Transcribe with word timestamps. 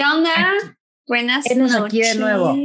¿Qué 0.00 0.06
onda? 0.06 0.32
Buenas 1.06 1.44
noches. 1.54 1.76
aquí 1.76 2.00
de 2.00 2.14
nuevo. 2.14 2.56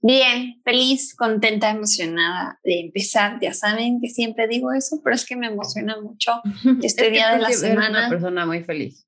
Bien, 0.00 0.60
feliz, 0.64 1.14
contenta, 1.14 1.70
emocionada 1.70 2.58
de 2.64 2.80
empezar. 2.80 3.38
Ya 3.40 3.54
saben 3.54 4.00
que 4.00 4.08
siempre 4.08 4.48
digo 4.48 4.72
eso, 4.72 5.00
pero 5.04 5.14
es 5.14 5.24
que 5.24 5.36
me 5.36 5.46
emociona 5.46 6.00
mucho 6.00 6.42
este 6.82 7.12
día 7.12 7.36
de 7.36 7.42
la 7.42 7.50
semana. 7.50 8.00
una 8.00 8.08
persona 8.08 8.46
muy 8.46 8.64
feliz. 8.64 9.06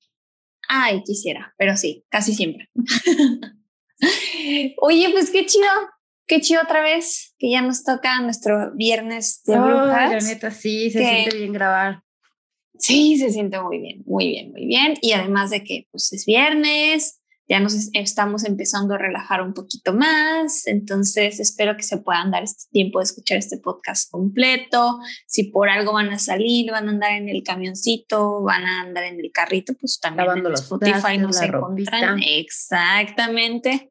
Ay, 0.69 1.03
quisiera, 1.03 1.53
pero 1.59 1.77
sí, 1.77 2.05
casi 2.11 2.33
siempre. 2.33 2.71
Oye, 4.81 5.09
pues 5.11 5.33
qué 5.33 5.47
chido, 5.47 5.67
qué 6.29 6.41
chido 6.41 6.63
otra 6.63 6.81
vez 6.81 7.35
que 7.41 7.51
ya 7.51 7.61
nos 7.61 7.83
toca 7.83 8.21
nuestro 8.21 8.73
viernes 8.77 9.43
de 9.47 9.59
brujas. 9.59 10.13
la 10.13 10.21
neta, 10.21 10.53
sí, 10.53 10.93
se 10.93 11.01
siente 11.01 11.39
bien 11.39 11.53
grabar. 11.53 12.05
Sí, 12.79 13.19
se 13.19 13.31
siente 13.31 13.61
muy 13.61 13.79
bien, 13.79 14.03
muy 14.07 14.29
bien, 14.29 14.51
muy 14.53 14.67
bien. 14.67 14.95
Y 15.01 15.13
además 15.13 15.51
de 15.51 15.63
que 15.63 15.87
pues 15.91 16.13
es 16.13 16.27
viernes, 16.27 17.21
ya 17.49 17.61
nos 17.61 17.91
estamos 17.93 18.45
empezando 18.45 18.95
a 18.95 18.99
relajar 18.99 19.43
un 19.43 19.53
poquito 19.53 19.93
más, 19.93 20.67
entonces 20.67 21.41
espero 21.41 21.77
que 21.77 21.83
se 21.83 21.99
puedan 21.99 22.31
dar 22.31 22.43
este 22.43 22.65
tiempo 22.71 23.01
de 23.01 23.05
escuchar 23.05 23.37
este 23.37 23.59
podcast 23.59 24.11
completo. 24.11 24.99
Si 25.27 25.45
por 25.45 25.69
algo 25.69 25.93
van 25.93 26.09
a 26.11 26.19
salir, 26.19 26.71
van 26.71 26.89
a 26.89 26.93
andar 26.93 27.13
en 27.13 27.29
el 27.29 27.43
camioncito, 27.43 28.43
van 28.43 28.65
a 28.65 28.81
andar 28.81 29.05
en 29.05 29.21
el 29.21 29.31
carrito, 29.31 29.75
pues 29.75 30.01
también 30.01 30.39
en 30.39 30.53
Spotify 30.55 31.19
nos 31.19 31.41
encuentran. 31.43 32.21
Exactamente. 32.23 33.91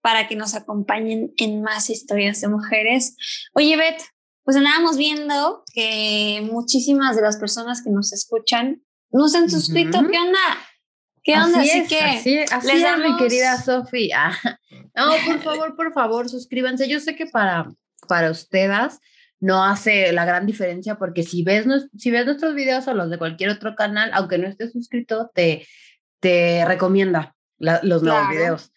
Para 0.00 0.26
que 0.26 0.34
nos 0.34 0.54
acompañen 0.54 1.32
en 1.36 1.62
más 1.62 1.88
historias 1.88 2.40
de 2.40 2.48
mujeres. 2.48 3.14
Oye, 3.54 3.76
Beth, 3.76 4.02
pues 4.44 4.56
andábamos 4.56 4.96
viendo 4.96 5.62
que 5.72 6.46
muchísimas 6.50 7.16
de 7.16 7.22
las 7.22 7.36
personas 7.36 7.82
que 7.82 7.90
nos 7.90 8.12
escuchan 8.12 8.82
no 9.10 9.28
se 9.28 9.38
han 9.38 9.50
suscrito. 9.50 10.00
¿Qué 10.10 10.18
onda? 10.18 10.38
¿Qué 11.22 11.34
onda? 11.34 11.60
Así, 11.60 11.70
es, 11.70 11.88
que 11.88 12.00
así, 12.00 12.38
así 12.50 12.70
es, 12.70 12.98
mi 12.98 13.16
querida 13.16 13.60
Sofía. 13.60 14.32
No, 14.94 15.08
por 15.24 15.40
favor, 15.40 15.74
por 15.74 15.94
favor, 15.94 16.28
suscríbanse. 16.28 16.86
Yo 16.86 17.00
sé 17.00 17.16
que 17.16 17.24
para, 17.24 17.72
para 18.08 18.30
ustedes 18.30 18.98
no 19.40 19.64
hace 19.64 20.12
la 20.12 20.26
gran 20.26 20.44
diferencia 20.44 20.96
porque 20.96 21.22
si 21.22 21.42
ves, 21.42 21.66
si 21.96 22.10
ves 22.10 22.26
nuestros 22.26 22.54
videos 22.54 22.86
o 22.88 22.92
los 22.92 23.08
de 23.08 23.16
cualquier 23.16 23.48
otro 23.48 23.74
canal, 23.74 24.10
aunque 24.12 24.36
no 24.36 24.46
estés 24.46 24.72
suscrito, 24.72 25.30
te, 25.34 25.66
te 26.20 26.66
recomienda 26.66 27.34
los 27.58 28.02
nuevos 28.02 28.28
videos. 28.28 28.72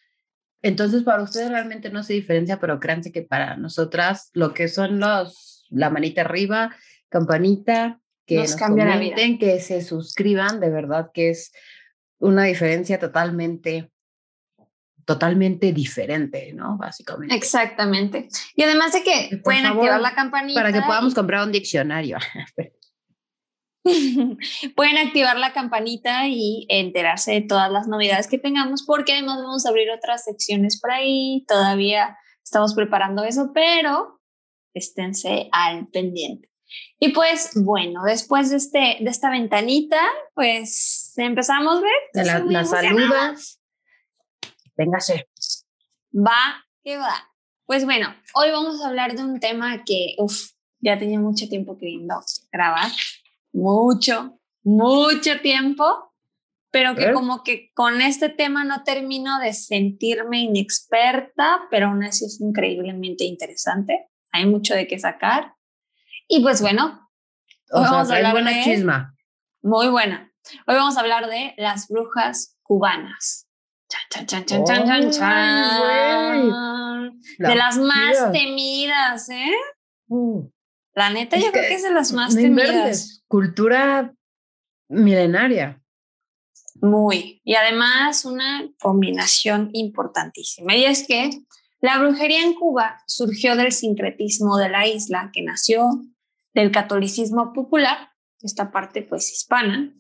Entonces, 0.61 1.03
para 1.03 1.21
ustedes 1.21 1.49
realmente 1.49 1.89
no 1.89 1.99
hace 1.99 2.13
diferencia, 2.13 2.59
pero 2.59 2.79
créanse 2.79 3.11
que 3.11 3.21
para 3.21 3.57
nosotras 3.57 4.31
lo 4.33 4.53
que 4.53 4.69
son 4.69 4.99
los 4.99 5.54
la 5.69 5.89
manita 5.89 6.21
arriba, 6.21 6.75
campanita, 7.09 8.01
que 8.25 8.37
nos, 8.37 8.55
comenten, 8.55 9.37
que 9.37 9.59
se 9.59 9.81
suscriban, 9.81 10.59
de 10.59 10.69
verdad 10.69 11.11
que 11.13 11.29
es 11.29 11.51
una 12.19 12.45
diferencia 12.45 12.99
totalmente 12.99 13.91
totalmente 15.05 15.71
diferente, 15.71 16.51
¿no? 16.53 16.77
Básicamente. 16.77 17.35
Exactamente. 17.35 18.27
Y 18.55 18.63
además 18.63 18.91
de 18.91 19.03
que 19.03 19.39
pueden 19.43 19.67
activar 19.67 20.01
la 20.01 20.15
campanita. 20.15 20.59
Para 20.59 20.73
que 20.73 20.81
podamos 20.81 21.13
comprar 21.13 21.45
un 21.45 21.51
diccionario. 21.51 22.17
pueden 24.75 24.97
activar 24.97 25.37
la 25.37 25.53
campanita 25.53 26.27
y 26.27 26.65
enterarse 26.69 27.33
de 27.33 27.41
todas 27.41 27.71
las 27.71 27.87
novedades 27.87 28.27
que 28.27 28.39
tengamos, 28.39 28.83
porque 28.83 29.13
además 29.13 29.37
vamos 29.37 29.65
a 29.65 29.69
abrir 29.69 29.91
otras 29.91 30.23
secciones 30.23 30.81
por 30.81 30.89
ahí. 30.91 31.45
Todavía 31.47 32.17
estamos 32.43 32.73
preparando 32.73 33.23
eso, 33.23 33.51
pero 33.53 34.19
esténse 34.75 35.49
al 35.51 35.87
pendiente. 35.87 36.49
Y 36.99 37.09
pues 37.09 37.51
bueno, 37.55 38.03
después 38.05 38.49
de, 38.49 38.57
este, 38.57 38.97
de 39.01 39.09
esta 39.09 39.29
ventanita, 39.29 39.99
pues 40.33 41.13
empezamos 41.17 41.77
a 41.77 41.81
ver. 41.81 41.91
De 42.13 42.25
la, 42.25 42.39
las 42.39 42.69
saludas. 42.69 43.61
Véngase. 44.77 45.27
Va, 46.13 46.65
que 46.83 46.97
va. 46.97 47.31
Pues 47.65 47.85
bueno, 47.85 48.13
hoy 48.35 48.51
vamos 48.51 48.81
a 48.81 48.87
hablar 48.87 49.15
de 49.15 49.23
un 49.23 49.39
tema 49.39 49.83
que, 49.83 50.15
uff, 50.17 50.51
ya 50.79 50.97
tenía 50.97 51.19
mucho 51.19 51.47
tiempo 51.49 51.77
queriendo 51.77 52.15
grabar. 52.51 52.91
Mucho, 53.51 54.39
mucho 54.63 55.39
tiempo. 55.41 56.11
Pero 56.71 56.93
que 56.93 57.13
como 57.13 57.41
que 57.41 57.71
con 57.73 58.01
este 58.01 58.27
tema 58.27 58.65
no 58.65 58.83
termino 58.83 59.39
de 59.39 59.53
sentirme 59.53 60.41
inexperta, 60.41 61.61
pero 61.71 61.87
aún 61.87 62.03
así 62.03 62.25
es 62.25 62.41
increíblemente 62.41 63.23
interesante 63.23 64.09
hay 64.35 64.45
mucho 64.45 64.75
de 64.75 64.87
qué 64.87 64.99
sacar. 64.99 65.55
Y 66.27 66.41
pues 66.41 66.61
bueno, 66.61 67.09
hoy 67.71 67.83
vamos 67.83 68.09
a 68.09 68.15
hablar 68.15 68.33
buena 68.33 68.51
de, 68.51 68.63
chisma. 68.63 69.15
Muy 69.61 69.87
buena. 69.87 70.31
Hoy 70.67 70.75
vamos 70.75 70.97
a 70.97 71.01
hablar 71.01 71.29
de 71.29 71.53
las 71.57 71.87
brujas 71.87 72.57
cubanas. 72.61 73.47
Chan, 73.87 74.25
chan, 74.27 74.45
chan, 74.45 74.65
chan, 74.65 74.85
chan, 74.85 75.11
chan, 75.11 76.51
de 77.37 77.55
las 77.55 77.77
más 77.77 78.31
temidas, 78.31 79.29
¿eh? 79.29 79.53
Uh. 80.07 80.49
La 80.93 81.09
neta, 81.09 81.37
yo 81.37 81.51
creo 81.51 81.67
que 81.67 81.75
es 81.75 81.83
de 81.83 81.91
las 81.91 82.13
más 82.13 82.35
temidas. 82.35 83.23
Cultura 83.27 84.13
milenaria. 84.87 85.81
Muy. 86.81 87.41
Y 87.43 87.55
además 87.55 88.25
una 88.25 88.67
combinación 88.79 89.69
importantísima. 89.73 90.75
Y 90.75 90.85
es 90.85 91.05
que 91.07 91.29
la 91.85 91.99
brujería 91.99 92.41
en 92.41 92.55
Cuba 92.55 93.03
surgió 93.05 93.55
del 93.55 93.71
sincretismo 93.71 94.57
de 94.57 94.69
la 94.69 94.87
isla, 94.87 95.29
que 95.31 95.43
nació 95.43 95.87
del 96.55 96.71
catolicismo 96.71 97.53
popular, 97.53 98.09
esta 98.41 98.71
parte 98.71 99.03
pues 99.03 99.31
hispana, 99.31 99.93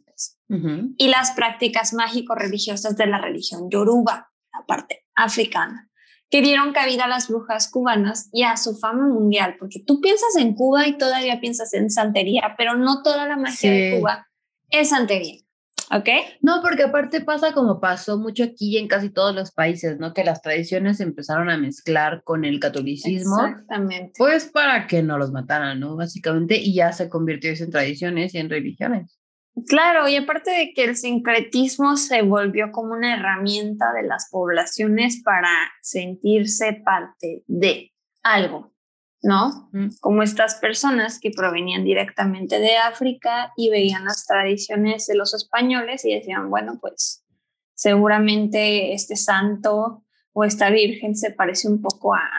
y 0.47 1.07
las 1.07 1.31
prácticas 1.31 1.93
mágico-religiosas 1.93 2.97
de 2.97 3.05
la 3.05 3.19
religión 3.19 3.69
yoruba, 3.69 4.31
la 4.51 4.65
parte 4.65 5.05
africana, 5.13 5.91
que 6.31 6.41
dieron 6.41 6.73
cabida 6.73 7.05
a 7.05 7.07
las 7.07 7.27
brujas 7.27 7.69
cubanas 7.69 8.29
y 8.31 8.43
a 8.43 8.57
su 8.57 8.75
fama 8.77 9.07
mundial, 9.07 9.55
porque 9.59 9.79
tú 9.85 10.01
piensas 10.01 10.35
en 10.37 10.55
Cuba 10.55 10.87
y 10.87 10.97
todavía 10.97 11.39
piensas 11.39 11.71
en 11.75 11.91
santería, 11.91 12.55
pero 12.57 12.75
no 12.75 13.03
toda 13.03 13.27
la 13.27 13.37
magia 13.37 13.71
de 13.71 13.97
Cuba 13.99 14.27
es 14.69 14.89
santería. 14.89 15.44
¿Ok? 15.91 16.09
No, 16.41 16.61
porque 16.61 16.83
aparte 16.83 17.21
pasa 17.21 17.53
como 17.53 17.79
pasó 17.79 18.17
mucho 18.17 18.43
aquí 18.43 18.75
y 18.75 18.77
en 18.77 18.87
casi 18.87 19.09
todos 19.09 19.35
los 19.35 19.51
países, 19.51 19.99
¿no? 19.99 20.13
Que 20.13 20.23
las 20.23 20.41
tradiciones 20.41 20.99
empezaron 20.99 21.49
a 21.49 21.57
mezclar 21.57 22.23
con 22.23 22.45
el 22.45 22.59
catolicismo. 22.59 23.45
Exactamente. 23.45 24.13
Pues 24.17 24.45
para 24.45 24.87
que 24.87 25.03
no 25.03 25.17
los 25.17 25.31
mataran, 25.31 25.79
¿no? 25.79 25.95
Básicamente, 25.95 26.57
y 26.57 26.73
ya 26.73 26.91
se 26.91 27.09
convirtió 27.09 27.51
eso 27.51 27.63
en 27.63 27.71
tradiciones 27.71 28.33
y 28.33 28.39
en 28.39 28.49
religiones. 28.49 29.19
Claro, 29.67 30.07
y 30.09 30.17
aparte 30.17 30.51
de 30.51 30.73
que 30.73 30.83
el 30.83 30.97
sincretismo 30.97 31.95
se 31.95 32.21
volvió 32.23 32.71
como 32.73 32.93
una 32.93 33.15
herramienta 33.15 33.93
de 33.93 34.03
las 34.03 34.27
poblaciones 34.29 35.21
para 35.23 35.49
sentirse 35.81 36.81
parte 36.83 37.43
de 37.47 37.93
algo, 38.21 38.74
¿no? 39.21 39.69
Como 40.01 40.23
estas 40.23 40.55
personas 40.55 41.19
que 41.19 41.31
provenían 41.31 41.83
directamente 41.83 42.59
de 42.59 42.77
África 42.77 43.53
y 43.57 43.69
veían 43.69 44.05
las 44.05 44.25
tradiciones 44.25 45.07
de 45.07 45.15
los 45.15 45.33
españoles 45.33 46.05
y 46.05 46.13
decían, 46.13 46.49
bueno, 46.49 46.77
pues 46.79 47.25
seguramente 47.73 48.93
este 48.93 49.15
santo 49.15 50.03
o 50.33 50.43
esta 50.43 50.69
virgen 50.69 51.15
se 51.15 51.31
parece 51.31 51.67
un 51.67 51.81
poco 51.81 52.13
a, 52.13 52.29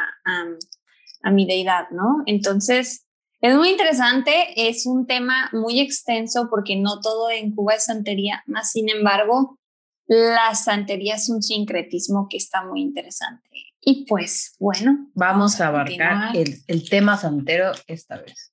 a, 1.22 1.30
mi 1.30 1.46
deidad, 1.46 1.90
¿no? 1.90 2.22
Entonces, 2.26 3.06
es 3.40 3.56
muy 3.56 3.70
interesante, 3.70 4.32
es 4.68 4.86
un 4.86 5.06
tema 5.06 5.50
muy 5.52 5.80
extenso 5.80 6.48
porque 6.48 6.76
no 6.76 7.00
todo 7.00 7.30
en 7.30 7.54
Cuba 7.54 7.74
es 7.74 7.84
santería, 7.84 8.42
más 8.46 8.70
sin 8.70 8.88
embargo, 8.90 9.58
la 10.06 10.54
santería 10.54 11.16
es 11.16 11.28
un 11.28 11.42
sincretismo 11.42 12.28
que 12.30 12.36
está 12.36 12.64
muy 12.64 12.80
interesante. 12.80 13.65
Y 13.88 14.04
pues 14.06 14.56
bueno. 14.58 15.08
Vamos, 15.14 15.60
a 15.60 15.68
abarcar 15.68 16.36
el, 16.36 16.56
el, 16.66 16.90
tema 16.90 17.16
santero 17.16 17.70
esta 17.86 18.20
vez. 18.20 18.52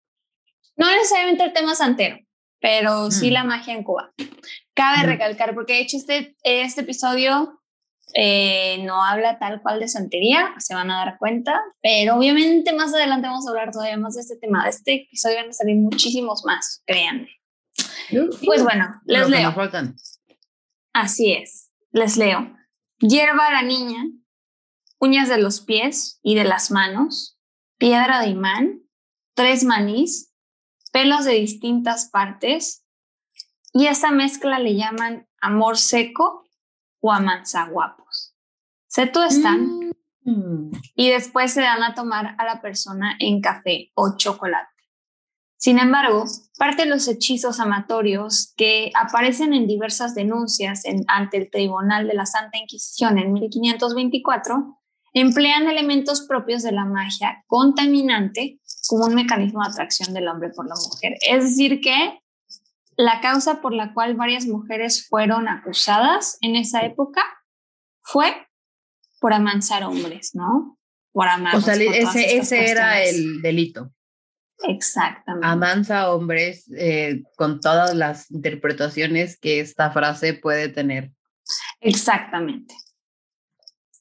No 0.75 0.91
necesariamente 0.91 1.43
el 1.43 1.53
tema 1.53 1.73
santero, 1.73 2.19
pero 2.59 3.09
sí 3.09 3.31
mm. 3.31 3.33
la 3.33 3.43
magia 3.43 3.73
en 3.73 3.83
Cuba. 3.83 4.13
Cabe 4.75 4.99
mm. 4.99 5.09
recalcar, 5.09 5.55
porque 5.55 5.73
de 5.73 5.79
hecho 5.79 5.97
este, 5.97 6.37
este 6.43 6.81
episodio 6.81 7.59
eh, 8.13 8.83
no 8.85 9.03
habla 9.03 9.39
tal 9.39 9.59
cual 9.63 9.79
de 9.79 9.87
santería, 9.87 10.53
se 10.59 10.75
van 10.75 10.91
a 10.91 10.97
dar 10.97 11.17
cuenta, 11.17 11.59
pero 11.81 12.17
obviamente 12.17 12.71
más 12.71 12.93
adelante 12.93 13.27
vamos 13.27 13.47
a 13.47 13.49
hablar 13.49 13.71
todavía 13.71 13.97
más 13.97 14.13
de 14.13 14.21
este 14.21 14.37
tema. 14.37 14.65
De 14.65 14.69
este 14.69 14.93
episodio 15.07 15.37
van 15.37 15.49
a 15.49 15.53
salir 15.53 15.77
muchísimos 15.77 16.43
más, 16.45 16.83
créanme. 16.85 17.29
Pues 18.45 18.61
bueno, 18.61 18.85
les 19.05 19.27
leo. 19.29 19.51
Así 20.93 21.33
es, 21.33 21.71
les 21.91 22.17
leo. 22.17 22.55
hierba 22.99 23.51
la 23.51 23.63
niña, 23.63 24.03
uñas 25.03 25.27
de 25.27 25.37
los 25.37 25.59
pies 25.59 26.21
y 26.23 26.35
de 26.35 26.45
las 26.45 26.71
manos, 26.71 27.37
piedra 27.77 28.21
de 28.21 28.29
imán, 28.29 28.83
tres 29.33 29.65
manís, 29.65 30.33
pelos 30.93 31.25
de 31.25 31.33
distintas 31.33 32.09
partes, 32.09 32.85
y 33.73 33.87
esta 33.87 34.11
mezcla 34.11 34.59
le 34.59 34.75
llaman 34.75 35.27
amor 35.41 35.77
seco 35.77 36.47
o 37.01 37.11
amanzaguapos. 37.11 38.33
Se 38.87 39.05
tuestan 39.05 39.91
mm. 40.21 40.71
y 40.95 41.09
después 41.09 41.51
se 41.51 41.61
dan 41.61 41.83
a 41.83 41.95
tomar 41.95 42.35
a 42.37 42.45
la 42.45 42.61
persona 42.61 43.17
en 43.19 43.41
café 43.41 43.91
o 43.95 44.15
chocolate. 44.15 44.69
Sin 45.57 45.79
embargo, 45.79 46.23
parte 46.57 46.83
de 46.83 46.89
los 46.89 47.09
hechizos 47.09 47.59
amatorios 47.59 48.53
que 48.55 48.89
aparecen 48.95 49.53
en 49.53 49.67
diversas 49.67 50.15
denuncias 50.15 50.83
ante 51.07 51.37
el 51.37 51.51
Tribunal 51.51 52.07
de 52.07 52.13
la 52.13 52.25
Santa 52.25 52.57
Inquisición 52.57 53.17
en 53.17 53.33
1524 53.33 54.79
emplean 55.13 55.67
elementos 55.67 56.25
propios 56.27 56.63
de 56.63 56.71
la 56.71 56.85
magia 56.85 57.43
contaminante 57.47 58.59
como 58.87 59.05
un 59.05 59.15
mecanismo 59.15 59.61
de 59.61 59.69
atracción 59.69 60.13
del 60.13 60.27
hombre 60.27 60.49
por 60.49 60.67
la 60.67 60.75
mujer. 60.75 61.13
Es 61.21 61.43
decir, 61.43 61.81
que 61.81 62.19
la 62.97 63.21
causa 63.21 63.61
por 63.61 63.73
la 63.73 63.93
cual 63.93 64.15
varias 64.15 64.45
mujeres 64.45 65.07
fueron 65.07 65.47
acusadas 65.47 66.37
en 66.41 66.55
esa 66.55 66.81
época 66.81 67.23
fue 68.01 68.47
por 69.19 69.33
amansar 69.33 69.83
hombres, 69.83 70.31
¿no? 70.33 70.77
Por 71.11 71.27
amar. 71.27 71.55
O 71.55 71.61
sea, 71.61 71.75
ese, 71.75 72.37
ese 72.37 72.69
era 72.69 73.03
el 73.03 73.41
delito. 73.41 73.91
Exactamente. 74.67 75.47
Amansa 75.47 76.11
hombres 76.13 76.69
eh, 76.75 77.23
con 77.35 77.59
todas 77.59 77.95
las 77.95 78.31
interpretaciones 78.31 79.37
que 79.37 79.59
esta 79.59 79.91
frase 79.91 80.33
puede 80.33 80.69
tener. 80.69 81.11
Exactamente. 81.81 82.75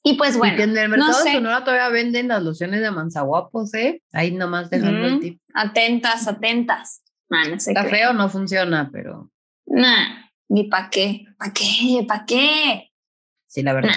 Y 0.02 0.14
pues 0.14 0.37
bueno. 0.37 0.60
en 0.60 0.76
el 0.76 0.88
mercado 0.88 1.25
no 1.25 1.32
Sonora 1.32 1.64
todavía 1.64 1.88
venden 1.88 2.28
las 2.28 2.43
lociones 2.43 2.81
de 2.81 2.88
amansaguapos, 2.88 3.72
¿eh? 3.75 4.02
Ahí 4.12 4.32
nomás 4.32 4.69
dejando 4.69 5.06
el 5.06 5.20
tip. 5.20 5.40
Atentas, 5.54 6.26
atentas. 6.26 7.02
no 7.28 7.54
Está 7.54 7.84
feo, 7.84 8.12
no 8.12 8.28
funciona, 8.28 8.90
pero. 8.93 9.31
Nah, 9.66 10.26
ni 10.49 10.64
pa' 10.64 10.90
qué. 10.90 11.25
¿Para 11.38 11.52
qué? 11.52 12.04
¿Para 12.06 12.26
qué? 12.26 12.90
Sí, 13.46 13.62
la 13.62 13.75
verdad. 13.75 13.94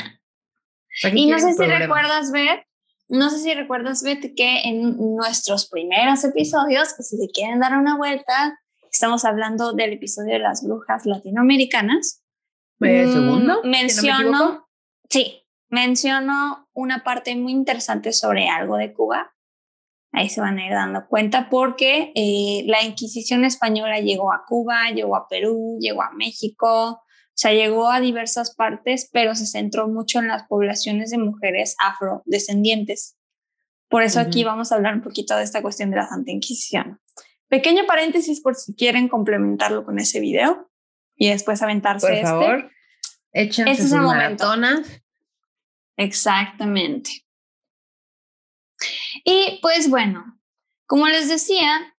Y 1.13 1.27
no 1.27 1.39
sé 1.39 1.53
si 1.53 1.65
recuerdas 1.65 2.31
ver 2.31 2.65
no 3.07 3.29
sé 3.29 3.39
si 3.39 3.53
recuerdas, 3.53 4.03
Beth, 4.03 4.33
que 4.35 4.61
en 4.63 4.97
nuestros 5.15 5.69
primeros 5.69 6.23
episodios, 6.23 6.93
que 6.95 7.03
si 7.03 7.17
se 7.17 7.27
quieren 7.27 7.59
dar 7.59 7.77
una 7.77 7.97
vuelta, 7.97 8.59
estamos 8.91 9.25
hablando 9.25 9.73
del 9.73 9.93
episodio 9.93 10.33
de 10.33 10.39
las 10.39 10.63
brujas 10.63 11.05
latinoamericanas. 11.05 12.23
¿El 12.79 13.11
segundo? 13.11 13.61
menciono, 13.63 14.67
sí, 15.09 15.44
menciono 15.75 16.69
una 16.73 17.03
parte 17.03 17.35
muy 17.35 17.51
interesante 17.51 18.13
sobre 18.13 18.47
algo 18.47 18.77
de 18.77 18.93
Cuba. 18.93 19.35
Ahí 20.13 20.29
se 20.29 20.39
van 20.39 20.57
a 20.57 20.65
ir 20.65 20.71
dando 20.71 21.05
cuenta 21.07 21.49
porque 21.49 22.13
eh, 22.15 22.63
la 22.67 22.83
Inquisición 22.83 23.43
española 23.43 23.99
llegó 23.99 24.31
a 24.31 24.45
Cuba, 24.47 24.89
llegó 24.91 25.17
a 25.17 25.27
Perú, 25.27 25.77
llegó 25.81 26.01
a 26.01 26.11
México, 26.11 26.91
o 26.91 27.37
sea, 27.37 27.51
llegó 27.51 27.91
a 27.91 27.99
diversas 27.99 28.55
partes, 28.55 29.09
pero 29.11 29.35
se 29.35 29.45
centró 29.45 29.89
mucho 29.89 30.19
en 30.19 30.29
las 30.29 30.47
poblaciones 30.47 31.11
de 31.11 31.17
mujeres 31.17 31.75
afrodescendientes. 31.79 33.17
Por 33.89 34.03
eso 34.03 34.21
aquí 34.21 34.45
vamos 34.45 34.71
a 34.71 34.75
hablar 34.75 34.95
un 34.95 35.01
poquito 35.01 35.35
de 35.35 35.43
esta 35.43 35.61
cuestión 35.61 35.91
de 35.91 35.97
la 35.97 36.07
Santa 36.07 36.31
Inquisición. 36.31 37.01
Pequeño 37.49 37.85
paréntesis 37.85 38.41
por 38.41 38.55
si 38.55 38.73
quieren 38.73 39.09
complementarlo 39.09 39.83
con 39.83 39.99
ese 39.99 40.21
video 40.21 40.71
y 41.17 41.29
después 41.29 41.61
aventarse 41.61 42.07
por 42.07 42.15
este. 42.15 42.25
favor, 42.25 42.71
échense 43.33 43.71
este 43.71 43.83
sus 43.83 43.91
maratonas. 43.91 45.04
Exactamente. 45.97 47.25
Y 49.23 49.59
pues 49.61 49.89
bueno, 49.89 50.39
como 50.85 51.07
les 51.07 51.29
decía, 51.29 51.95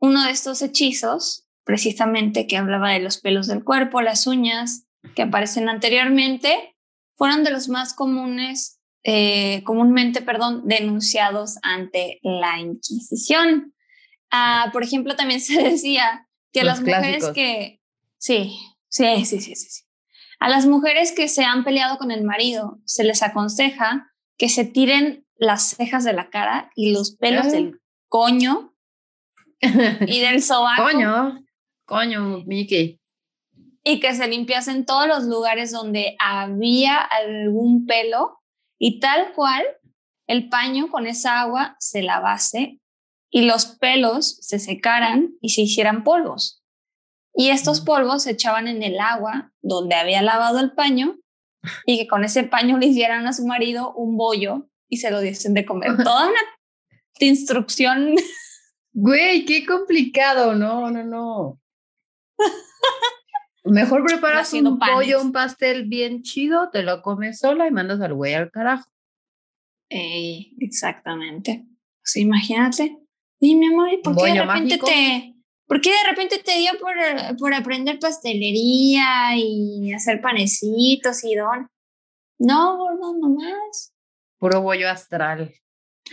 uno 0.00 0.24
de 0.24 0.30
estos 0.30 0.62
hechizos 0.62 1.46
precisamente 1.64 2.46
que 2.46 2.56
hablaba 2.56 2.92
de 2.92 3.00
los 3.00 3.18
pelos 3.18 3.48
del 3.48 3.64
cuerpo, 3.64 4.00
las 4.00 4.26
uñas, 4.28 4.86
que 5.14 5.22
aparecen 5.22 5.68
anteriormente, 5.68 6.76
fueron 7.14 7.42
de 7.42 7.50
los 7.50 7.68
más 7.68 7.92
comunes, 7.92 8.80
eh, 9.02 9.62
comúnmente, 9.64 10.22
perdón, 10.22 10.62
denunciados 10.66 11.58
ante 11.62 12.20
la 12.22 12.60
Inquisición. 12.60 13.74
Ah, 14.30 14.70
por 14.72 14.84
ejemplo, 14.84 15.16
también 15.16 15.40
se 15.42 15.60
decía 15.60 16.28
que 16.52 16.62
las 16.62 16.80
mujeres 16.80 17.26
que, 17.34 17.80
sí, 18.18 18.56
sí, 18.88 19.24
sí, 19.24 19.40
sí, 19.40 19.56
sí, 19.56 19.85
a 20.38 20.48
las 20.48 20.66
mujeres 20.66 21.12
que 21.12 21.28
se 21.28 21.44
han 21.44 21.64
peleado 21.64 21.98
con 21.98 22.10
el 22.10 22.24
marido 22.24 22.78
se 22.84 23.04
les 23.04 23.22
aconseja 23.22 24.12
que 24.36 24.48
se 24.48 24.64
tiren 24.64 25.26
las 25.36 25.70
cejas 25.70 26.04
de 26.04 26.12
la 26.12 26.30
cara 26.30 26.70
y 26.74 26.92
los 26.92 27.16
pelos 27.16 27.46
ah. 27.46 27.50
del 27.50 27.80
coño 28.08 28.74
y 29.60 30.20
del 30.20 30.42
sobaco. 30.42 30.84
Coño. 30.84 31.44
Coño, 31.84 32.42
Mickey. 32.46 33.00
Y 33.84 34.00
que 34.00 34.14
se 34.14 34.26
limpiasen 34.26 34.84
todos 34.84 35.06
los 35.06 35.24
lugares 35.24 35.70
donde 35.70 36.16
había 36.18 36.98
algún 36.98 37.86
pelo 37.86 38.40
y 38.78 38.98
tal 38.98 39.32
cual 39.32 39.64
el 40.26 40.48
paño 40.48 40.90
con 40.90 41.06
esa 41.06 41.40
agua 41.40 41.76
se 41.78 42.02
lavase 42.02 42.80
y 43.30 43.42
los 43.42 43.66
pelos 43.66 44.38
se 44.40 44.58
secaran 44.58 45.34
y 45.40 45.50
se 45.50 45.62
hicieran 45.62 46.02
polvos. 46.02 46.55
Y 47.36 47.50
estos 47.50 47.82
polvos 47.82 48.22
se 48.22 48.30
echaban 48.30 48.66
en 48.66 48.82
el 48.82 48.98
agua 48.98 49.52
donde 49.60 49.94
había 49.94 50.22
lavado 50.22 50.58
el 50.58 50.72
paño 50.72 51.18
y 51.84 51.98
que 51.98 52.06
con 52.06 52.24
ese 52.24 52.44
paño 52.44 52.78
le 52.78 52.86
hicieran 52.86 53.26
a 53.26 53.34
su 53.34 53.46
marido 53.46 53.92
un 53.94 54.16
bollo 54.16 54.70
y 54.88 54.96
se 54.96 55.10
lo 55.10 55.20
diesen 55.20 55.52
de 55.52 55.66
comer. 55.66 55.96
Toda 56.02 56.28
una 56.28 56.40
instrucción. 57.20 58.14
Güey, 58.92 59.44
qué 59.44 59.66
complicado, 59.66 60.54
no, 60.54 60.90
no, 60.90 61.04
no. 61.04 61.60
Mejor 63.64 64.04
preparas 64.06 64.54
un 64.54 64.78
pollo, 64.78 65.20
un 65.20 65.32
pastel 65.32 65.84
bien 65.84 66.22
chido, 66.22 66.70
te 66.70 66.82
lo 66.82 67.02
comes 67.02 67.38
sola 67.38 67.66
y 67.66 67.70
mandas 67.70 68.00
al 68.00 68.14
güey 68.14 68.32
al 68.32 68.50
carajo. 68.50 68.90
exactamente. 69.90 71.66
Pues 72.00 72.16
imagínate. 72.16 72.96
Y 73.40 73.56
mi 73.56 73.66
amor, 73.66 73.90
por 74.02 74.16
qué 74.16 74.32
de 74.32 74.42
repente 74.42 74.78
te... 74.78 75.35
¿Por 75.66 75.80
qué 75.80 75.90
de 75.90 76.10
repente 76.10 76.38
te 76.38 76.58
dio 76.58 76.72
por, 76.78 76.94
por 77.38 77.52
aprender 77.52 77.98
pastelería 77.98 79.36
y 79.36 79.92
hacer 79.92 80.20
panecitos 80.20 81.24
y 81.24 81.34
don? 81.34 81.68
No, 82.38 82.76
gordo, 82.76 83.16
nomás. 83.18 83.94
Puro 84.38 84.60
bollo 84.62 84.88
astral. 84.88 85.54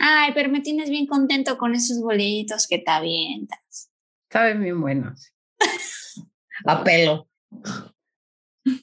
Ay, 0.00 0.32
pero 0.34 0.48
me 0.48 0.60
tienes 0.60 0.90
bien 0.90 1.06
contento 1.06 1.56
con 1.56 1.74
esos 1.74 2.00
bolitos 2.00 2.66
que 2.66 2.78
te 2.78 2.90
avientas. 2.90 3.90
Saben 4.30 4.60
bien 4.62 4.80
buenos. 4.80 5.32
a 6.66 6.82
pelo. 6.82 7.28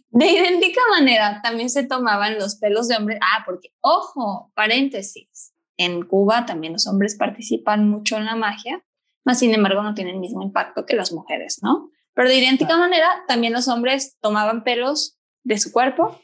De 0.10 0.28
idéntica 0.28 0.80
manera, 0.92 1.42
también 1.42 1.70
se 1.70 1.86
tomaban 1.86 2.38
los 2.38 2.56
pelos 2.56 2.88
de 2.88 2.96
hombres. 2.96 3.20
Ah, 3.22 3.44
porque, 3.46 3.74
ojo, 3.82 4.51
paréntesis, 4.56 5.54
en 5.78 6.06
Cuba 6.06 6.46
también 6.46 6.74
los 6.74 6.88
hombres 6.88 7.16
participan 7.16 7.90
mucho 7.90 8.18
en 8.18 8.25
la 8.25 8.36
magia, 8.36 8.86
mas 9.24 9.40
sin 9.40 9.54
embargo 9.54 9.84
no 9.84 9.94
tienen 9.94 10.16
el 10.16 10.22
mismo 10.22 10.42
impacto 10.42 10.86
que 10.86 10.96
las 10.96 11.12
mujeres, 11.12 11.60
¿no? 11.62 11.90
Pero 12.13 12.30
de 12.30 12.36
idéntica 12.36 12.78
manera, 12.78 13.24
también 13.28 13.54
los 13.54 13.68
hombres 13.68 14.18
tomaban 14.20 14.63
pelos 14.63 15.18
de 15.44 15.58
su 15.58 15.72
cuerpo, 15.72 16.20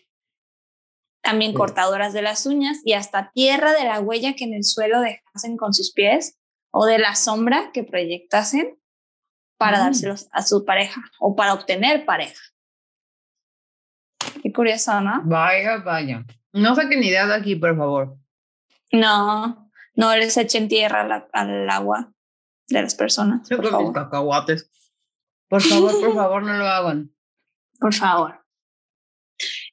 también 1.22 1.54
cortadoras 1.54 2.14
de 2.14 2.22
las 2.22 2.46
uñas 2.46 2.80
y 2.84 2.94
hasta 2.94 3.32
tierra 3.32 3.74
de 3.74 3.86
la 3.86 4.00
huella 4.00 4.34
que 4.36 4.44
en 4.44 4.54
el 4.54 4.64
suelo 4.64 5.00
dejasen 5.02 5.58
con 5.58 5.74
sus 5.74 5.94
pies 5.94 6.38
o 6.72 6.86
de 6.86 7.00
la 7.00 7.16
sombra 7.16 7.72
que 7.74 7.84
proyectasen 7.84 8.78
para 9.58 9.78
mm. 9.78 9.82
dárselos 9.82 10.28
a 10.32 10.44
su 10.44 10.66
pareja 10.66 11.02
o 11.20 11.36
para 11.36 11.54
obtener 11.54 12.06
pareja. 12.06 12.42
Qué 14.42 14.52
curioso, 14.52 15.02
¿no? 15.02 15.22
Vaya, 15.24 15.78
vaya. 15.78 16.26
No 16.54 16.76
saquen 16.76 17.04
idea 17.04 17.28
de 17.28 17.36
aquí, 17.36 17.56
por 17.56 17.76
favor. 17.76 18.18
No, 18.92 19.70
no 19.96 20.16
les 20.16 20.38
echen 20.38 20.68
tierra 20.68 21.28
al 21.34 21.70
agua 21.70 22.14
de 22.68 22.82
las 22.82 22.96
personas. 22.96 23.48
Yo 23.50 23.58
por 23.58 23.70
favor. 23.70 23.94
cacahuates. 23.94 24.70
Por 25.50 25.62
favor, 25.62 26.00
por 26.00 26.16
favor, 26.16 26.44
no 26.44 26.54
lo 26.58 26.66
hagan. 26.66 27.14
Por 27.80 27.94
favor. 27.94 28.44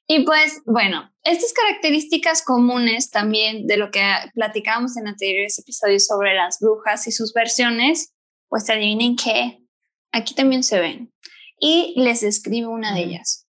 Y 0.07 0.23
pues, 0.23 0.61
bueno, 0.65 1.11
estas 1.23 1.51
características 1.53 2.43
comunes 2.43 3.09
también 3.09 3.65
de 3.65 3.77
lo 3.77 3.89
que 3.89 4.03
platicábamos 4.35 4.95
en 4.97 5.07
anteriores 5.07 5.57
episodios 5.57 6.05
sobre 6.05 6.35
las 6.35 6.59
brujas 6.59 7.07
y 7.07 7.11
sus 7.11 7.33
versiones, 7.33 8.13
pues 8.47 8.69
adivinen 8.69 9.15
qué, 9.15 9.65
Aquí 10.15 10.33
también 10.33 10.63
se 10.63 10.79
ven. 10.79 11.13
Y 11.59 11.93
les 11.97 12.23
escribo 12.23 12.71
una 12.71 12.93
de 12.95 13.01
ellas. 13.01 13.49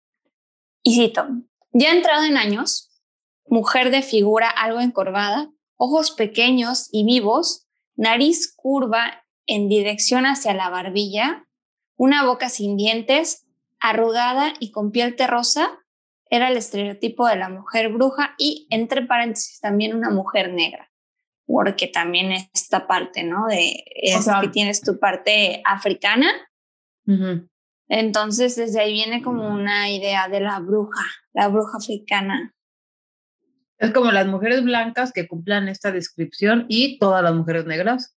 Y 0.81 0.95
cito, 0.95 1.27
ya 1.73 1.91
entrado 1.91 2.23
en 2.23 2.37
años, 2.37 2.91
mujer 3.45 3.91
de 3.91 4.01
figura 4.01 4.49
algo 4.49 4.81
encorvada, 4.81 5.51
ojos 5.77 6.09
pequeños 6.09 6.89
y 6.91 7.05
vivos, 7.05 7.67
nariz 7.95 8.51
curva 8.55 9.24
en 9.47 9.69
dirección 9.69 10.25
hacia 10.25 10.53
la 10.53 10.69
barbilla, 10.69 11.45
una 11.95 12.25
boca 12.25 12.49
sin 12.49 12.77
dientes, 12.77 13.45
arrugada 13.79 14.53
y 14.59 14.71
con 14.71 14.91
piel 14.91 15.15
terrosa, 15.15 15.79
era 16.29 16.49
el 16.49 16.57
estereotipo 16.57 17.27
de 17.27 17.35
la 17.35 17.49
mujer 17.49 17.91
bruja 17.91 18.35
y 18.37 18.67
entre 18.69 19.05
paréntesis 19.05 19.59
también 19.59 19.95
una 19.95 20.09
mujer 20.09 20.51
negra, 20.51 20.91
porque 21.45 21.87
también 21.87 22.31
esta 22.31 22.87
parte, 22.87 23.23
¿no? 23.23 23.45
De 23.47 23.83
es 23.95 24.27
que 24.41 24.47
tienes 24.49 24.81
tu 24.81 24.99
parte 24.99 25.61
africana. 25.65 26.27
Entonces 27.87 28.55
desde 28.55 28.81
ahí 28.81 28.93
viene 28.93 29.21
como 29.21 29.47
una 29.47 29.89
idea 29.91 30.27
de 30.27 30.39
la 30.39 30.59
bruja, 30.59 31.05
la 31.33 31.47
bruja 31.47 31.77
africana. 31.77 32.53
Es 33.77 33.91
como 33.91 34.11
las 34.11 34.25
mujeres 34.25 34.63
blancas 34.63 35.11
que 35.11 35.27
cumplan 35.27 35.67
esta 35.67 35.91
descripción 35.91 36.65
y 36.69 36.97
todas 36.97 37.21
las 37.21 37.35
mujeres 37.35 37.65
negras. 37.65 38.17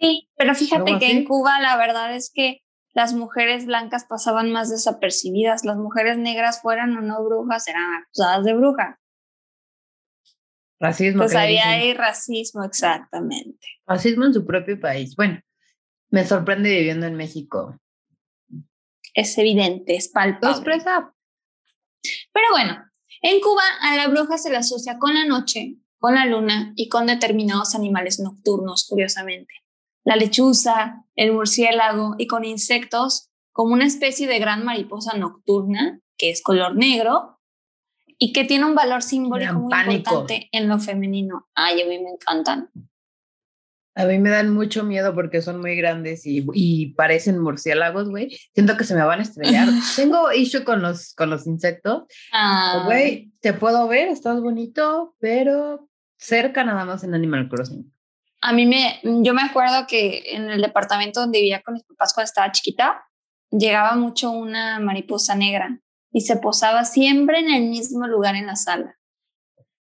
Sí, 0.00 0.30
pero 0.36 0.54
fíjate 0.54 0.98
que 0.98 1.10
en 1.10 1.24
Cuba 1.24 1.60
la 1.60 1.76
verdad 1.76 2.14
es 2.14 2.32
que 2.34 2.62
las 2.94 3.12
mujeres 3.12 3.66
blancas 3.66 4.06
pasaban 4.08 4.50
más 4.50 4.70
desapercibidas, 4.70 5.64
las 5.64 5.76
mujeres 5.76 6.16
negras 6.16 6.62
fueran 6.62 6.96
o 6.96 7.02
no 7.02 7.22
brujas 7.22 7.68
eran 7.68 8.02
acusadas 8.02 8.44
de 8.44 8.54
bruja. 8.54 8.98
Racismo. 10.80 11.24
Pues 11.24 11.34
había 11.34 11.68
ahí 11.68 11.92
racismo, 11.92 12.64
exactamente. 12.64 13.66
Racismo 13.86 14.24
en 14.24 14.32
su 14.32 14.46
propio 14.46 14.80
país. 14.80 15.14
Bueno, 15.14 15.38
me 16.08 16.24
sorprende 16.24 16.70
viviendo 16.70 17.06
en 17.06 17.16
México. 17.16 17.78
Es 19.12 19.36
evidente, 19.36 19.96
es 19.96 20.08
palpable. 20.08 20.64
Pero 22.32 22.46
bueno, 22.52 22.82
en 23.20 23.40
Cuba 23.42 23.64
a 23.82 23.96
la 23.96 24.08
bruja 24.08 24.38
se 24.38 24.48
le 24.48 24.56
asocia 24.56 24.98
con 24.98 25.12
la 25.12 25.26
noche, 25.26 25.76
con 25.98 26.14
la 26.14 26.24
luna 26.24 26.72
y 26.74 26.88
con 26.88 27.06
determinados 27.06 27.74
animales 27.74 28.18
nocturnos, 28.18 28.86
curiosamente 28.88 29.52
la 30.04 30.16
lechuza, 30.16 31.04
el 31.14 31.32
murciélago 31.32 32.14
y 32.18 32.26
con 32.26 32.44
insectos 32.44 33.30
como 33.52 33.74
una 33.74 33.86
especie 33.86 34.26
de 34.26 34.38
gran 34.38 34.64
mariposa 34.64 35.16
nocturna 35.16 36.00
que 36.16 36.30
es 36.30 36.42
color 36.42 36.76
negro 36.76 37.40
y 38.18 38.32
que 38.32 38.44
tiene 38.44 38.66
un 38.66 38.74
valor 38.74 39.02
simbólico 39.02 39.54
muy 39.54 39.72
importante 39.72 40.48
en 40.52 40.68
lo 40.68 40.78
femenino. 40.78 41.48
Ay, 41.54 41.80
a 41.80 41.86
mí 41.86 41.98
me 41.98 42.10
encantan. 42.10 42.70
A 43.94 44.04
mí 44.04 44.18
me 44.18 44.30
dan 44.30 44.52
mucho 44.52 44.84
miedo 44.84 45.14
porque 45.14 45.42
son 45.42 45.60
muy 45.60 45.74
grandes 45.76 46.26
y, 46.26 46.46
y 46.52 46.94
parecen 46.94 47.38
murciélagos, 47.38 48.08
güey. 48.10 48.30
Siento 48.54 48.76
que 48.76 48.84
se 48.84 48.94
me 48.94 49.02
van 49.02 49.20
a 49.20 49.22
estrellar. 49.22 49.68
Tengo 49.96 50.30
issue 50.32 50.64
con 50.64 50.82
los, 50.82 51.14
con 51.14 51.30
los 51.30 51.46
insectos. 51.46 52.04
Ah. 52.32 52.82
Güey, 52.84 53.32
te 53.40 53.52
puedo 53.54 53.88
ver, 53.88 54.08
estás 54.08 54.40
bonito, 54.40 55.16
pero 55.18 55.88
cerca 56.18 56.62
nada 56.62 56.84
más 56.84 57.02
en 57.04 57.14
Animal 57.14 57.48
Crossing. 57.48 57.90
A 58.42 58.52
mí 58.52 58.66
me, 58.66 59.00
yo 59.02 59.34
me 59.34 59.42
acuerdo 59.42 59.86
que 59.86 60.34
en 60.34 60.50
el 60.50 60.62
departamento 60.62 61.20
donde 61.20 61.40
vivía 61.40 61.62
con 61.62 61.74
mis 61.74 61.84
papás 61.84 62.14
cuando 62.14 62.26
estaba 62.26 62.52
chiquita, 62.52 63.04
llegaba 63.50 63.96
mucho 63.96 64.30
una 64.30 64.80
mariposa 64.80 65.34
negra 65.34 65.80
y 66.12 66.22
se 66.22 66.36
posaba 66.36 66.84
siempre 66.84 67.40
en 67.40 67.50
el 67.50 67.68
mismo 67.68 68.06
lugar 68.06 68.36
en 68.36 68.46
la 68.46 68.56
sala. 68.56 68.96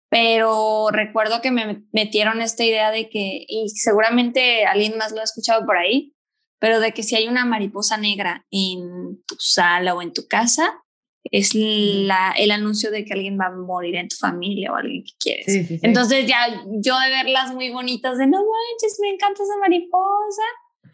Pero 0.10 0.89
recuerdo 0.92 1.42
que 1.42 1.51
me 1.51 1.84
metieron 1.92 2.42
esta 2.42 2.63
idea 2.63 2.92
de 2.92 3.10
que, 3.10 3.46
y 3.48 3.70
seguramente 3.70 4.66
alguien 4.66 4.98
más 4.98 5.12
lo 5.12 5.20
ha 5.20 5.25
escuchado 5.25 5.66
por 5.66 5.77
ahí, 5.77 6.16
pero 6.60 6.80
de 6.80 6.94
que 6.94 7.04
si 7.04 7.16
hay 7.16 7.27
una 7.27 7.46
mariposa 7.46 7.98
negra 7.98 8.46
en 8.50 9.22
tu 9.27 9.36
sala 9.38 9.94
o 9.94 10.01
en 10.01 10.13
tu 10.13 10.27
casa, 10.27 10.82
es 11.24 11.54
la, 11.54 12.34
el 12.38 12.52
anuncio 12.52 12.92
de 12.92 13.06
que 13.06 13.14
alguien 13.14 13.38
va 13.40 13.48
a 13.48 13.52
morir 13.52 13.96
en 13.96 14.08
tu 14.08 14.16
familia 14.16 14.72
o 14.72 14.76
alguien 14.76 15.04
que 15.04 15.12
quieres. 15.20 15.82
Entonces 15.84 16.26
ya 16.26 16.64
yo 16.66 17.00
de 17.00 17.10
verlas 17.10 17.54
muy 17.54 17.70
bonitas, 17.70 18.18
de 18.18 18.28
no 18.28 18.38
manches, 18.38 19.00
me 19.02 19.10
encanta 19.10 19.44
esa 19.44 19.58
mariposa, 19.60 20.44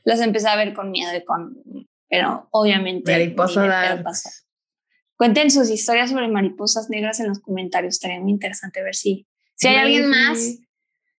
las 0.04 0.22
empecé 0.22 0.48
a 0.48 0.56
ver 0.56 0.74
con 0.74 0.92
miedo 0.92 1.16
y 1.16 1.24
con... 1.24 1.56
Pero 2.10 2.48
obviamente... 2.52 3.12
Mariposa 3.12 4.30
Cuenten 5.16 5.52
sus 5.52 5.70
historias 5.70 6.10
sobre 6.10 6.28
mariposas 6.28 6.90
negras 6.90 7.20
en 7.20 7.30
los 7.30 7.40
comentarios, 7.40 7.96
estaría 7.96 8.20
muy 8.20 8.32
interesante 8.32 8.84
ver 8.84 8.96
si, 8.96 9.28
si 9.56 9.68
hay 9.68 9.76
alguien 9.76 10.10
más 10.10 10.58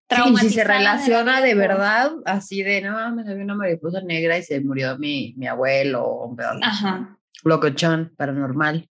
traumatizado. 0.08 0.48
si 0.48 0.54
se 0.56 0.64
relaciona 0.64 1.40
de, 1.40 1.54
verdad, 1.54 2.12
así 2.26 2.62
de, 2.62 2.82
no, 2.82 3.14
me 3.14 3.24
salió 3.24 3.44
una 3.44 3.54
mariposa 3.54 4.02
negra 4.02 4.36
y 4.36 4.42
se 4.42 4.60
murió 4.60 4.98
mi, 4.98 5.34
mi 5.36 5.46
abuelo 5.46 6.24
un. 6.24 6.36
Ajá. 6.40 7.18
Locochón, 7.44 8.12
paranormal. 8.16 8.90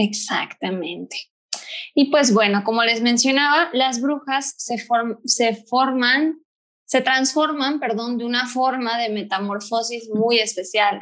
Exactamente. 0.00 1.16
Y 1.94 2.10
pues 2.10 2.32
bueno, 2.32 2.64
como 2.64 2.82
les 2.84 3.02
mencionaba, 3.02 3.68
las 3.74 4.00
brujas 4.00 4.54
se, 4.56 4.78
se 5.24 5.54
forman, 5.66 6.40
se 6.86 7.02
transforman, 7.02 7.80
perdón, 7.80 8.16
de 8.16 8.24
una 8.24 8.46
forma 8.46 8.98
de 8.98 9.10
metamorfosis 9.10 10.08
muy 10.08 10.38
especial. 10.38 11.00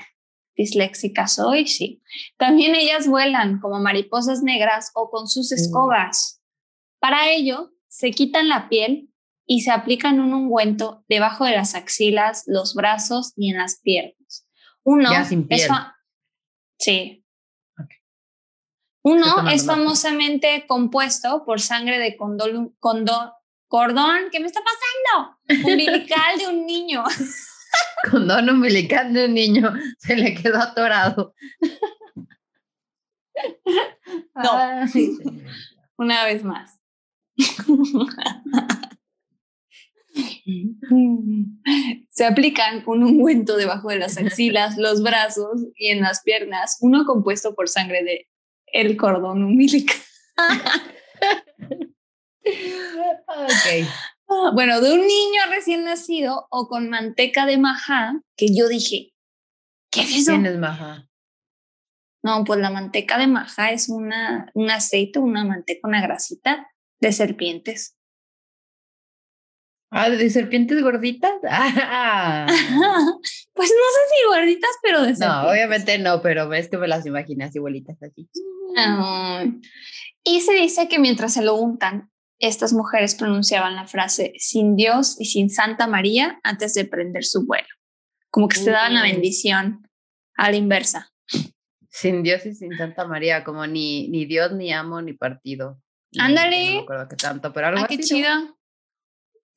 Disléxica 0.56 1.28
soy, 1.28 1.68
sí. 1.68 2.02
También 2.36 2.74
ellas 2.74 3.06
vuelan 3.06 3.60
como 3.60 3.78
mariposas 3.78 4.42
negras 4.42 4.90
o 4.94 5.10
con 5.10 5.28
sus 5.28 5.52
mm. 5.52 5.54
escobas. 5.54 6.42
Para 6.98 7.30
ello, 7.30 7.70
se 7.86 8.10
quitan 8.10 8.48
la 8.48 8.68
piel 8.68 9.12
y 9.46 9.60
se 9.60 9.70
aplican 9.70 10.18
un 10.18 10.34
ungüento 10.34 11.04
debajo 11.08 11.44
de 11.44 11.52
las 11.52 11.76
axilas, 11.76 12.42
los 12.46 12.74
brazos 12.74 13.32
y 13.36 13.50
en 13.50 13.58
las 13.58 13.80
piernas. 13.80 14.48
Uno, 14.82 15.12
ya 15.12 15.24
sin 15.24 15.46
piel. 15.46 15.68
sí, 16.78 17.24
uno 19.08 19.48
es 19.48 19.64
famosamente 19.64 20.64
compuesto 20.66 21.44
por 21.44 21.60
sangre 21.60 21.98
de 21.98 22.16
condón, 22.16 22.74
cordón, 23.68 24.18
¿qué 24.30 24.40
me 24.40 24.46
está 24.46 24.60
pasando? 24.60 25.38
Umbilical 25.64 26.38
de 26.38 26.48
un 26.48 26.66
niño. 26.66 27.04
Condón 28.10 28.48
umbilical 28.48 29.12
de 29.12 29.26
un 29.26 29.34
niño, 29.34 29.72
se 29.98 30.16
le 30.16 30.34
quedó 30.34 30.58
atorado. 30.58 31.34
No, 34.34 34.52
una 35.96 36.24
vez 36.24 36.44
más. 36.44 36.78
Se 42.10 42.24
aplican 42.24 42.82
un 42.86 43.04
ungüento 43.04 43.56
debajo 43.56 43.90
de 43.90 43.98
las 43.98 44.16
axilas, 44.16 44.76
los 44.76 45.02
brazos 45.02 45.66
y 45.76 45.88
en 45.88 46.00
las 46.00 46.22
piernas, 46.22 46.78
uno 46.80 47.04
compuesto 47.04 47.54
por 47.54 47.68
sangre 47.68 48.02
de 48.02 48.26
el 48.80 48.96
cordón 48.96 49.44
umbilical. 49.44 49.96
Ah, 54.30 54.50
bueno, 54.54 54.80
de 54.80 54.92
un 54.92 55.00
niño 55.00 55.40
recién 55.50 55.84
nacido 55.84 56.46
o 56.50 56.68
con 56.68 56.88
manteca 56.90 57.46
de 57.46 57.58
majá, 57.58 58.12
que 58.36 58.54
yo 58.54 58.68
dije, 58.68 59.12
¿qué 59.90 60.02
es 60.02 60.16
eso? 60.16 60.32
¿Quién 60.32 60.46
es 60.46 60.58
majá? 60.58 61.08
No, 62.22 62.44
pues 62.44 62.60
la 62.60 62.70
manteca 62.70 63.18
de 63.18 63.26
majá 63.26 63.72
es 63.72 63.88
una, 63.88 64.50
un 64.54 64.70
aceite, 64.70 65.18
una 65.18 65.44
manteca, 65.44 65.88
una 65.88 66.00
grasita 66.00 66.70
de 67.00 67.12
serpientes. 67.12 67.97
Ah, 69.90 70.10
de 70.10 70.30
serpientes 70.30 70.82
gorditas. 70.82 71.32
Ah. 71.48 72.46
pues 73.54 73.70
no 73.70 73.84
sé 73.94 74.00
si 74.10 74.28
gorditas, 74.28 74.70
pero 74.82 75.00
de 75.02 75.16
serpientes. 75.16 75.42
No, 75.44 75.50
obviamente 75.50 75.98
no, 75.98 76.20
pero 76.20 76.48
ves 76.48 76.68
que 76.68 76.76
me 76.76 76.88
las 76.88 77.06
imaginas 77.06 77.56
igualitas 77.56 77.96
así. 78.02 78.28
y 80.24 80.40
se 80.40 80.54
dice 80.54 80.88
que 80.88 80.98
mientras 80.98 81.34
se 81.34 81.42
lo 81.42 81.54
untan, 81.54 82.10
estas 82.38 82.72
mujeres 82.72 83.14
pronunciaban 83.14 83.74
la 83.74 83.86
frase 83.86 84.32
sin 84.36 84.76
Dios 84.76 85.16
y 85.20 85.24
sin 85.24 85.50
Santa 85.50 85.86
María 85.86 86.38
antes 86.44 86.74
de 86.74 86.84
prender 86.84 87.24
su 87.24 87.46
vuelo. 87.46 87.66
Como 88.30 88.48
que 88.48 88.58
se 88.58 88.70
daban 88.70 88.94
la 88.94 89.02
bendición 89.02 89.88
a 90.36 90.50
la 90.50 90.56
inversa. 90.56 91.10
Sin 91.88 92.22
Dios 92.22 92.44
y 92.46 92.54
sin 92.54 92.76
Santa 92.76 93.06
María, 93.06 93.42
como 93.42 93.66
ni, 93.66 94.08
ni 94.08 94.26
Dios, 94.26 94.52
ni 94.52 94.72
amo, 94.72 95.00
ni 95.00 95.14
partido. 95.14 95.80
Ándale. 96.18 96.74
No, 96.74 96.80
acuerdo 96.80 97.08
que 97.08 97.16
tanto, 97.16 97.52
pero 97.52 97.68
algo 97.68 97.80
ah, 97.82 97.86
qué 97.88 97.98
chido. 97.98 98.57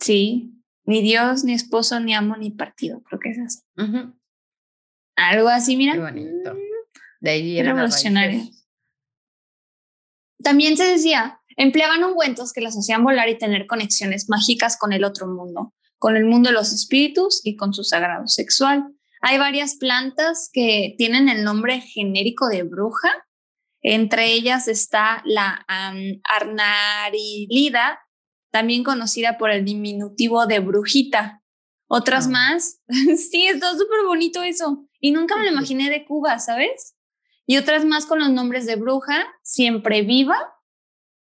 Sí, 0.02 0.52
ni 0.84 1.02
Dios, 1.02 1.44
ni 1.44 1.54
esposo, 1.54 2.00
ni 2.00 2.14
amo, 2.16 2.36
ni 2.36 2.52
partido, 2.52 3.02
creo 3.04 3.20
que 3.20 3.30
es 3.30 3.40
así. 3.40 3.62
Algo 5.16 5.48
así, 5.48 5.78
mira. 5.78 5.94
Qué 5.94 6.00
bonito. 6.00 6.58
De 7.20 7.30
ahí 7.30 7.60
era 7.60 7.74
revolucionario. 7.74 8.42
También 10.44 10.76
se 10.76 10.86
decía, 10.86 11.40
empleaban 11.56 12.04
ungüentos 12.04 12.52
que 12.52 12.62
las 12.62 12.76
hacían 12.76 13.04
volar 13.04 13.30
y 13.30 13.38
tener 13.38 13.68
conexiones 13.68 14.28
mágicas 14.28 14.76
con 14.76 14.92
el 14.92 15.04
otro 15.04 15.28
mundo, 15.28 15.76
con 16.00 16.18
el 16.18 16.26
mundo 16.26 16.50
de 16.50 16.56
los 16.56 16.74
espíritus 16.74 17.42
y 17.44 17.56
con 17.56 17.74
su 17.74 17.84
sagrado 17.84 18.26
sexual. 18.28 18.84
Hay 19.22 19.38
varias 19.38 19.76
plantas 19.76 20.50
que 20.52 20.96
tienen 20.98 21.30
el 21.30 21.44
nombre 21.44 21.80
genérico 21.80 22.48
de 22.48 22.64
bruja. 22.64 23.14
Entre 23.84 24.34
ellas 24.34 24.68
está 24.68 25.22
la 25.26 25.64
arnarilida, 26.24 28.00
también 28.52 28.84
conocida 28.84 29.38
por 29.38 29.50
el 29.50 29.66
diminutivo 29.66 30.46
de 30.46 30.60
brujita. 30.60 31.42
Otras 31.88 32.28
ah. 32.28 32.32
más, 32.32 32.82
sí, 32.88 33.48
está 33.48 33.72
súper 33.72 34.06
bonito 34.06 34.44
eso. 34.44 34.88
Y 35.00 35.12
nunca 35.12 35.36
me 35.36 35.46
lo 35.46 35.52
imaginé 35.52 35.90
de 35.90 36.06
Cuba, 36.06 36.40
¿sabes? 36.40 36.96
Y 37.46 37.58
otras 37.58 37.86
más 37.86 38.06
con 38.06 38.20
los 38.20 38.30
nombres 38.30 38.66
de 38.66 38.76
bruja, 38.76 39.26
siempre 39.42 40.04
viva, 40.04 40.38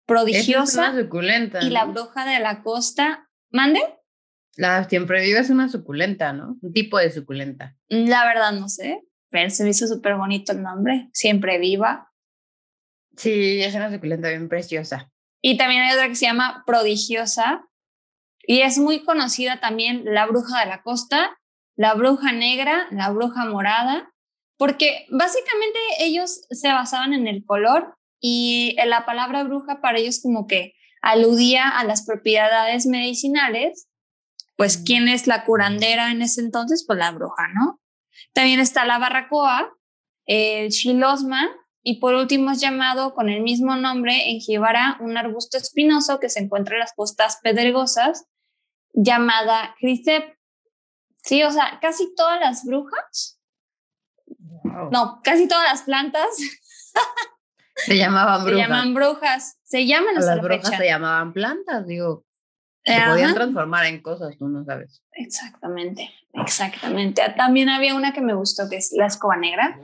prodigiosa. 0.06 0.94
suculenta. 0.96 1.62
Y 1.62 1.70
la 1.70 1.86
bruja 1.86 2.26
de 2.26 2.40
la 2.40 2.62
costa. 2.62 3.28
¿Mande? 3.50 3.80
La 4.56 4.88
siempre 4.88 5.22
viva 5.22 5.40
es 5.40 5.50
una 5.50 5.68
suculenta, 5.68 6.32
¿no? 6.32 6.58
Un 6.60 6.72
tipo 6.72 6.98
de 6.98 7.10
suculenta. 7.10 7.76
La 7.88 8.24
verdad 8.24 8.52
no 8.52 8.68
sé, 8.68 9.02
pero 9.30 9.50
se 9.50 9.64
me 9.64 9.70
hizo 9.70 9.86
súper 9.86 10.16
bonito 10.16 10.52
el 10.52 10.62
nombre. 10.62 11.08
Siempre 11.12 11.58
viva. 11.58 12.12
Sí, 13.16 13.62
es 13.62 13.74
una 13.74 13.90
suculenta 13.92 14.28
bien 14.28 14.48
preciosa. 14.48 15.12
Y 15.46 15.58
también 15.58 15.82
hay 15.82 15.92
otra 15.92 16.08
que 16.08 16.14
se 16.14 16.24
llama 16.24 16.62
prodigiosa. 16.66 17.68
Y 18.46 18.62
es 18.62 18.78
muy 18.78 19.04
conocida 19.04 19.60
también 19.60 20.02
la 20.06 20.24
bruja 20.24 20.60
de 20.60 20.66
la 20.66 20.82
costa, 20.82 21.38
la 21.76 21.92
bruja 21.92 22.32
negra, 22.32 22.86
la 22.90 23.10
bruja 23.10 23.44
morada, 23.44 24.10
porque 24.56 25.04
básicamente 25.10 25.78
ellos 25.98 26.46
se 26.48 26.68
basaban 26.68 27.12
en 27.12 27.28
el 27.28 27.44
color 27.44 27.94
y 28.20 28.74
la 28.86 29.04
palabra 29.04 29.44
bruja 29.44 29.82
para 29.82 29.98
ellos 29.98 30.20
como 30.22 30.46
que 30.46 30.72
aludía 31.02 31.68
a 31.68 31.84
las 31.84 32.06
propiedades 32.06 32.86
medicinales, 32.86 33.90
pues 34.56 34.78
quién 34.78 35.08
es 35.08 35.26
la 35.26 35.44
curandera 35.44 36.10
en 36.10 36.22
ese 36.22 36.40
entonces, 36.40 36.84
pues 36.86 36.98
la 36.98 37.10
bruja, 37.10 37.48
¿no? 37.54 37.82
También 38.32 38.60
está 38.60 38.86
la 38.86 38.98
barracoa, 38.98 39.70
el 40.24 40.70
chilosma 40.70 41.54
y 41.86 42.00
por 42.00 42.14
último 42.14 42.50
es 42.50 42.60
llamado 42.60 43.14
con 43.14 43.28
el 43.28 43.42
mismo 43.42 43.76
nombre 43.76 44.30
en 44.30 44.40
Jibara 44.40 44.96
un 45.00 45.18
arbusto 45.18 45.58
espinoso 45.58 46.18
que 46.18 46.30
se 46.30 46.40
encuentra 46.40 46.76
en 46.76 46.80
las 46.80 46.94
costas 46.94 47.38
pedregosas 47.42 48.26
llamada 48.94 49.74
crisep. 49.78 50.34
Sí, 51.22 51.42
o 51.44 51.50
sea, 51.50 51.78
casi 51.80 52.14
todas 52.14 52.40
las 52.40 52.64
brujas, 52.64 53.38
no, 54.90 55.20
casi 55.22 55.46
todas 55.46 55.64
las 55.64 55.82
plantas 55.82 56.26
se 57.76 57.96
llamaban 57.96 58.44
brujas. 58.44 58.54
Se 58.54 58.68
llaman 58.68 58.94
brujas, 58.94 59.58
se 59.62 59.86
llaman 59.86 60.14
las 60.14 60.40
brujas 60.40 60.76
se 60.76 60.86
llamaban 60.86 61.32
plantas, 61.32 61.86
digo. 61.86 62.24
Se 62.82 63.00
podían 63.00 63.34
transformar 63.34 63.86
en 63.86 64.02
cosas, 64.02 64.36
tú 64.38 64.48
no 64.48 64.64
sabes. 64.64 65.02
Exactamente, 65.12 66.10
exactamente. 66.34 67.22
También 67.34 67.70
había 67.70 67.94
una 67.94 68.12
que 68.12 68.20
me 68.20 68.34
gustó, 68.34 68.68
que 68.68 68.76
es 68.76 68.92
la 68.92 69.06
escoba 69.06 69.36
negra 69.36 69.80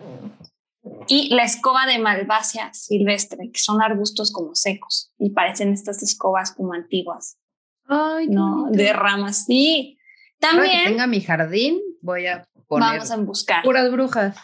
y 1.08 1.34
la 1.34 1.44
escoba 1.44 1.86
de 1.86 1.98
malvacia 1.98 2.72
silvestre, 2.72 3.50
que 3.52 3.60
son 3.60 3.82
arbustos 3.82 4.32
como 4.32 4.54
secos 4.54 5.12
y 5.18 5.30
parecen 5.30 5.72
estas 5.72 6.02
escobas 6.02 6.52
como 6.52 6.72
antiguas. 6.72 7.38
Ay, 7.86 8.28
no, 8.28 8.68
de 8.70 8.92
ramas. 8.92 9.44
Sí. 9.46 9.98
También. 10.38 10.84
que 10.84 10.90
tenga 10.90 11.06
mi 11.06 11.20
jardín, 11.20 11.80
voy 12.00 12.26
a 12.26 12.48
poner. 12.66 12.88
Vamos 12.88 13.10
a 13.10 13.16
buscar. 13.16 13.62
Puras 13.62 13.90
brujas. 13.90 14.36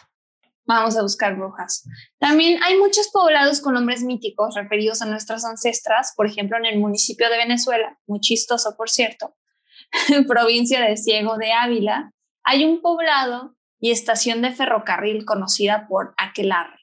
Vamos 0.66 0.96
a 0.96 1.02
buscar 1.02 1.36
brujas. 1.36 1.84
También 2.18 2.60
hay 2.62 2.76
muchos 2.76 3.08
poblados 3.08 3.60
con 3.60 3.74
nombres 3.74 4.02
míticos 4.02 4.56
referidos 4.56 5.00
a 5.00 5.06
nuestras 5.06 5.44
ancestras, 5.44 6.12
por 6.16 6.26
ejemplo, 6.26 6.58
en 6.58 6.66
el 6.66 6.80
municipio 6.80 7.30
de 7.30 7.36
Venezuela, 7.36 7.96
muy 8.06 8.18
chistoso, 8.18 8.74
por 8.76 8.90
cierto, 8.90 9.36
provincia 10.28 10.80
de 10.84 10.96
Ciego 10.96 11.38
de 11.38 11.52
Ávila, 11.52 12.10
hay 12.42 12.64
un 12.64 12.80
poblado 12.80 13.55
y 13.86 13.92
estación 13.92 14.42
de 14.42 14.50
ferrocarril 14.50 15.24
conocida 15.24 15.86
por 15.88 16.12
Aquelarre. 16.16 16.80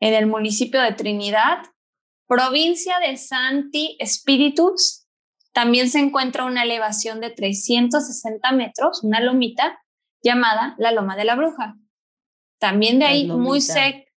En 0.00 0.14
el 0.14 0.26
municipio 0.26 0.80
de 0.80 0.92
Trinidad, 0.92 1.58
provincia 2.26 2.98
de 3.00 3.18
Santi 3.18 3.98
Espíritus, 4.00 5.06
también 5.52 5.90
se 5.90 5.98
encuentra 5.98 6.46
una 6.46 6.62
elevación 6.62 7.20
de 7.20 7.28
360 7.28 8.50
metros, 8.52 9.04
una 9.04 9.20
lomita 9.20 9.78
llamada 10.22 10.74
la 10.78 10.90
Loma 10.90 11.16
de 11.16 11.26
la 11.26 11.34
Bruja. 11.36 11.76
También 12.58 12.98
de 12.98 13.04
ahí, 13.04 13.26
muy, 13.26 13.60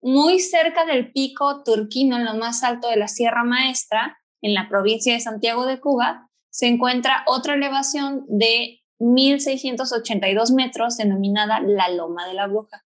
muy 0.02 0.40
cerca 0.40 0.86
del 0.86 1.12
pico 1.12 1.64
turquino, 1.66 2.16
en 2.16 2.24
lo 2.24 2.36
más 2.36 2.64
alto 2.64 2.88
de 2.88 2.96
la 2.96 3.10
Sierra 3.10 3.44
Maestra, 3.44 4.18
en 4.42 4.54
la 4.54 4.70
provincia 4.70 5.14
de 5.14 5.20
Santiago 5.20 5.66
de 5.66 5.82
Cuba, 5.82 6.30
se 6.50 6.68
encuentra 6.68 7.26
otra 7.28 7.56
elevación 7.56 8.24
de 8.30 8.81
1.682 9.02 10.54
metros 10.54 10.98
denominada 10.98 11.60
la 11.60 11.90
Loma 11.90 12.28
de 12.28 12.36
la 12.36 12.48
Bruja. 12.48 12.86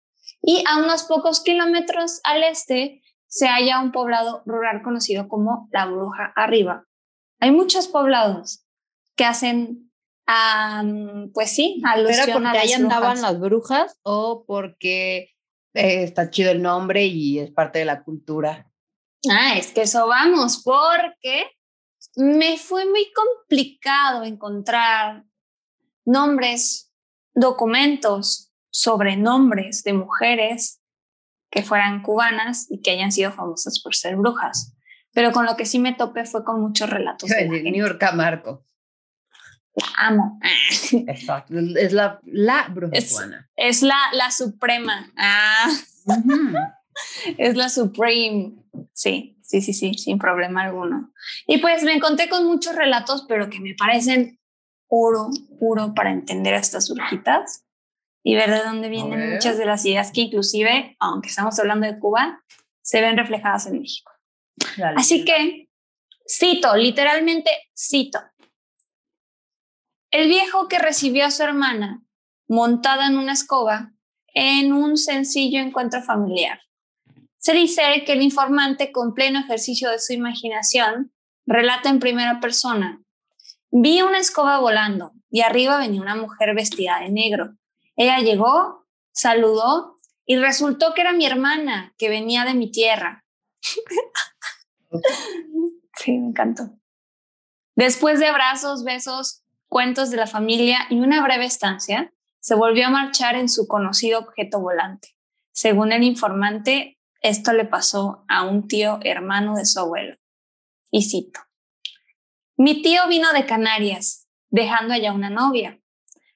Y 0.42 0.64
a 0.68 0.78
unos 0.78 1.04
pocos 1.04 1.42
kilómetros 1.42 2.22
al 2.24 2.44
este 2.44 3.02
se 3.28 3.48
halla 3.48 3.82
un 3.82 3.92
poblado 3.92 4.42
rural 4.46 4.82
conocido 4.82 5.28
como 5.28 5.68
La 5.72 5.86
Bruja 5.86 6.32
Arriba. 6.36 6.86
Hay 7.39 7.52
muchos 7.52 7.88
poblados 7.89 8.65
que 9.15 9.26
hacen, 9.26 9.91
pues 11.34 11.52
sí, 11.52 11.82
alusión 11.84 12.24
¿Era 12.24 12.34
porque 12.34 12.58
ahí 12.58 12.74
andaban 12.74 13.22
las 13.22 13.39
brujas 13.39 14.00
o 14.04 14.46
porque 14.48 15.36
eh, 15.74 16.04
está 16.04 16.30
chido 16.30 16.52
el 16.52 16.62
nombre 16.62 17.06
y 17.06 17.39
es 17.39 17.52
parte 17.52 17.80
de 17.80 17.86
la 17.86 18.04
cultura. 18.04 18.72
Ah, 19.30 19.58
es 19.58 19.74
que 19.74 19.82
eso 19.82 20.08
vamos, 20.08 20.62
porque 20.63 21.52
me 22.15 22.58
fue 22.58 22.86
muy 22.86 23.12
complicado 23.12 24.24
encontrar 24.24 25.26
nombres, 26.08 26.91
documentos 27.34 28.52
sobre 28.70 29.17
nombres 29.17 29.84
de 29.84 29.93
mujeres 29.93 30.82
que 31.52 31.63
fueran 31.63 32.02
cubanas 32.02 32.67
y 32.70 32.82
que 32.82 32.91
hayan 32.91 33.12
sido 33.12 33.32
famosas 33.32 33.82
por 33.82 33.96
ser 33.96 34.15
brujas. 34.15 34.74
Pero 35.13 35.32
con 35.32 35.46
lo 35.46 35.56
que 35.56 35.65
sí 35.65 35.80
me 35.80 35.93
topé 35.93 36.26
fue 36.26 36.43
con 36.43 36.62
muchos 36.62 36.89
relatos. 36.89 37.30
De 37.30 37.48
New 37.48 37.86
York 37.86 38.04
Marco 38.13 38.65
la 39.78 40.08
amo. 40.08 40.39
Exacto, 41.08 41.54
es 41.58 41.93
la, 41.93 42.20
la 42.26 42.67
bruja 42.70 42.98
es, 43.56 43.82
la, 43.84 43.98
la 44.13 44.32
suprema. 44.32 45.12
Ah. 45.15 45.70
es 47.38 47.56
la 47.56 47.70
supreme. 47.70 48.54
Sí, 48.93 49.38
sí, 49.43 49.62
sí, 49.62 49.74
sí, 49.74 49.93
sin 49.93 50.17
problema 50.17 50.63
alguno. 50.63 51.12
Y 51.46 51.60
pues 51.60 51.84
me 51.84 51.93
encontré 51.93 52.28
con 52.28 52.46
muchos 52.46 52.76
relatos, 52.76 53.26
pero 53.28 53.50
que 53.50 53.60
me 53.60 53.76
parecen 53.76 54.37
puro, 54.88 55.30
puro 55.60 55.93
para 55.93 56.12
entender 56.12 56.54
estas 56.54 56.89
urgitas 56.89 57.65
y 58.23 58.36
ver 58.36 58.50
de 58.50 58.63
dónde 58.63 58.89
vienen 58.89 59.34
muchas 59.34 59.58
de 59.58 59.65
las 59.65 59.86
ideas 59.86 60.12
que 60.12 60.21
inclusive, 60.21 60.95
aunque 61.00 61.30
estamos 61.30 61.58
hablando 61.60 61.88
de 61.88 62.00
Cuba, 62.00 62.43
se 62.82 63.02
ven 63.02 63.17
reflejadas 63.17 63.67
en 63.67 63.80
México. 63.80 64.12
Así 64.95 65.23
que 65.26 65.69
cito, 66.28 66.76
literalmente 66.76 67.52
cito. 67.76 68.19
El 70.12 70.28
viejo 70.30 70.67
que 70.67 70.80
recibió 70.80 71.26
a 71.26 71.32
su 71.32 71.43
hermana 71.43 72.04
montada 72.47 73.08
en 73.08 73.17
una 73.17 73.34
escoba 73.34 73.91
en 74.34 74.71
un 74.71 74.97
sencillo 74.97 75.60
encuentro 75.60 76.02
familiar. 76.04 76.62
Se 77.38 77.54
dice 77.54 77.82
que 78.06 78.13
el 78.13 78.21
informante, 78.21 78.91
con 78.91 79.13
pleno 79.13 79.39
ejercicio 79.39 79.89
de 79.89 80.00
su 80.00 80.13
imaginación, 80.13 81.12
relata 81.45 81.89
en 81.89 82.00
primera 82.00 82.39
persona. 82.39 83.02
Vi 83.80 84.02
una 84.02 84.18
escoba 84.18 84.58
volando 84.58 85.12
y 85.30 85.42
arriba 85.42 85.78
venía 85.78 86.02
una 86.02 86.16
mujer 86.16 86.56
vestida 86.56 87.00
de 87.00 87.12
negro. 87.12 87.58
Ella 87.96 88.18
llegó, 88.22 88.88
saludó 89.12 89.98
y 90.26 90.36
resultó 90.38 90.96
que 90.96 91.02
era 91.02 91.13
mi 91.13 91.28
hermana 91.28 91.94
que 92.00 92.10
venía 92.10 92.44
de 92.44 92.56
mi 92.56 92.72
tierra. 92.72 93.24
sí, 95.96 96.12
me 96.12 96.30
encantó. 96.30 96.72
Después 97.76 98.20
de 98.20 98.26
abrazos, 98.26 98.84
besos, 98.84 99.44
cuentos 99.68 100.10
de 100.10 100.18
la 100.18 100.26
familia 100.26 100.88
y 100.90 101.00
una 101.00 101.22
breve 101.24 101.46
estancia, 101.46 102.12
se 102.40 102.56
volvió 102.56 102.88
a 102.88 102.90
marchar 102.90 103.36
en 103.36 103.48
su 103.48 103.68
conocido 103.68 104.18
objeto 104.22 104.60
volante. 104.60 105.16
Según 105.52 105.92
el 105.92 106.02
informante, 106.02 106.98
esto 107.22 107.54
le 107.54 107.66
pasó 107.66 108.26
a 108.28 108.44
un 108.44 108.68
tío 108.68 108.98
hermano 109.04 109.56
de 109.56 109.68
su 109.68 109.80
abuelo. 109.80 110.18
Y 110.90 111.04
cito, 111.04 111.42
mi 112.58 112.82
tío 112.82 113.08
vino 113.08 113.32
de 113.34 113.46
Canarias, 113.46 114.28
dejando 114.50 114.93
allá 114.93 115.13
una 115.13 115.30
novia. 115.30 115.80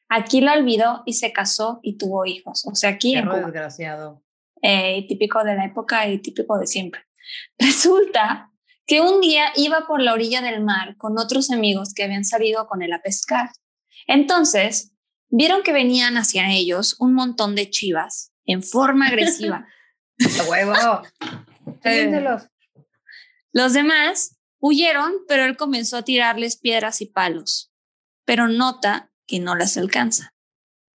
Aquí 0.08 0.42
la 0.42 0.54
olvidó 0.54 1.04
y 1.06 1.14
se 1.14 1.34
casó 1.34 1.80
y 1.82 1.98
tuvo 1.98 2.26
hijos. 2.26 2.66
O 2.66 2.76
sea, 2.76 2.92
aquí... 2.92 3.16
en 3.16 3.28
desgraciado. 3.28 4.22
Eh, 4.62 5.06
típico 5.08 5.44
de 5.44 5.56
la 5.56 5.66
época 5.66 6.08
y 6.08 6.20
típico 6.20 6.60
de 6.60 6.68
siempre. 6.68 7.02
Resulta 7.58 8.52
que 8.86 9.02
un 9.02 9.22
día 9.22 9.52
iba 9.56 9.88
por 9.88 10.02
la 10.02 10.14
orilla 10.14 10.42
del 10.42 10.64
mar 10.64 10.96
con 10.98 11.18
otros 11.18 11.50
amigos 11.50 11.94
que 11.94 12.04
habían 12.04 12.26
salido 12.26 12.68
con 12.68 12.82
él 12.82 12.94
a 12.94 13.02
pescar. 13.02 13.50
Entonces, 14.06 14.92
vieron 15.30 15.64
que 15.64 15.72
venían 15.72 16.18
hacia 16.18 16.52
ellos 16.52 16.98
un 17.00 17.14
montón 17.14 17.56
de 17.56 17.70
chivas 17.70 18.34
en 18.46 18.62
forma 18.62 19.08
agresiva. 19.08 19.66
huevo! 20.50 21.02
Los 23.54 23.74
demás 23.74 24.38
huyeron, 24.62 25.12
pero 25.28 25.44
él 25.44 25.58
comenzó 25.58 25.98
a 25.98 26.04
tirarles 26.04 26.58
piedras 26.58 27.02
y 27.02 27.08
palos, 27.08 27.72
pero 28.26 28.48
nota 28.48 29.12
que 29.28 29.40
no 29.40 29.56
las 29.56 29.76
alcanza. 29.76 30.34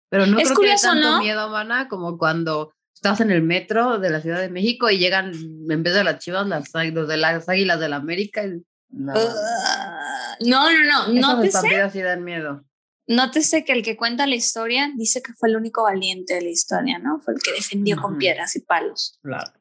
Pero 0.09 0.27
no 0.27 0.37
es 0.37 0.45
creo 0.45 0.55
curioso, 0.55 0.93
que 0.93 1.01
tanto 1.01 1.19
miedo, 1.19 1.49
mana, 1.49 1.89
como 1.89 2.17
cuando 2.17 2.73
estás 2.93 3.19
en 3.19 3.31
el 3.31 3.41
metro 3.41 3.99
de 3.99 4.09
la 4.09 4.21
Ciudad 4.21 4.39
de 4.39 4.49
México 4.49 4.89
y 4.89 4.99
llegan, 4.99 5.33
en 5.33 5.83
vez 5.83 5.93
de 5.93 6.03
las 6.03 6.19
chivas, 6.19 6.47
las, 6.47 6.71
los 6.73 7.07
de 7.07 7.17
las 7.17 7.49
águilas 7.49 7.79
de 7.79 7.89
la 7.89 7.97
América. 7.97 8.43
no. 8.89 9.13
no, 9.13 10.71
no, 10.71 11.07
no. 11.07 11.35
Nótese, 11.35 11.81
así 11.81 12.01
dan 12.01 12.23
miedo. 12.23 12.63
Nótese 13.07 13.63
que 13.65 13.73
el 13.73 13.83
que 13.83 13.97
cuenta 13.97 14.25
la 14.25 14.35
historia 14.35 14.91
dice 14.95 15.21
que 15.21 15.33
fue 15.33 15.49
el 15.49 15.57
único 15.57 15.83
valiente 15.83 16.35
de 16.35 16.41
la 16.41 16.49
historia, 16.49 16.97
¿no? 16.97 17.19
Fue 17.19 17.35
el 17.35 17.41
que 17.41 17.51
defendió 17.51 18.01
con 18.01 18.17
piedras 18.17 18.55
y 18.55 18.61
palos. 18.61 19.19
Claro. 19.21 19.51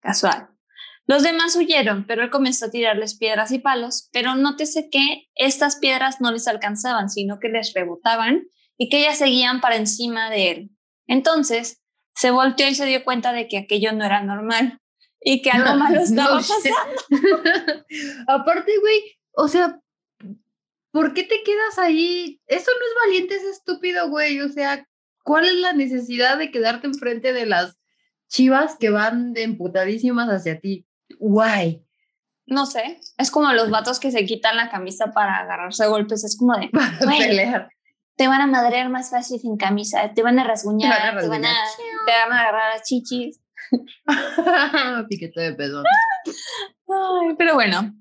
Casual. 0.00 0.48
Los 1.08 1.22
demás 1.22 1.56
huyeron, 1.56 2.06
pero 2.06 2.22
él 2.22 2.30
comenzó 2.30 2.66
a 2.66 2.70
tirarles 2.70 3.16
piedras 3.16 3.50
y 3.50 3.58
palos, 3.58 4.10
pero 4.12 4.34
nótese 4.34 4.90
que 4.90 5.26
estas 5.34 5.76
piedras 5.76 6.20
no 6.20 6.30
les 6.30 6.46
alcanzaban, 6.46 7.08
sino 7.08 7.38
que 7.40 7.48
les 7.48 7.72
rebotaban 7.72 8.46
y 8.76 8.90
que 8.90 9.00
ellas 9.00 9.16
seguían 9.16 9.62
para 9.62 9.76
encima 9.76 10.28
de 10.28 10.50
él. 10.50 10.70
Entonces, 11.06 11.82
se 12.14 12.30
volteó 12.30 12.68
y 12.68 12.74
se 12.74 12.84
dio 12.84 13.04
cuenta 13.04 13.32
de 13.32 13.48
que 13.48 13.56
aquello 13.56 13.92
no 13.92 14.04
era 14.04 14.22
normal 14.22 14.82
y 15.18 15.40
que 15.40 15.50
algo 15.50 15.74
malo 15.78 15.98
estaba 15.98 16.36
pasando. 16.36 16.76
Aparte, 18.28 18.72
güey, 18.78 19.18
o 19.32 19.48
sea, 19.48 19.80
¿por 20.90 21.14
qué 21.14 21.22
te 21.22 21.42
quedas 21.42 21.78
ahí? 21.78 22.38
Eso 22.46 22.70
no 22.70 22.86
es 22.86 23.06
valiente, 23.06 23.34
es 23.34 23.44
estúpido, 23.44 24.10
güey. 24.10 24.42
O 24.42 24.50
sea, 24.50 24.86
¿cuál 25.24 25.46
es 25.46 25.54
la 25.54 25.72
necesidad 25.72 26.36
de 26.36 26.50
quedarte 26.50 26.86
enfrente 26.86 27.32
de 27.32 27.46
las 27.46 27.78
chivas 28.28 28.76
que 28.78 28.90
van 28.90 29.32
emputadísimas 29.36 30.28
hacia 30.28 30.60
ti? 30.60 30.84
Guay. 31.18 31.84
No 32.46 32.64
sé, 32.64 32.98
es 33.18 33.30
como 33.30 33.52
los 33.52 33.68
vatos 33.68 34.00
que 34.00 34.10
se 34.10 34.24
quitan 34.24 34.56
la 34.56 34.70
camisa 34.70 35.12
para 35.12 35.36
agarrarse 35.36 35.84
a 35.84 35.88
golpes, 35.88 36.24
es 36.24 36.36
como 36.38 36.56
de 36.56 36.68
para 36.72 36.98
pelear. 36.98 37.68
Te 38.16 38.26
van 38.26 38.40
a 38.40 38.46
madrear 38.46 38.88
más 38.88 39.10
fácil 39.10 39.38
sin 39.38 39.56
camisa, 39.56 40.12
te 40.14 40.22
van 40.22 40.38
a 40.38 40.44
rasguñar, 40.44 41.20
te 41.20 41.28
van 41.28 41.44
a, 41.44 41.54
te 42.06 42.12
van 42.12 42.32
a, 42.32 42.40
agarrar 42.40 42.76
a 42.76 42.82
chichis. 42.82 43.40
Piquete 45.08 45.40
de 45.40 45.54
pedón. 45.54 45.84
Ay, 46.88 47.34
pero 47.36 47.54
bueno, 47.54 47.94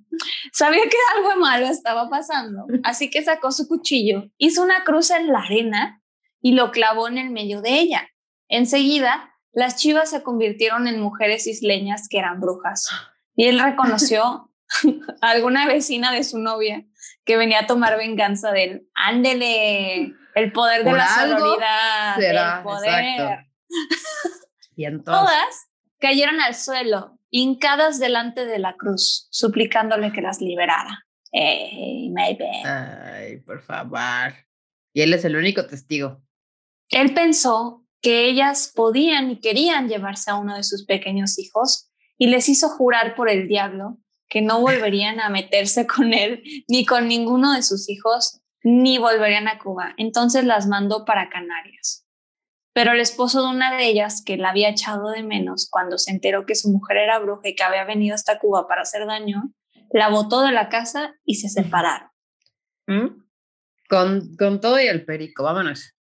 sabía 0.53 0.83
que 0.83 0.97
algo 1.17 1.39
malo 1.39 1.67
estaba 1.67 2.09
pasando, 2.09 2.65
así 2.83 3.09
que 3.09 3.21
sacó 3.21 3.51
su 3.51 3.67
cuchillo, 3.67 4.31
hizo 4.37 4.63
una 4.63 4.85
cruz 4.85 5.11
en 5.11 5.27
la 5.27 5.39
arena 5.39 6.01
y 6.41 6.53
lo 6.53 6.71
clavó 6.71 7.09
en 7.09 7.17
el 7.17 7.29
medio 7.29 7.61
de 7.61 7.79
ella. 7.79 8.07
Enseguida, 8.47 9.36
las 9.51 9.75
chivas 9.75 10.09
se 10.09 10.23
convirtieron 10.23 10.87
en 10.87 10.99
mujeres 10.99 11.47
isleñas 11.47 12.07
que 12.09 12.19
eran 12.19 12.39
brujas. 12.39 12.89
Y 13.39 13.45
él 13.45 13.59
reconoció 13.59 14.51
a 15.21 15.29
alguna 15.29 15.67
vecina 15.67 16.11
de 16.11 16.23
su 16.23 16.39
novia 16.39 16.83
que 17.23 17.37
venía 17.37 17.59
a 17.59 17.67
tomar 17.67 17.95
venganza 17.95 18.51
de 18.51 18.63
él. 18.63 18.89
Ándele, 18.95 20.15
el 20.33 20.51
poder 20.51 20.83
de 20.83 20.91
la 20.93 21.07
sororidad, 21.07 22.19
el 22.19 22.63
poder. 22.63 23.45
Y 24.75 24.85
entonces... 24.85 25.21
Todas 25.21 25.67
cayeron 25.99 26.39
al 26.39 26.55
suelo, 26.55 27.19
hincadas 27.29 27.99
delante 27.99 28.45
de 28.45 28.59
la 28.59 28.75
cruz, 28.75 29.27
suplicándole 29.31 30.11
que 30.11 30.21
las 30.21 30.39
liberara. 30.39 31.05
Hey, 31.31 32.09
maybe. 32.11 32.49
Ay, 32.63 33.37
por 33.37 33.61
favor. 33.61 34.33
Y 34.93 35.01
él 35.01 35.13
es 35.13 35.25
el 35.25 35.35
único 35.35 35.65
testigo. 35.65 36.21
Él 36.89 37.13
pensó 37.13 37.86
que 38.01 38.29
ellas 38.29 38.71
podían 38.75 39.31
y 39.31 39.39
querían 39.39 39.87
llevarse 39.87 40.31
a 40.31 40.35
uno 40.35 40.55
de 40.55 40.63
sus 40.63 40.85
pequeños 40.85 41.39
hijos 41.39 41.89
y 42.17 42.27
les 42.27 42.49
hizo 42.49 42.69
jurar 42.69 43.15
por 43.15 43.29
el 43.29 43.47
diablo 43.47 43.97
que 44.29 44.41
no 44.41 44.59
volverían 44.59 45.19
a 45.19 45.29
meterse 45.29 45.87
con 45.87 46.13
él 46.13 46.43
ni 46.67 46.85
con 46.85 47.07
ninguno 47.07 47.53
de 47.53 47.63
sus 47.63 47.89
hijos, 47.89 48.41
ni 48.63 48.97
volverían 48.97 49.47
a 49.47 49.59
Cuba. 49.59 49.93
Entonces 49.97 50.43
las 50.43 50.67
mandó 50.67 51.05
para 51.05 51.29
Canarias. 51.29 52.05
Pero 52.73 52.91
el 52.91 52.99
esposo 52.99 53.41
de 53.41 53.49
una 53.49 53.75
de 53.75 53.87
ellas, 53.87 54.21
que 54.23 54.37
la 54.37 54.49
había 54.49 54.69
echado 54.69 55.09
de 55.09 55.23
menos 55.23 55.67
cuando 55.69 55.97
se 55.97 56.11
enteró 56.11 56.45
que 56.45 56.53
su 56.53 56.69
mujer 56.69 56.97
era 56.97 57.17
bruja 57.17 57.49
y 57.49 57.55
que 57.55 57.63
había 57.63 57.85
venido 57.85 58.13
hasta 58.13 58.37
Cuba 58.37 58.67
para 58.67 58.83
hacer 58.83 59.07
daño, 59.07 59.51
la 59.91 60.09
botó 60.09 60.41
de 60.41 60.51
la 60.51 60.69
casa 60.69 61.15
y 61.25 61.35
se 61.35 61.49
separaron. 61.49 62.09
¿Mm? 62.85 63.23
Con, 63.89 64.35
con 64.37 64.61
todo 64.61 64.79
y 64.79 64.87
el 64.87 65.05
perico, 65.05 65.43
vámonos. 65.43 65.96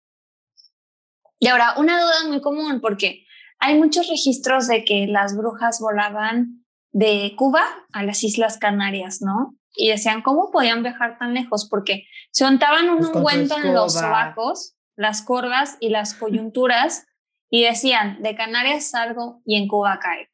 Y 1.40 1.48
ahora, 1.48 1.76
una 1.78 2.02
duda 2.02 2.28
muy 2.28 2.42
común, 2.42 2.82
porque 2.82 3.26
hay 3.60 3.78
muchos 3.78 4.08
registros 4.08 4.68
de 4.68 4.84
que 4.84 5.08
las 5.08 5.36
brujas 5.36 5.80
volaban 5.80 6.66
de 6.92 7.34
Cuba 7.36 7.64
a 7.92 8.04
las 8.04 8.24
Islas 8.24 8.58
Canarias, 8.58 9.22
¿no? 9.22 9.58
Y 9.76 9.90
decían, 9.90 10.22
¿cómo 10.22 10.52
podían 10.52 10.84
viajar 10.84 11.18
tan 11.18 11.34
lejos? 11.34 11.68
Porque 11.70 12.06
se 12.32 12.46
untaban 12.46 12.90
un 12.90 13.00
Pues 13.00 13.10
ungüento 13.10 13.58
en 13.58 13.74
los 13.74 13.94
sobacos, 13.94 14.76
las 14.96 15.22
corvas 15.22 15.78
y 15.82 15.90
las 15.90 16.14
coyunturas 16.14 17.06
y 17.50 17.64
decían, 17.64 18.22
de 18.22 18.36
Canarias 18.36 18.90
salgo 18.90 19.42
y 19.46 19.58
en 19.58 19.68
Cuba 19.68 20.00
caigo. 20.00 20.32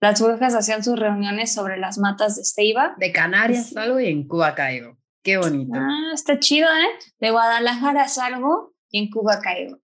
Las 0.00 0.20
brujas 0.20 0.54
hacían 0.54 0.84
sus 0.84 0.98
reuniones 0.98 1.54
sobre 1.54 1.78
las 1.78 1.96
matas 1.96 2.36
de 2.36 2.44
Ceiba. 2.44 2.94
De 2.98 3.10
Canarias 3.10 3.70
salgo 3.70 4.00
y 4.00 4.08
en 4.08 4.28
Cuba 4.28 4.54
caigo. 4.54 4.98
Qué 5.22 5.38
bonito. 5.38 5.78
Ah, 5.78 6.10
está 6.12 6.38
chido, 6.38 6.68
¿eh? 6.68 6.98
De 7.20 7.30
Guadalajara 7.30 8.06
salgo 8.08 8.73
en 8.98 9.10
Cuba 9.10 9.40
caigo. 9.40 9.78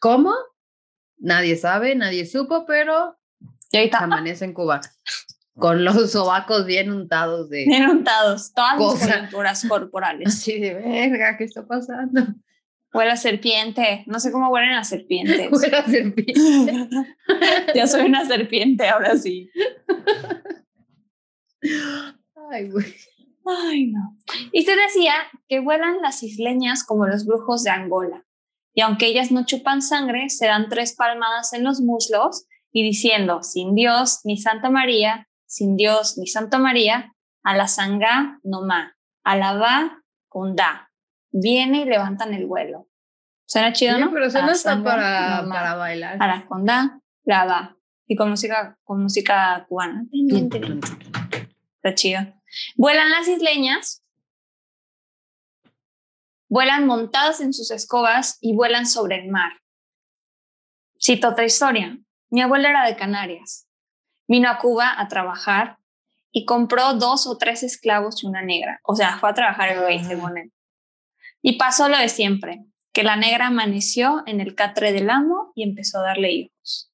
¿Cómo? 0.00 0.34
Nadie 1.16 1.56
sabe, 1.56 1.94
nadie 1.94 2.26
supo, 2.26 2.66
pero 2.66 3.16
Y 3.70 3.78
ahorita 3.78 3.98
amanece 3.98 4.44
en 4.44 4.52
Cuba. 4.52 4.80
Con 5.56 5.84
los 5.84 6.10
sobacos 6.10 6.66
bien 6.66 6.90
untados 6.90 7.48
de... 7.48 7.64
bien 7.64 7.88
untados, 7.88 8.52
todas 8.52 8.78
las 8.78 9.08
coyunturas 9.08 9.64
corporales. 9.68 10.26
Así 10.34 10.58
de 10.58 10.74
verga, 10.74 11.36
¿qué 11.36 11.44
está 11.44 11.64
pasando? 11.64 12.22
Huele 12.92 13.12
a 13.12 13.16
serpiente. 13.16 14.02
No 14.06 14.18
sé 14.18 14.32
cómo 14.32 14.48
huelen 14.48 14.72
a 14.72 14.82
serpientes. 14.82 15.48
Huele 15.52 15.76
a 15.76 15.84
serpiente. 15.84 16.34
ya 17.74 17.86
soy 17.86 18.06
una 18.06 18.24
serpiente, 18.24 18.88
ahora 18.88 19.16
sí. 19.16 19.50
Ay, 22.50 22.68
güey. 22.68 22.86
Ay, 23.46 23.88
no. 23.88 24.16
Y 24.52 24.62
se 24.62 24.74
decía 24.76 25.14
que 25.48 25.60
vuelan 25.60 26.00
las 26.02 26.22
isleñas 26.22 26.84
como 26.84 27.06
los 27.06 27.26
brujos 27.26 27.62
de 27.62 27.70
Angola. 27.70 28.24
Y 28.72 28.80
aunque 28.80 29.06
ellas 29.06 29.30
no 29.30 29.44
chupan 29.44 29.82
sangre, 29.82 30.30
se 30.30 30.46
dan 30.46 30.68
tres 30.68 30.94
palmadas 30.96 31.52
en 31.52 31.62
los 31.62 31.80
muslos 31.80 32.46
y 32.72 32.82
diciendo, 32.82 33.42
sin 33.42 33.74
Dios 33.74 34.20
ni 34.24 34.36
Santa 34.36 34.70
María, 34.70 35.28
sin 35.46 35.76
Dios 35.76 36.18
ni 36.18 36.26
Santa 36.26 36.58
María, 36.58 37.14
a 37.44 37.54
la 37.56 37.68
sangá 37.68 38.40
no 38.42 38.62
ma, 38.62 38.96
a 39.22 39.36
la 39.36 39.54
va 39.54 40.02
con 40.28 40.56
da. 40.56 40.90
Viene 41.30 41.82
y 41.82 41.84
levantan 41.84 42.34
el 42.34 42.46
vuelo. 42.46 42.88
Suena 43.46 43.72
chido, 43.72 43.94
Oye, 43.96 44.04
¿no? 44.06 44.10
pero 44.12 44.26
eso 44.26 44.38
A 44.38 44.40
no 44.42 44.46
la 44.48 44.52
está 44.54 44.70
sangá, 44.72 44.84
para, 44.90 45.42
no 45.42 45.48
ma. 45.48 45.54
para 45.54 45.74
bailar. 45.76 46.16
a 46.20 46.26
la 46.26 46.46
conda, 46.46 47.00
la 47.24 47.44
va. 47.44 47.76
Y 48.06 48.16
con 48.16 48.30
música, 48.30 48.76
con 48.82 49.02
música 49.02 49.64
cubana. 49.68 50.04
Está 51.76 51.94
chido. 51.94 52.20
Vuelan 52.76 53.10
las 53.10 53.28
isleñas, 53.28 54.02
vuelan 56.48 56.86
montadas 56.86 57.40
en 57.40 57.52
sus 57.52 57.70
escobas 57.70 58.38
y 58.40 58.54
vuelan 58.54 58.86
sobre 58.86 59.16
el 59.16 59.28
mar. 59.28 59.52
Cito 61.00 61.28
otra 61.28 61.44
historia. 61.44 61.98
Mi 62.30 62.42
abuela 62.42 62.70
era 62.70 62.86
de 62.86 62.96
Canarias. 62.96 63.68
Vino 64.26 64.48
a 64.48 64.58
Cuba 64.58 64.94
a 64.98 65.08
trabajar 65.08 65.78
y 66.32 66.44
compró 66.46 66.94
dos 66.94 67.26
o 67.26 67.38
tres 67.38 67.62
esclavos 67.62 68.22
y 68.22 68.26
una 68.26 68.42
negra. 68.42 68.80
O 68.82 68.94
sea, 68.96 69.18
fue 69.18 69.30
a 69.30 69.34
trabajar 69.34 69.70
el 69.70 69.80
güey, 69.80 70.02
según 70.02 70.38
él. 70.38 70.52
Y 71.42 71.58
pasó 71.58 71.88
lo 71.88 71.98
de 71.98 72.08
siempre, 72.08 72.64
que 72.92 73.02
la 73.02 73.16
negra 73.16 73.48
amaneció 73.48 74.22
en 74.26 74.40
el 74.40 74.54
catre 74.54 74.92
del 74.92 75.10
amo 75.10 75.52
y 75.54 75.62
empezó 75.62 75.98
a 75.98 76.04
darle 76.04 76.32
hijos. 76.32 76.90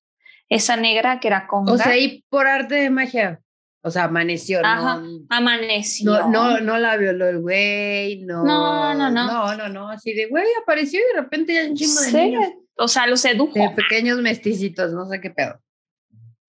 Esa 0.49 0.77
negra 0.77 1.21
que 1.21 1.29
era 1.29 1.47
conga, 1.47 1.73
O 1.73 1.79
sea, 1.79 1.97
y 1.97 2.23
por 2.29 2.49
arte 2.49 2.75
de 2.75 2.91
magia. 2.91 3.41
O 3.83 3.91
sea, 3.91 4.05
amaneció, 4.05 4.61
Ajá. 4.63 4.97
no, 5.01 5.27
amaneció. 5.31 6.11
no, 6.11 6.29
no, 6.29 6.61
no 6.61 6.79
la 6.79 6.97
violó 6.99 7.29
el 7.29 7.41
güey, 7.41 8.21
no. 8.25 8.45
No, 8.45 8.95
no, 8.95 9.11
no. 9.11 9.27
No, 9.27 9.57
no, 9.57 9.69
no. 9.69 9.89
Así 9.89 10.13
de 10.13 10.27
güey, 10.29 10.45
apareció 10.63 11.01
y 11.01 11.15
de 11.15 11.23
repente 11.23 11.55
ya 11.55 11.69
un 11.69 11.75
chingo 11.75 12.01
de 12.01 12.11
Sí, 12.11 12.17
niños. 12.17 12.53
O 12.77 12.89
sea, 12.89 13.07
lo 13.07 13.17
sedujo. 13.17 13.59
De 13.59 13.71
pequeños 13.71 14.19
mesticitos, 14.19 14.93
no 14.93 15.07
sé 15.07 15.21
qué 15.21 15.31
pedo. 15.31 15.61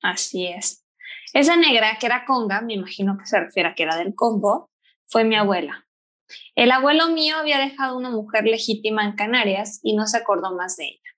Así 0.01 0.47
es. 0.47 0.85
Esa 1.33 1.55
negra 1.55 1.97
que 1.99 2.05
era 2.05 2.25
conga, 2.25 2.61
me 2.61 2.73
imagino 2.73 3.17
que 3.17 3.25
se 3.25 3.39
refiere 3.39 3.69
a 3.69 3.75
que 3.75 3.83
era 3.83 3.95
del 3.95 4.13
Congo, 4.13 4.69
fue 5.05 5.23
mi 5.23 5.35
abuela. 5.35 5.85
El 6.55 6.71
abuelo 6.71 7.09
mío 7.09 7.37
había 7.37 7.59
dejado 7.59 7.97
una 7.97 8.09
mujer 8.09 8.43
legítima 8.45 9.05
en 9.05 9.15
Canarias 9.15 9.79
y 9.83 9.95
no 9.95 10.07
se 10.07 10.17
acordó 10.17 10.53
más 10.55 10.77
de 10.77 10.85
ella. 10.85 11.09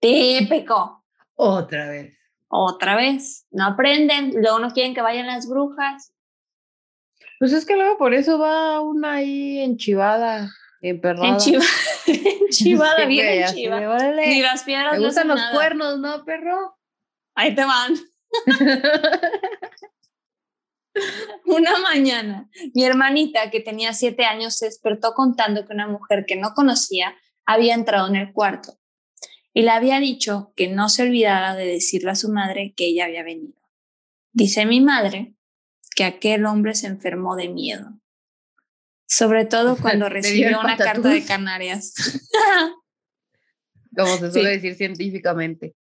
Típico. 0.00 1.04
Otra 1.34 1.88
vez. 1.88 2.16
Otra 2.56 2.94
vez. 2.94 3.46
No 3.50 3.66
aprenden. 3.66 4.30
Luego 4.40 4.60
no 4.60 4.70
quieren 4.72 4.94
que 4.94 5.02
vayan 5.02 5.26
las 5.26 5.48
brujas. 5.48 6.12
Pues 7.40 7.52
es 7.52 7.66
que 7.66 7.74
luego 7.74 7.98
por 7.98 8.14
eso 8.14 8.38
va 8.38 8.80
una 8.80 9.14
ahí 9.14 9.58
enchivada, 9.58 10.48
emperrada. 10.80 11.36
Enchiva- 11.36 11.64
Enchivada, 12.06 12.96
Sí, 13.02 13.06
bien 13.06 13.42
enchivada. 13.42 13.90
"Órale, 13.90 14.26
Ni 14.28 14.40
las 14.40 14.62
piedras 14.62 14.96
Me 14.98 15.04
gustan 15.04 15.26
los 15.28 15.36
nada. 15.36 15.52
cuernos, 15.52 15.98
¿no, 15.98 16.24
perro? 16.24 16.78
Ahí 17.34 17.54
te 17.56 17.64
van. 17.64 17.94
Una 21.46 21.78
mañana, 21.78 22.48
mi 22.72 22.84
hermanita, 22.84 23.50
que 23.50 23.60
tenía 23.60 23.92
siete 23.92 24.24
años, 24.24 24.56
se 24.56 24.66
despertó 24.66 25.12
contando 25.12 25.66
que 25.66 25.72
una 25.72 25.88
mujer 25.88 26.24
que 26.26 26.36
no 26.36 26.52
conocía 26.54 27.14
había 27.44 27.74
entrado 27.74 28.08
en 28.08 28.16
el 28.16 28.32
cuarto 28.32 28.74
y 29.54 29.62
le 29.62 29.70
había 29.70 30.00
dicho 30.00 30.52
que 30.56 30.68
no 30.68 30.88
se 30.88 31.04
olvidara 31.04 31.54
de 31.54 31.64
decirle 31.66 32.10
a 32.10 32.16
su 32.16 32.28
madre 32.28 32.74
que 32.76 32.86
ella 32.86 33.04
había 33.06 33.22
venido. 33.22 33.54
Dice 34.32 34.66
mi 34.66 34.80
madre 34.80 35.34
que 35.94 36.02
aquel 36.04 36.44
hombre 36.44 36.74
se 36.74 36.88
enfermó 36.88 37.36
de 37.36 37.48
miedo, 37.48 37.92
sobre 39.06 39.44
todo 39.44 39.76
cuando 39.80 40.08
recibió 40.08 40.58
una 40.60 40.76
carta 40.76 41.08
de 41.08 41.24
Canarias. 41.24 41.94
Como 43.96 44.16
se 44.18 44.26
Sí. 44.26 44.32
suele 44.32 44.50
decir 44.56 44.74
científicamente. 44.74 45.74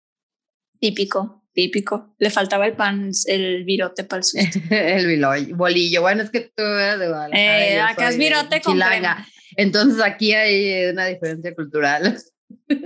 típico, 0.79 1.45
típico. 1.55 2.15
Le 2.19 2.29
faltaba 2.29 2.67
el 2.67 2.75
pan, 2.75 3.11
el 3.27 3.65
virote 3.65 4.05
para 4.05 4.19
el 4.19 4.25
susto. 4.25 4.59
el 4.71 5.55
bolillo. 5.55 6.03
Bueno, 6.03 6.23
es 6.23 6.31
que 6.31 6.41
tú 6.55 6.63
eres 6.63 6.99
de 6.99 7.09
Guadalajara. 7.09 7.69
Eh, 7.69 7.81
acá 7.81 8.09
es 8.11 8.19
virote 8.19 8.61
con 8.61 8.79
crema. 8.79 9.27
Entonces 9.57 10.03
aquí 10.03 10.33
hay 10.35 10.91
una 10.91 11.07
diferencia 11.07 11.55
cultural. 11.55 12.19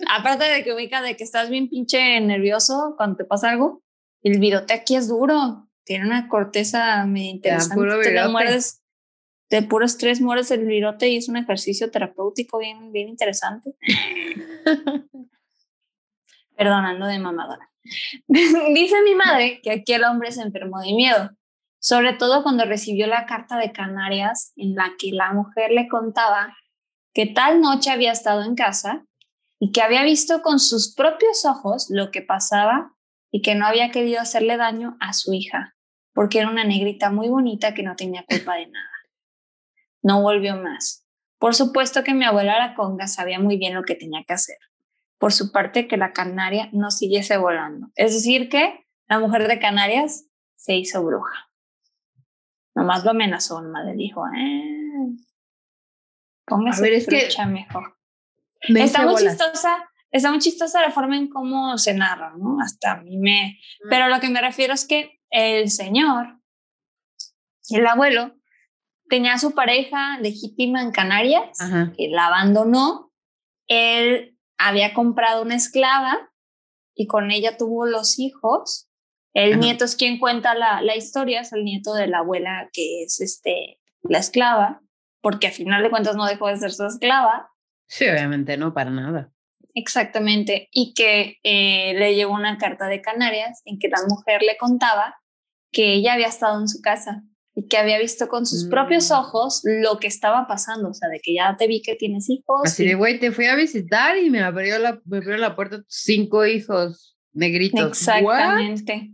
Aparte 0.08 0.44
de 0.44 0.64
que 0.64 0.72
ubica 0.72 1.02
de 1.02 1.16
que 1.16 1.24
estás 1.24 1.50
bien 1.50 1.68
pinche 1.68 2.20
nervioso 2.20 2.94
cuando 2.96 3.16
te 3.16 3.24
pasa 3.24 3.50
algo, 3.50 3.82
el 4.22 4.38
virote 4.38 4.74
aquí 4.74 4.96
es 4.96 5.08
duro, 5.08 5.68
tiene 5.84 6.06
una 6.06 6.28
corteza 6.28 7.04
medio 7.06 7.30
interesante. 7.30 8.02
Te 8.02 8.12
la 8.12 8.28
muerdes, 8.28 8.82
de 9.50 9.62
puros 9.62 9.98
tres 9.98 10.20
mueres 10.20 10.50
el 10.50 10.66
virote 10.66 11.08
y 11.08 11.16
es 11.16 11.28
un 11.28 11.36
ejercicio 11.36 11.90
terapéutico 11.90 12.58
bien, 12.58 12.92
bien 12.92 13.08
interesante. 13.08 13.74
Perdonando 16.56 17.06
de 17.06 17.18
mamadora. 17.18 17.70
Dice 18.26 19.02
mi 19.02 19.14
madre 19.14 19.60
que 19.62 19.70
aquí 19.70 19.92
el 19.92 20.04
hombre 20.04 20.32
se 20.32 20.42
enfermó 20.42 20.80
de 20.80 20.92
miedo, 20.94 21.30
sobre 21.78 22.14
todo 22.14 22.42
cuando 22.42 22.64
recibió 22.64 23.06
la 23.06 23.26
carta 23.26 23.56
de 23.58 23.72
Canarias 23.72 24.52
en 24.56 24.74
la 24.74 24.94
que 24.98 25.12
la 25.12 25.32
mujer 25.32 25.70
le 25.70 25.86
contaba 25.88 26.56
que 27.14 27.26
tal 27.26 27.60
noche 27.60 27.90
había 27.90 28.12
estado 28.12 28.42
en 28.42 28.56
casa 28.56 29.06
y 29.58 29.72
que 29.72 29.82
había 29.82 30.02
visto 30.02 30.42
con 30.42 30.58
sus 30.58 30.94
propios 30.94 31.44
ojos 31.44 31.86
lo 31.90 32.10
que 32.10 32.22
pasaba 32.22 32.94
y 33.30 33.42
que 33.42 33.54
no 33.54 33.66
había 33.66 33.90
querido 33.90 34.20
hacerle 34.20 34.56
daño 34.56 34.96
a 35.00 35.12
su 35.12 35.32
hija, 35.32 35.74
porque 36.12 36.38
era 36.38 36.50
una 36.50 36.64
negrita 36.64 37.10
muy 37.10 37.28
bonita 37.28 37.74
que 37.74 37.82
no 37.82 37.96
tenía 37.96 38.24
culpa 38.28 38.56
de 38.56 38.66
nada. 38.66 38.90
No 40.02 40.22
volvió 40.22 40.56
más. 40.56 41.06
Por 41.38 41.54
supuesto 41.54 42.04
que 42.04 42.14
mi 42.14 42.24
abuela 42.24 42.58
la 42.58 42.74
conga 42.74 43.06
sabía 43.06 43.38
muy 43.38 43.56
bien 43.56 43.74
lo 43.74 43.82
que 43.82 43.94
tenía 43.94 44.24
que 44.26 44.34
hacer. 44.34 44.56
Por 45.18 45.32
su 45.32 45.52
parte, 45.52 45.88
que 45.88 45.96
la 45.96 46.12
canaria 46.12 46.68
no 46.72 46.90
siguiese 46.90 47.36
volando. 47.36 47.88
Es 47.94 48.12
decir, 48.12 48.48
que 48.48 48.86
la 49.08 49.18
mujer 49.18 49.48
de 49.48 49.58
Canarias 49.58 50.28
se 50.56 50.74
hizo 50.76 51.02
bruja. 51.02 51.50
Nomás 52.74 53.04
lo 53.04 53.12
amenazó, 53.12 53.60
nomás 53.62 53.86
le 53.86 53.94
dijo, 53.94 54.22
eh, 54.28 55.16
póngase 56.46 56.80
a 56.80 56.82
ver, 56.82 56.92
es 56.92 57.06
que 57.06 57.46
mejor. 57.46 57.95
Está 58.60 59.06
muy 59.06 59.16
chistosa, 59.16 59.88
está 60.10 60.30
muy 60.30 60.38
chistosa 60.38 60.80
la 60.80 60.90
forma 60.90 61.16
en 61.16 61.28
cómo 61.28 61.76
se 61.78 61.94
narra, 61.94 62.34
¿no? 62.36 62.58
Hasta 62.60 62.92
a 62.92 63.02
mí 63.02 63.16
me... 63.16 63.58
Mm. 63.84 63.88
Pero 63.90 64.08
lo 64.08 64.20
que 64.20 64.28
me 64.28 64.40
refiero 64.40 64.74
es 64.74 64.86
que 64.86 65.20
el 65.30 65.70
señor, 65.70 66.40
el 67.70 67.86
abuelo, 67.86 68.34
tenía 69.08 69.34
a 69.34 69.38
su 69.38 69.54
pareja 69.54 70.18
legítima 70.20 70.82
en 70.82 70.90
Canarias, 70.90 71.58
que 71.96 72.08
la 72.08 72.26
abandonó. 72.26 73.12
Él 73.68 74.36
había 74.58 74.94
comprado 74.94 75.42
una 75.42 75.54
esclava 75.54 76.30
y 76.94 77.06
con 77.06 77.30
ella 77.30 77.56
tuvo 77.56 77.86
los 77.86 78.18
hijos. 78.18 78.88
El 79.34 79.60
nieto 79.60 79.84
es 79.84 79.96
quien 79.96 80.18
cuenta 80.18 80.54
la, 80.54 80.80
la, 80.80 80.96
historia, 80.96 81.42
es 81.42 81.52
el 81.52 81.64
nieto 81.64 81.92
de 81.92 82.06
la 82.06 82.18
abuela 82.18 82.70
que 82.72 83.02
es 83.02 83.20
este, 83.20 83.80
la 84.02 84.18
esclava, 84.18 84.80
porque 85.20 85.48
al 85.48 85.52
final 85.52 85.82
de 85.82 85.90
cuentas 85.90 86.16
no 86.16 86.24
dejó 86.24 86.48
de 86.48 86.56
ser 86.56 86.72
su 86.72 86.86
esclava. 86.86 87.50
Sí, 87.86 88.08
obviamente 88.08 88.56
no, 88.56 88.74
para 88.74 88.90
nada. 88.90 89.32
Exactamente, 89.74 90.68
y 90.72 90.94
que 90.94 91.36
eh, 91.42 91.92
le 91.98 92.14
llevó 92.14 92.34
una 92.34 92.56
carta 92.56 92.86
de 92.86 93.02
Canarias 93.02 93.60
en 93.66 93.78
que 93.78 93.88
la 93.88 93.98
mujer 94.08 94.40
le 94.42 94.56
contaba 94.56 95.16
que 95.70 95.92
ella 95.92 96.14
había 96.14 96.28
estado 96.28 96.58
en 96.58 96.68
su 96.68 96.80
casa 96.80 97.22
y 97.54 97.68
que 97.68 97.76
había 97.76 97.98
visto 97.98 98.28
con 98.28 98.46
sus 98.46 98.68
propios 98.68 99.10
mm. 99.10 99.14
ojos 99.14 99.60
lo 99.64 99.98
que 99.98 100.06
estaba 100.06 100.46
pasando, 100.46 100.90
o 100.90 100.94
sea, 100.94 101.08
de 101.08 101.20
que 101.22 101.34
ya 101.34 101.56
te 101.58 101.66
vi 101.66 101.82
que 101.82 101.94
tienes 101.94 102.28
hijos. 102.30 102.62
Así 102.64 102.86
de, 102.86 102.94
güey, 102.94 103.18
te 103.18 103.32
fui 103.32 103.46
a 103.46 103.54
visitar 103.54 104.16
y 104.18 104.30
me 104.30 104.40
abrió 104.40 104.78
la, 104.78 105.00
me 105.04 105.18
abrió 105.18 105.36
la 105.36 105.56
puerta 105.56 105.82
cinco 105.88 106.46
hijos 106.46 107.18
negritos. 107.32 107.88
Exactamente. 107.88 109.10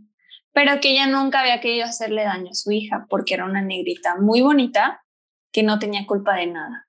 Pero 0.53 0.79
que 0.81 0.91
ella 0.91 1.07
nunca 1.07 1.39
había 1.41 1.61
querido 1.61 1.85
hacerle 1.85 2.23
daño 2.23 2.51
a 2.51 2.53
su 2.55 2.71
hija 2.71 3.05
porque 3.09 3.33
era 3.33 3.45
una 3.45 3.61
negrita 3.61 4.17
muy 4.19 4.41
bonita 4.41 5.03
que 5.51 5.63
no 5.63 5.79
tenía 5.79 6.05
culpa 6.05 6.35
de 6.35 6.47
nada. 6.47 6.82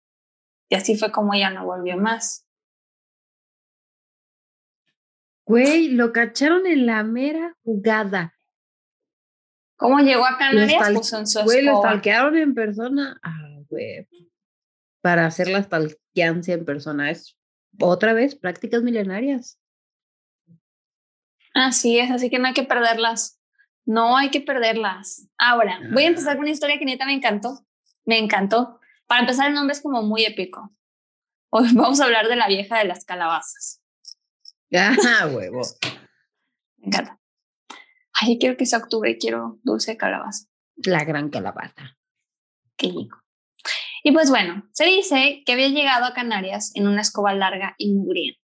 Y 0.75 0.77
así 0.77 0.97
fue 0.97 1.13
como 1.13 1.33
ella 1.35 1.51
no 1.51 1.65
volvió 1.65 1.97
más. 1.97 2.45
Güey, 5.47 5.91
lo 5.91 6.13
cacharon 6.13 6.67
en 6.67 6.87
la 6.87 7.05
mera 7.05 7.57
jugada. 7.63 8.35
¿Cómo 9.77 10.01
llegó 10.01 10.27
a 10.27 10.37
Canarias? 10.37 10.83
Pues 10.93 11.13
en 11.13 11.27
su 11.29 11.43
Güey, 11.45 11.63
lo 11.63 11.79
stalkearon 11.79 12.37
en 12.37 12.55
persona. 12.55 13.21
Ah, 13.23 13.61
güey. 13.69 14.09
Para 15.01 15.27
hacer 15.27 15.47
la 15.49 15.63
stalkeancia 15.63 16.55
en 16.55 16.65
persona 16.65 17.13
es 17.13 17.39
otra 17.79 18.13
vez 18.13 18.35
prácticas 18.35 18.83
milenarias. 18.83 19.61
Así 21.55 22.01
es, 22.01 22.11
así 22.11 22.31
que 22.31 22.41
no 22.41 22.49
hay 22.49 22.55
que 22.55 22.65
perderlas. 22.65 23.41
No 23.85 24.17
hay 24.17 24.31
que 24.31 24.41
perderlas. 24.41 25.29
Ahora, 25.39 25.79
voy 25.93 26.03
a 26.03 26.09
empezar 26.09 26.35
con 26.35 26.45
una 26.45 26.51
historia 26.51 26.81
que 26.81 26.85
neta 26.85 27.07
me 27.07 27.13
encantó. 27.15 27.65
Me 28.05 28.19
encantó. 28.19 28.81
Para 29.07 29.21
empezar, 29.21 29.49
el 29.49 29.55
nombre 29.55 29.75
es 29.75 29.83
como 29.83 30.03
muy 30.03 30.25
épico. 30.25 30.71
Hoy 31.51 31.69
vamos 31.75 32.01
a 32.01 32.05
hablar 32.05 32.29
de 32.29 32.37
la 32.37 32.49
vieja 32.49 32.79
de 32.79 32.85
las 32.85 33.05
calabazas. 33.05 33.81
Ah, 34.73 34.97
huevo. 35.33 35.63
me 36.79 36.87
encanta. 36.89 37.21
Ay, 38.13 38.39
quiero 38.39 38.57
que 38.57 38.67
sea 38.67 38.79
octubre 38.79 39.11
y 39.11 39.19
quiero 39.19 39.59
dulce 39.63 39.93
de 39.93 39.97
calabaza. 39.97 40.47
La 40.77 41.05
gran 41.05 41.31
calabaza. 41.31 41.97
Qué 42.77 42.89
rico. 42.89 43.19
Y 44.03 44.13
pues 44.13 44.31
bueno, 44.31 44.69
se 44.73 44.85
dice 44.85 45.43
que 45.47 45.53
había 45.53 45.69
llegado 45.69 46.05
a 46.05 46.13
Canarias 46.13 46.73
en 46.75 46.87
una 46.87 47.01
escoba 47.01 47.33
larga 47.35 47.75
y 47.79 47.95
mugrienta. 47.95 48.41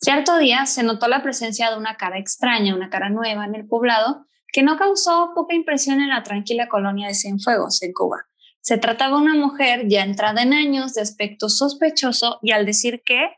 Cierto 0.00 0.36
día 0.36 0.66
se 0.66 0.82
notó 0.82 1.08
la 1.08 1.22
presencia 1.22 1.70
de 1.70 1.78
una 1.78 1.96
cara 1.96 2.18
extraña, 2.18 2.74
una 2.74 2.90
cara 2.90 3.08
nueva 3.08 3.46
en 3.46 3.54
el 3.54 3.66
poblado, 3.66 4.26
que 4.52 4.62
no 4.62 4.76
causó 4.76 5.32
poca 5.34 5.54
impresión 5.54 6.00
en 6.00 6.10
la 6.10 6.22
tranquila 6.22 6.68
colonia 6.68 7.08
de 7.08 7.14
Cienfuegos, 7.14 7.82
en 7.82 7.92
Cuba. 7.92 8.26
Se 8.64 8.78
trataba 8.78 9.18
de 9.18 9.22
una 9.22 9.34
mujer 9.34 9.88
ya 9.88 10.02
entrada 10.02 10.42
en 10.42 10.54
años, 10.54 10.94
de 10.94 11.02
aspecto 11.02 11.50
sospechoso, 11.50 12.38
y 12.40 12.52
al 12.52 12.64
decir 12.64 13.02
que, 13.04 13.28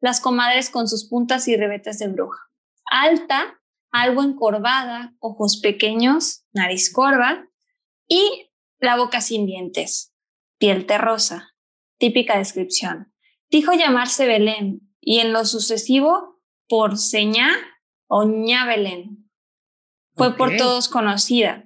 las 0.00 0.20
comadres 0.20 0.70
con 0.70 0.86
sus 0.86 1.08
puntas 1.08 1.48
y 1.48 1.56
rebetes 1.56 1.98
de 1.98 2.06
bruja. 2.06 2.40
Alta, 2.84 3.60
algo 3.90 4.22
encorvada, 4.22 5.16
ojos 5.18 5.58
pequeños, 5.60 6.44
nariz 6.52 6.92
corva 6.92 7.48
y 8.06 8.52
la 8.78 8.96
boca 8.96 9.20
sin 9.20 9.44
dientes, 9.46 10.14
piel 10.58 10.86
terrosa. 10.86 11.54
Típica 11.98 12.38
descripción. 12.38 13.12
Dijo 13.48 13.72
llamarse 13.72 14.26
Belén 14.26 14.94
y 15.00 15.18
en 15.18 15.32
lo 15.32 15.44
sucesivo 15.46 16.40
por 16.68 16.96
seña 16.96 17.50
o 18.06 18.24
ña 18.24 18.66
Belén. 18.66 19.30
Fue 20.14 20.36
por 20.36 20.56
todos 20.56 20.88
conocida. 20.88 21.65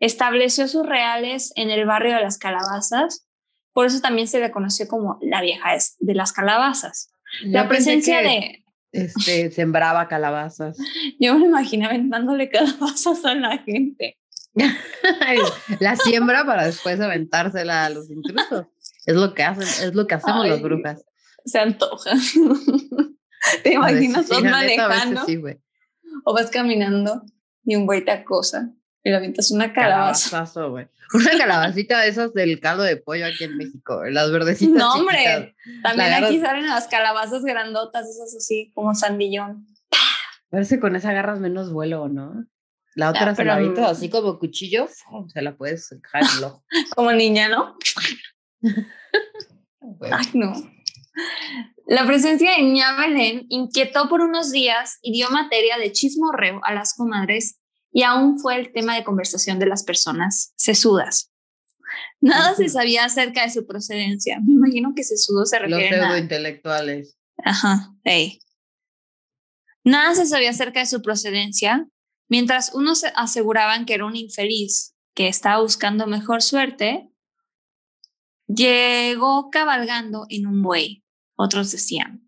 Estableció 0.00 0.68
sus 0.68 0.86
reales 0.86 1.52
en 1.56 1.70
el 1.70 1.86
barrio 1.86 2.14
de 2.16 2.22
las 2.22 2.38
calabazas, 2.38 3.26
por 3.72 3.86
eso 3.86 4.00
también 4.00 4.28
se 4.28 4.40
le 4.40 4.50
conoció 4.50 4.88
como 4.88 5.18
la 5.20 5.40
vieja 5.40 5.76
de 5.98 6.14
las 6.14 6.32
calabazas. 6.32 7.10
la 7.42 7.68
presencia 7.68 8.22
de 8.22 8.64
este, 8.96 9.50
sembraba 9.52 10.08
calabazas. 10.08 10.78
Yo 11.20 11.38
me 11.38 11.46
imaginé 11.46 11.86
aventándole 11.86 12.48
calabazas 12.50 13.24
a 13.24 13.34
la 13.34 13.58
gente. 13.58 14.18
la 15.80 15.96
siembra 15.96 16.46
para 16.46 16.64
después 16.64 16.98
aventársela 17.00 17.84
a 17.84 17.90
los 17.90 18.10
intrusos. 18.10 18.66
Es 19.04 19.14
lo 19.14 19.34
que 19.34 19.42
hacen, 19.42 19.86
es 19.86 19.94
lo 19.94 20.06
que 20.06 20.14
hacemos 20.14 20.48
las 20.48 20.62
brujas. 20.62 21.04
Se 21.44 21.58
antoja. 21.58 22.12
Te 23.62 23.74
imaginas 23.74 24.28
vas 24.28 24.42
manejando. 24.42 25.22
o 26.24 26.34
vas 26.34 26.50
caminando 26.50 27.22
y 27.64 27.76
un 27.76 27.86
güey 27.86 28.04
te 28.04 28.10
acosa 28.10 28.72
y 29.06 29.10
le 29.10 29.14
avientas 29.14 29.52
una 29.52 29.72
calabaza. 29.72 30.44
Una 31.14 31.30
calabacita 31.38 32.00
de 32.00 32.08
esas 32.08 32.32
del 32.34 32.58
caldo 32.58 32.82
de 32.82 32.96
pollo 32.96 33.24
aquí 33.26 33.44
en 33.44 33.56
México, 33.56 34.04
las 34.06 34.32
verdecitas. 34.32 34.74
No, 34.74 34.94
hombre, 34.94 35.54
también 35.84 36.12
aquí 36.12 36.40
salen 36.40 36.66
las 36.66 36.88
calabazas 36.88 37.44
grandotas, 37.44 38.04
esas 38.08 38.34
así, 38.34 38.72
como 38.74 38.96
sandillón. 38.96 39.64
Parece 40.50 40.80
con 40.80 40.96
esa 40.96 41.10
agarras 41.10 41.38
menos 41.38 41.72
vuelo, 41.72 42.08
¿no? 42.08 42.46
La 42.96 43.10
otra 43.10 43.36
se 43.36 43.44
la 43.44 43.60
mm, 43.60 43.78
así 43.84 44.10
como 44.10 44.40
cuchillo, 44.40 44.88
se 45.32 45.40
la 45.40 45.56
puedes 45.56 45.88
dejar 45.88 46.24
en 46.24 46.38
el 46.38 46.44
ojo. 46.44 46.64
como 46.96 47.12
niña, 47.12 47.48
¿no? 47.48 47.76
Ay, 50.10 50.26
no. 50.34 50.52
La 51.86 52.04
presencia 52.06 52.56
de 52.56 52.62
Ña 52.64 52.96
Belén 52.96 53.46
inquietó 53.50 54.08
por 54.08 54.20
unos 54.20 54.50
días 54.50 54.98
y 55.00 55.12
dio 55.12 55.30
materia 55.30 55.78
de 55.78 55.92
chismorreo 55.92 56.60
a 56.64 56.74
las 56.74 56.94
comadres 56.94 57.60
y 57.96 58.02
aún 58.02 58.38
fue 58.38 58.56
el 58.56 58.72
tema 58.74 58.94
de 58.94 59.04
conversación 59.04 59.58
de 59.58 59.64
las 59.64 59.82
personas 59.82 60.52
sesudas. 60.54 61.32
Nada 62.20 62.54
se 62.54 62.68
sabía 62.68 63.06
acerca 63.06 63.42
de 63.42 63.50
su 63.50 63.66
procedencia. 63.66 64.38
Me 64.44 64.52
imagino 64.52 64.92
que 64.94 65.02
sesudo 65.02 65.46
se 65.46 65.58
refiere 65.58 65.96
Los 65.96 66.18
intelectuales. 66.18 67.16
Ajá, 67.42 67.94
hey. 68.04 68.38
Nada 69.82 70.14
se 70.14 70.26
sabía 70.26 70.50
acerca 70.50 70.80
de 70.80 70.86
su 70.86 71.00
procedencia, 71.00 71.88
mientras 72.28 72.74
unos 72.74 73.02
aseguraban 73.14 73.86
que 73.86 73.94
era 73.94 74.04
un 74.04 74.14
infeliz 74.14 74.94
que 75.14 75.28
estaba 75.28 75.62
buscando 75.62 76.06
mejor 76.06 76.42
suerte, 76.42 77.08
llegó 78.46 79.48
cabalgando 79.48 80.26
en 80.28 80.46
un 80.46 80.62
buey, 80.62 81.02
otros 81.34 81.72
decían. 81.72 82.25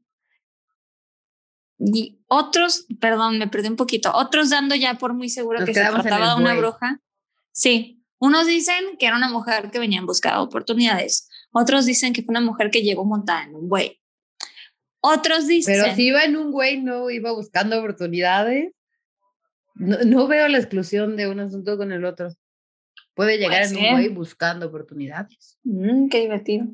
Y 1.79 2.21
otros, 2.27 2.87
perdón, 3.01 3.39
me 3.39 3.49
perdí 3.49 3.69
un 3.69 3.77
poquito, 3.77 4.13
otros 4.15 4.51
dando 4.51 4.75
ya 4.75 4.95
por 4.95 5.15
muy 5.15 5.29
seguro 5.29 5.65
que 5.65 5.73
se 5.73 5.81
trataba 5.81 6.35
de 6.35 6.41
una 6.41 6.55
bruja. 6.55 7.01
Sí, 7.53 8.05
unos 8.19 8.47
dicen 8.47 8.97
que 8.99 9.07
era 9.07 9.17
una 9.17 9.29
mujer 9.29 9.71
que 9.71 9.79
venía 9.79 9.99
en 9.99 10.07
busca 10.07 10.33
de 10.33 10.39
oportunidades, 10.39 11.29
otros 11.53 11.87
dicen 11.87 12.13
que 12.13 12.23
fue 12.23 12.33
una 12.33 12.41
mujer 12.41 12.71
que 12.71 12.83
llegó 12.83 13.05
montada 13.05 13.45
en 13.45 13.55
un 13.55 13.69
buey. 13.69 14.01
Otros 15.01 15.47
dicen... 15.47 15.81
Pero 15.81 15.95
si 15.95 16.07
iba 16.09 16.25
en 16.25 16.37
un 16.37 16.51
güey, 16.51 16.81
no 16.83 17.09
iba 17.11 17.33
buscando 17.33 17.79
oportunidades. 17.79 18.73
No, 19.75 20.27
veo 20.27 20.49
la 20.49 20.59
exclusión 20.59 21.17
de 21.17 21.29
un 21.29 21.39
asunto 21.39 21.77
con 21.77 21.93
el 21.93 22.05
otro. 22.05 22.31
Puede 23.15 23.39
llegar 23.39 23.63
en 23.63 23.77
un 23.77 23.91
güey 23.93 24.09
buscando 24.09 24.67
oportunidades. 24.67 25.59
Mm, 25.63 26.09
qué 26.09 26.21
divertido. 26.21 26.67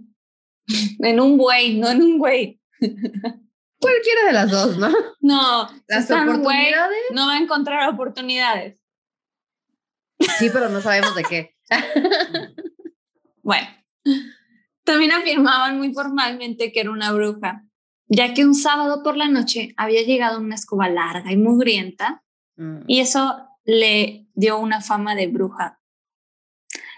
en 1.01 1.21
un 1.21 1.37
güey, 1.37 1.79
no 1.79 1.91
en 1.91 2.03
un 2.03 2.19
güey. 2.19 2.61
Cualquiera 3.85 4.27
de 4.27 4.33
las 4.33 4.51
dos, 4.51 4.77
¿no? 4.77 4.89
No, 5.21 5.69
las 5.89 6.11
oportunidades. 6.11 6.99
no 7.13 7.27
va 7.27 7.35
a 7.35 7.39
encontrar 7.39 7.89
oportunidades. 7.89 8.79
Sí, 10.39 10.51
pero 10.53 10.69
no 10.69 10.81
sabemos 10.81 11.15
de 11.15 11.23
qué. 11.25 11.57
bueno, 13.43 13.67
también 14.85 15.13
afirmaban 15.13 15.79
muy 15.79 15.93
formalmente 15.93 16.73
que 16.73 16.81
era 16.81 16.91
una 16.91 17.13
bruja, 17.13 17.65
ya 18.09 18.35
que 18.35 18.45
un 18.45 18.55
sábado 18.55 19.03
por 19.03 19.17
la 19.17 19.29
noche 19.29 19.75
había 19.77 20.03
llegado 20.03 20.41
una 20.41 20.55
escoba 20.55 20.89
larga 20.89 21.33
y 21.33 21.37
mugrienta 21.37 22.23
mm. 22.57 22.83
y 22.87 23.01
eso 23.01 23.49
le 23.65 24.29
dio 24.35 24.59
una 24.59 24.81
fama 24.81 25.15
de 25.15 25.29
bruja. 25.29 25.81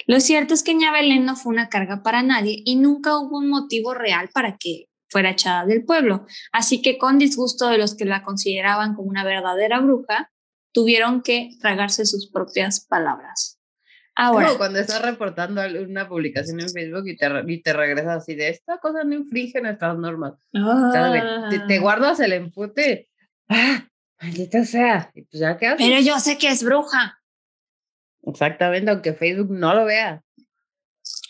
Lo 0.06 0.20
cierto 0.20 0.54
es 0.54 0.62
que 0.62 0.74
Ña 0.74 0.92
Belén 0.92 1.24
no 1.24 1.36
fue 1.36 1.52
una 1.52 1.68
carga 1.68 2.02
para 2.02 2.22
nadie 2.22 2.62
y 2.64 2.76
nunca 2.76 3.18
hubo 3.18 3.38
un 3.38 3.48
motivo 3.48 3.92
real 3.94 4.28
para 4.32 4.56
que 4.56 4.86
fuera 5.08 5.30
echada 5.30 5.66
del 5.66 5.84
pueblo. 5.84 6.26
Así 6.52 6.82
que 6.82 6.98
con 6.98 7.18
disgusto 7.18 7.68
de 7.68 7.78
los 7.78 7.96
que 7.96 8.04
la 8.04 8.22
consideraban 8.22 8.94
como 8.94 9.08
una 9.08 9.24
verdadera 9.24 9.80
bruja, 9.80 10.30
tuvieron 10.72 11.22
que 11.22 11.50
tragarse 11.60 12.04
sus 12.04 12.30
propias 12.30 12.84
palabras. 12.86 13.58
Ahora, 14.18 14.46
como 14.46 14.58
cuando 14.58 14.78
estás 14.78 15.02
reportando 15.02 15.60
una 15.86 16.08
publicación 16.08 16.60
en 16.60 16.70
Facebook 16.70 17.06
y 17.06 17.16
te, 17.16 17.28
y 17.46 17.62
te 17.62 17.72
regresas 17.74 18.22
así 18.22 18.34
de 18.34 18.48
esta 18.48 18.78
cosa 18.78 19.04
no 19.04 19.14
infringe 19.14 19.60
nuestras 19.60 19.96
normas. 19.98 20.34
te, 20.52 20.58
ah. 20.58 21.80
guardas 21.80 22.18
el 22.20 22.32
empute. 22.32 23.10
¡Ah! 23.48 23.86
Maldita 24.20 24.64
sea. 24.64 25.10
Y 25.14 25.22
pues 25.22 25.40
ya 25.40 25.58
Pero 25.58 26.00
yo 26.00 26.18
sé 26.18 26.38
que 26.38 26.48
es 26.48 26.64
bruja. 26.64 27.20
Exactamente, 28.22 28.90
aunque 28.90 29.12
Facebook 29.12 29.50
no 29.50 29.74
lo 29.74 29.84
vea. 29.84 30.22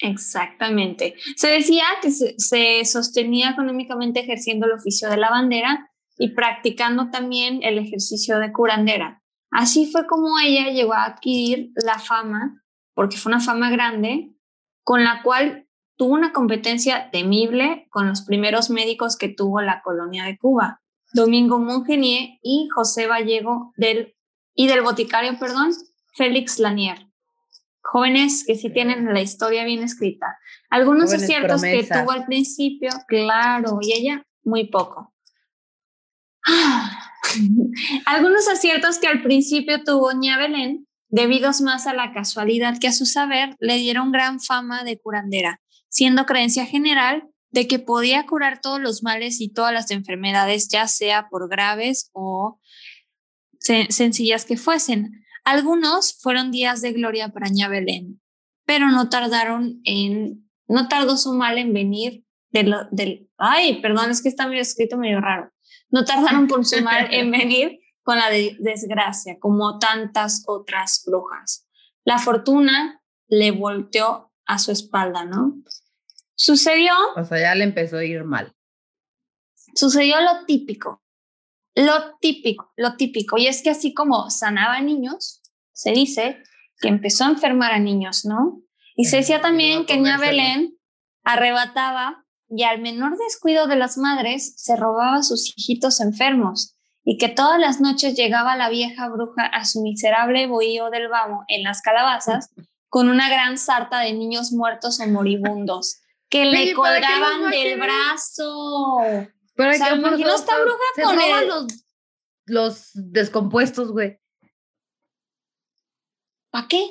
Exactamente. 0.00 1.14
Se 1.36 1.48
decía 1.48 1.84
que 2.02 2.10
se, 2.10 2.84
sostenía 2.84 3.50
económicamente 3.50 4.20
ejerciendo 4.20 4.66
el 4.66 4.72
oficio 4.72 5.08
de 5.08 5.16
la 5.16 5.30
bandera 5.30 5.90
y 6.18 6.34
practicando 6.34 7.10
también 7.10 7.60
el 7.62 7.78
ejercicio 7.78 8.38
de 8.38 8.52
curandera. 8.52 9.22
Así 9.50 9.90
fue 9.90 10.06
como 10.06 10.38
ella 10.38 10.70
llegó 10.70 10.94
a 10.94 11.04
adquirir 11.04 11.70
la 11.84 11.98
fama, 11.98 12.62
porque 12.94 13.16
fue 13.16 13.30
una 13.30 13.40
fama 13.40 13.70
grande, 13.70 14.32
con 14.82 15.04
la 15.04 15.22
cual 15.22 15.66
tuvo 15.96 16.14
una 16.14 16.32
competencia 16.32 17.10
temible 17.10 17.86
con 17.90 18.08
los 18.08 18.22
primeros 18.22 18.70
médicos 18.70 19.16
que 19.16 19.28
tuvo 19.28 19.60
la 19.62 19.82
colonia 19.82 20.24
de 20.24 20.36
Cuba, 20.36 20.82
Domingo 21.12 21.58
Mongenier 21.58 22.38
y 22.42 22.68
José 22.74 23.06
Vallego 23.06 23.72
del, 23.76 24.14
y 24.54 24.66
del 24.66 24.82
boticario, 24.82 25.38
perdón, 25.38 25.70
Félix 26.14 26.58
Lanier 26.58 27.05
jóvenes 27.86 28.44
que 28.46 28.56
sí 28.56 28.70
tienen 28.70 29.12
la 29.12 29.20
historia 29.20 29.64
bien 29.64 29.82
escrita. 29.82 30.38
Algunos 30.70 31.12
aciertos 31.12 31.62
que 31.62 31.84
tuvo 31.84 32.10
al 32.10 32.26
principio, 32.26 32.90
claro, 33.06 33.78
y 33.80 33.92
ella 33.92 34.24
muy 34.42 34.68
poco. 34.68 35.14
Algunos 38.06 38.48
aciertos 38.48 38.98
que 38.98 39.06
al 39.08 39.22
principio 39.22 39.82
tuvo 39.84 40.12
Ña 40.12 40.38
Belén, 40.38 40.86
debidos 41.08 41.60
más 41.60 41.86
a 41.86 41.94
la 41.94 42.12
casualidad 42.12 42.78
que 42.78 42.88
a 42.88 42.92
su 42.92 43.06
saber, 43.06 43.56
le 43.60 43.76
dieron 43.76 44.12
gran 44.12 44.40
fama 44.40 44.84
de 44.84 44.98
curandera, 44.98 45.60
siendo 45.88 46.26
creencia 46.26 46.66
general 46.66 47.28
de 47.50 47.68
que 47.68 47.78
podía 47.78 48.26
curar 48.26 48.60
todos 48.60 48.80
los 48.80 49.02
males 49.02 49.40
y 49.40 49.48
todas 49.48 49.72
las 49.72 49.90
enfermedades, 49.90 50.68
ya 50.68 50.88
sea 50.88 51.28
por 51.28 51.48
graves 51.48 52.10
o 52.12 52.60
sencillas 53.58 54.44
que 54.44 54.56
fuesen. 54.56 55.25
Algunos 55.46 56.18
fueron 56.18 56.50
días 56.50 56.82
de 56.82 56.92
gloria 56.92 57.28
para 57.28 57.46
Ña 57.46 57.68
Belén, 57.68 58.20
pero 58.64 58.90
no 58.90 59.08
tardaron 59.08 59.80
en, 59.84 60.50
no 60.66 60.88
tardó 60.88 61.16
su 61.16 61.34
mal 61.34 61.56
en 61.56 61.72
venir 61.72 62.24
del, 62.50 62.74
del, 62.90 63.30
ay, 63.38 63.80
perdón, 63.80 64.10
es 64.10 64.24
que 64.24 64.28
está 64.28 64.48
medio 64.48 64.62
escrito 64.62 64.96
medio 64.96 65.20
raro. 65.20 65.52
No 65.88 66.04
tardaron 66.04 66.48
por 66.48 66.66
su 66.66 66.82
mal 66.82 67.14
en 67.14 67.30
venir 67.38 67.78
con 68.02 68.18
la 68.18 68.28
desgracia, 68.28 69.38
como 69.38 69.78
tantas 69.78 70.42
otras 70.48 71.04
brujas. 71.06 71.64
La 72.02 72.18
fortuna 72.18 73.00
le 73.28 73.52
volteó 73.52 74.32
a 74.46 74.58
su 74.58 74.72
espalda, 74.72 75.26
¿no? 75.26 75.62
Sucedió. 76.34 76.92
O 77.14 77.22
sea, 77.22 77.38
ya 77.38 77.54
le 77.54 77.62
empezó 77.62 77.98
a 77.98 78.04
ir 78.04 78.24
mal. 78.24 78.52
Sucedió 79.76 80.20
lo 80.20 80.44
típico 80.44 81.04
lo 81.76 82.16
típico, 82.20 82.72
lo 82.76 82.96
típico. 82.96 83.36
Y 83.38 83.46
es 83.46 83.62
que 83.62 83.70
así 83.70 83.92
como 83.94 84.30
sanaba 84.30 84.80
niños, 84.80 85.35
se 85.76 85.92
dice 85.92 86.42
que 86.80 86.88
empezó 86.88 87.24
a 87.24 87.28
enfermar 87.28 87.72
a 87.72 87.78
niños, 87.78 88.24
¿no? 88.24 88.62
Y 88.96 89.04
se 89.04 89.18
decía 89.18 89.42
también 89.42 89.84
que 89.84 89.98
Ña 89.98 90.16
Belén 90.18 90.74
arrebataba 91.22 92.24
y 92.48 92.62
al 92.62 92.80
menor 92.80 93.18
descuido 93.18 93.66
de 93.66 93.76
las 93.76 93.98
madres 93.98 94.54
se 94.56 94.74
robaba 94.74 95.16
a 95.16 95.22
sus 95.22 95.52
hijitos 95.54 96.00
enfermos 96.00 96.74
y 97.04 97.18
que 97.18 97.28
todas 97.28 97.60
las 97.60 97.80
noches 97.80 98.16
llegaba 98.16 98.56
la 98.56 98.70
vieja 98.70 99.08
bruja 99.10 99.44
a 99.44 99.66
su 99.66 99.82
miserable 99.82 100.46
bohío 100.46 100.88
del 100.88 101.08
vamo 101.08 101.44
en 101.48 101.62
las 101.62 101.82
calabazas 101.82 102.48
con 102.88 103.10
una 103.10 103.28
gran 103.28 103.58
sarta 103.58 104.00
de 104.00 104.14
niños 104.14 104.52
muertos 104.52 104.98
o 105.00 105.06
moribundos 105.06 106.00
que 106.30 106.46
le 106.46 106.72
colgaban 106.72 107.50
del 107.50 107.78
brazo. 107.78 108.96
Pero 109.54 109.70
o 109.70 109.74
sea, 109.74 109.94
imagino 109.94 110.34
esta 110.34 110.54
bruja 110.58 111.04
con 111.04 111.48
los, 111.48 111.66
los 112.46 112.90
descompuestos, 112.94 113.92
güey. 113.92 114.18
¿Para 116.56 116.68
qué? 116.68 116.88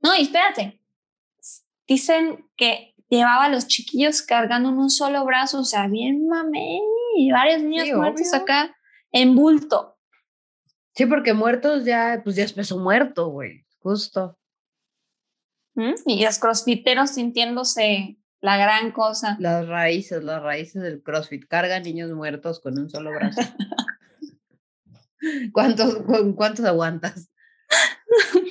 No, 0.00 0.14
espérate. 0.14 0.80
Dicen 1.88 2.48
que 2.56 2.94
llevaba 3.08 3.46
a 3.46 3.48
los 3.48 3.66
chiquillos 3.66 4.22
cargando 4.22 4.68
en 4.68 4.78
un 4.78 4.90
solo 4.90 5.24
brazo, 5.24 5.58
o 5.58 5.64
sea, 5.64 5.88
bien 5.88 6.28
mamé, 6.28 6.78
y 7.16 7.32
varios 7.32 7.64
niños 7.64 7.88
muertos 7.96 8.32
acá 8.32 8.76
en 9.10 9.34
bulto. 9.34 9.98
Sí, 10.94 11.06
porque 11.06 11.34
muertos 11.34 11.84
ya, 11.84 12.20
pues 12.22 12.36
ya 12.36 12.44
es 12.44 12.52
peso 12.52 12.78
muerto, 12.78 13.30
güey, 13.30 13.66
justo. 13.80 14.38
¿Mm? 15.74 15.94
Y 16.06 16.24
los 16.24 16.38
crossfiteros 16.38 17.10
sintiéndose 17.10 18.20
la 18.40 18.56
gran 18.56 18.92
cosa. 18.92 19.36
Las 19.40 19.66
raíces, 19.66 20.22
las 20.22 20.40
raíces 20.40 20.80
del 20.80 21.02
CrossFit. 21.02 21.44
Carga 21.48 21.80
niños 21.80 22.12
muertos 22.12 22.60
con 22.60 22.78
un 22.78 22.88
solo 22.88 23.10
brazo. 23.10 23.40
¿Cuántos, 25.52 26.04
¿Cuántos 26.36 26.64
aguantas? 26.64 27.32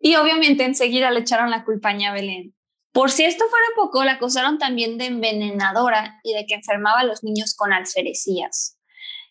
Y 0.00 0.16
obviamente 0.16 0.64
enseguida 0.64 1.10
le 1.10 1.20
echaron 1.20 1.50
la 1.50 1.64
culpa 1.64 1.90
a 1.90 2.12
Belén. 2.12 2.54
Por 2.92 3.10
si 3.10 3.24
esto 3.24 3.44
fuera 3.48 3.66
poco, 3.76 4.04
la 4.04 4.12
acusaron 4.12 4.58
también 4.58 4.96
de 4.96 5.06
envenenadora 5.06 6.18
y 6.22 6.32
de 6.32 6.46
que 6.46 6.54
enfermaba 6.54 7.00
a 7.00 7.04
los 7.04 7.22
niños 7.22 7.54
con 7.54 7.72
alferecías. 7.72 8.78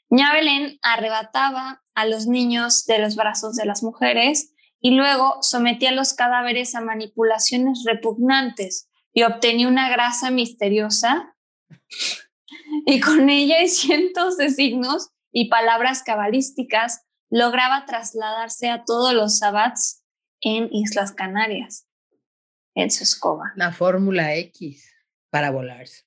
Ña 0.09 0.33
Belén 0.33 0.77
arrebataba 0.83 1.81
a 1.95 2.05
los 2.05 2.27
niños 2.27 2.85
de 2.85 2.99
los 2.99 3.15
brazos 3.15 3.55
de 3.55 3.65
las 3.65 3.81
mujeres 3.81 4.53
y 4.79 4.91
luego 4.91 5.37
sometía 5.41 5.91
los 5.91 6.13
cadáveres 6.13 6.75
a 6.75 6.81
manipulaciones 6.81 7.83
repugnantes 7.85 8.87
y 9.13 9.23
obtenía 9.23 9.67
una 9.67 9.89
grasa 9.89 10.29
misteriosa 10.29 11.35
y 12.85 12.99
con 12.99 13.29
ella 13.29 13.63
y 13.63 13.67
cientos 13.67 14.37
de 14.37 14.51
signos 14.51 15.09
y 15.31 15.49
palabras 15.49 16.03
cabalísticas 16.03 17.04
lograba 17.35 17.85
trasladarse 17.85 18.69
a 18.69 18.85
todos 18.85 19.13
los 19.13 19.39
sabbats 19.39 20.05
en 20.39 20.69
Islas 20.71 21.11
Canarias, 21.11 21.85
en 22.75 22.89
su 22.89 23.03
escoba. 23.03 23.51
La 23.57 23.73
fórmula 23.73 24.35
X 24.35 24.89
para 25.29 25.51
volarse. 25.51 26.05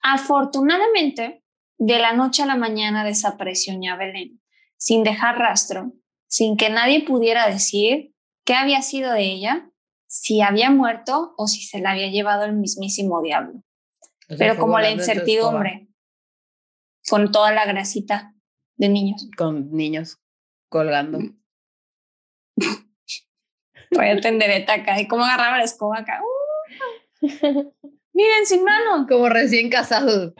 Afortunadamente, 0.00 1.42
de 1.78 1.98
la 1.98 2.12
noche 2.12 2.44
a 2.44 2.46
la 2.46 2.54
mañana 2.54 3.02
desapareció 3.02 3.74
Ña 3.74 3.96
Belén, 3.96 4.40
sin 4.76 5.02
dejar 5.02 5.36
rastro 5.36 5.92
sin 6.28 6.56
que 6.56 6.70
nadie 6.70 7.04
pudiera 7.04 7.48
decir 7.48 8.12
qué 8.44 8.54
había 8.54 8.82
sido 8.82 9.12
de 9.12 9.22
ella, 9.22 9.68
si 10.06 10.42
había 10.42 10.70
muerto 10.70 11.34
o 11.36 11.48
si 11.48 11.62
se 11.62 11.80
la 11.80 11.90
había 11.90 12.08
llevado 12.08 12.44
el 12.44 12.52
mismísimo 12.52 13.20
diablo. 13.20 13.64
Pero 14.28 14.56
como 14.58 14.78
la 14.78 14.90
incertidumbre, 14.90 15.88
con 17.08 17.32
toda 17.32 17.52
la 17.52 17.66
grasita 17.66 18.33
de 18.76 18.88
niños. 18.88 19.28
Con 19.36 19.70
niños 19.72 20.18
colgando. 20.68 21.18
Voy 23.92 24.06
a 24.08 24.20
tendereta 24.20 24.74
acá. 24.74 25.00
¿Y 25.00 25.06
cómo 25.06 25.24
agarraba 25.24 25.58
la 25.58 25.64
escoba 25.64 25.98
acá? 25.98 26.20
Miren, 27.20 28.46
sin 28.46 28.64
mano. 28.64 29.06
Como 29.08 29.28
recién 29.28 29.70
casado. 29.70 30.34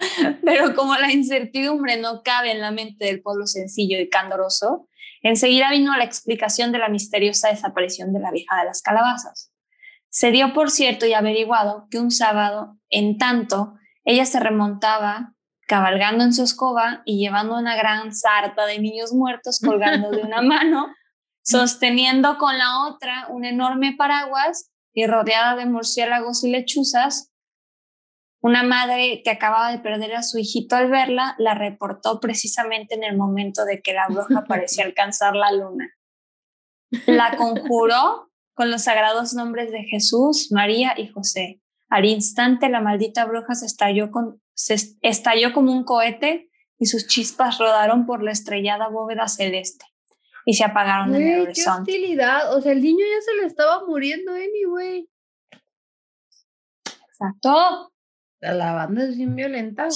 Pero 0.44 0.74
como 0.74 0.94
la 0.94 1.12
incertidumbre 1.12 1.96
no 1.98 2.22
cabe 2.22 2.52
en 2.52 2.60
la 2.60 2.70
mente 2.70 3.04
del 3.04 3.20
pueblo 3.20 3.46
sencillo 3.46 4.00
y 4.00 4.08
candoroso, 4.08 4.88
enseguida 5.22 5.70
vino 5.70 5.96
la 5.96 6.04
explicación 6.04 6.72
de 6.72 6.78
la 6.78 6.88
misteriosa 6.88 7.48
desaparición 7.48 8.12
de 8.12 8.20
la 8.20 8.30
vieja 8.30 8.58
de 8.60 8.66
las 8.66 8.80
calabazas. 8.80 9.52
Se 10.08 10.30
dio 10.30 10.54
por 10.54 10.70
cierto 10.70 11.06
y 11.06 11.12
averiguado 11.12 11.86
que 11.90 11.98
un 11.98 12.10
sábado, 12.10 12.78
en 12.88 13.18
tanto 13.18 13.74
ella 14.04 14.26
se 14.26 14.40
remontaba 14.40 15.34
cabalgando 15.66 16.24
en 16.24 16.34
su 16.34 16.42
escoba 16.42 17.02
y 17.04 17.18
llevando 17.18 17.56
una 17.56 17.76
gran 17.76 18.12
sarta 18.12 18.66
de 18.66 18.80
niños 18.80 19.12
muertos 19.12 19.60
colgando 19.64 20.10
de 20.10 20.22
una 20.22 20.42
mano, 20.42 20.88
sosteniendo 21.42 22.38
con 22.38 22.58
la 22.58 22.86
otra 22.88 23.28
un 23.28 23.44
enorme 23.44 23.94
paraguas 23.96 24.70
y 24.92 25.06
rodeada 25.06 25.54
de 25.54 25.66
murciélagos 25.66 26.42
y 26.42 26.50
lechuzas. 26.50 27.30
Una 28.42 28.62
madre 28.62 29.22
que 29.22 29.30
acababa 29.30 29.70
de 29.70 29.78
perder 29.78 30.16
a 30.16 30.22
su 30.22 30.38
hijito 30.38 30.74
al 30.74 30.90
verla, 30.90 31.36
la 31.38 31.54
reportó 31.54 32.18
precisamente 32.20 32.94
en 32.94 33.04
el 33.04 33.16
momento 33.16 33.64
de 33.64 33.80
que 33.80 33.92
la 33.92 34.08
bruja 34.08 34.44
parecía 34.48 34.84
alcanzar 34.84 35.36
la 35.36 35.52
luna. 35.52 35.88
La 37.06 37.36
conjuró 37.36 38.32
con 38.54 38.70
los 38.70 38.82
sagrados 38.82 39.34
nombres 39.34 39.70
de 39.70 39.84
Jesús, 39.84 40.48
María 40.50 40.94
y 40.96 41.06
José. 41.08 41.60
Al 41.90 42.06
instante 42.06 42.68
la 42.68 42.80
maldita 42.80 43.24
bruja 43.26 43.54
se 43.54 43.66
estalló 43.66 44.10
con 44.10 44.40
se 44.54 44.76
estalló 45.02 45.52
como 45.52 45.72
un 45.72 45.84
cohete 45.84 46.50
y 46.78 46.86
sus 46.86 47.06
chispas 47.06 47.58
rodaron 47.58 48.06
por 48.06 48.22
la 48.22 48.30
estrellada 48.30 48.88
bóveda 48.88 49.26
celeste 49.26 49.86
y 50.44 50.54
se 50.54 50.64
apagaron 50.64 51.14
en 51.14 51.22
el 51.22 51.40
horizonte. 51.42 51.90
¡Qué 51.90 51.98
hostilidad! 51.98 52.56
O 52.56 52.60
sea, 52.60 52.72
el 52.72 52.82
niño 52.82 53.04
ya 53.04 53.22
se 53.22 53.40
le 53.40 53.46
estaba 53.46 53.86
muriendo 53.86 54.32
anyway. 54.32 55.08
Exacto. 57.08 57.92
La 58.40 58.72
banda 58.72 59.04
es 59.04 59.16
bien 59.16 59.34
violenta. 59.34 59.88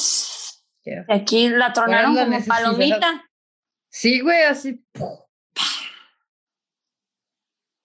Y 0.84 1.12
aquí 1.12 1.48
la 1.48 1.72
tronaron 1.72 2.14
como 2.14 2.44
palomita. 2.44 3.24
Sí, 3.88 4.20
güey, 4.20 4.42
así. 4.42 4.84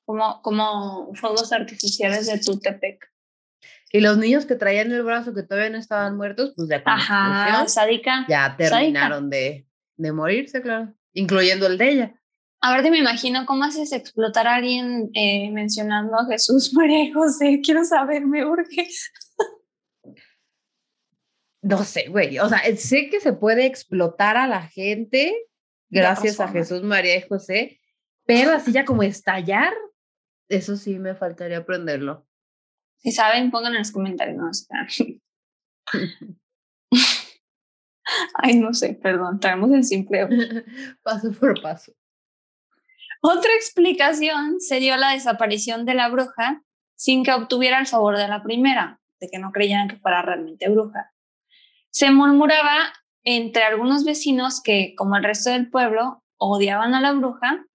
Como, 0.06 0.42
como 0.42 1.14
fuegos 1.14 1.54
artificiales 1.54 2.28
de 2.28 2.40
Tutepec. 2.40 3.10
Y 3.92 4.02
los 4.02 4.18
niños 4.18 4.46
que 4.46 4.56
traían 4.56 4.92
el 4.92 5.04
brazo 5.04 5.34
que 5.34 5.44
todavía 5.44 5.72
no 5.72 5.78
estaban 5.78 6.16
muertos, 6.16 6.54
pues 6.56 6.70
ya 6.70 6.82
Ajá, 6.86 7.68
sádica. 7.68 8.26
ya 8.30 8.56
terminaron 8.56 9.30
de, 9.30 9.68
de 9.98 10.12
morirse, 10.12 10.62
claro, 10.62 10.94
incluyendo 11.14 11.66
el 11.66 11.78
de 11.78 11.90
ella. 11.90 12.16
A 12.62 12.74
ver, 12.74 12.84
te 12.84 12.92
me 12.92 13.00
imagino 13.00 13.46
cómo 13.46 13.64
haces 13.64 13.94
explotar 13.94 14.46
a 14.48 14.56
alguien 14.56 15.10
eh, 15.14 15.50
mencionando 15.52 16.20
a 16.20 16.26
Jesús, 16.26 16.74
María 16.74 17.06
y 17.06 17.12
José. 17.12 17.62
Quiero 17.64 17.86
saber, 17.86 18.26
me 18.26 18.46
urge. 18.46 18.88
No 21.62 21.84
sé, 21.84 22.08
güey. 22.10 22.40
O 22.40 22.48
sea, 22.48 22.62
sé 22.78 23.10
que 23.10 23.20
se 23.20 23.34
puede 23.34 23.66
explotar 23.66 24.38
a 24.38 24.48
la 24.48 24.62
gente 24.62 25.36
gracias 25.90 26.40
a 26.40 26.48
Jesús, 26.48 26.84
María 26.84 27.18
y 27.18 27.28
José, 27.28 27.80
pero 28.26 28.52
así 28.52 28.72
ya 28.72 28.86
como 28.86 29.04
estallar, 29.04 29.74
eso 30.48 30.78
sí 30.78 31.00
me 31.00 31.16
faltaría 31.16 31.58
aprenderlo. 31.58 32.28
Si 33.00 33.12
saben, 33.12 33.52
pongan 33.52 33.74
en 33.74 33.80
los 33.80 33.92
comentarios. 33.92 34.68
Ay, 38.36 38.58
no 38.58 38.74
sé, 38.74 38.94
perdón, 38.96 39.40
traemos 39.40 39.72
el 39.72 39.84
simple. 39.84 40.28
paso 41.04 41.32
por 41.32 41.62
paso. 41.62 41.94
Otra 43.22 43.54
explicación 43.54 44.60
se 44.60 44.80
dio 44.80 44.98
la 44.98 45.12
desaparición 45.12 45.86
de 45.86 45.94
la 45.94 46.10
bruja 46.10 46.64
sin 46.96 47.24
que 47.24 47.34
obtuviera 47.34 47.80
el 47.80 47.88
favor 47.88 48.18
de 48.18 48.28
la 48.28 48.44
primera, 48.44 49.00
de 49.20 49.30
que 49.30 49.40
no 49.40 49.52
creían 49.52 49.88
que 49.88 49.98
fuera 49.98 50.22
realmente 50.22 50.70
bruja. 50.70 51.14
Se 51.92 52.12
murmuraba 52.12 52.94
entre 53.24 53.64
algunos 53.64 54.06
vecinos 54.06 54.62
que, 54.62 54.94
como 54.98 55.16
el 55.16 55.24
resto 55.24 55.50
del 55.50 55.70
pueblo, 55.70 56.24
odiaban 56.38 56.94
a 56.94 57.02
la 57.02 57.14
bruja 57.14 57.66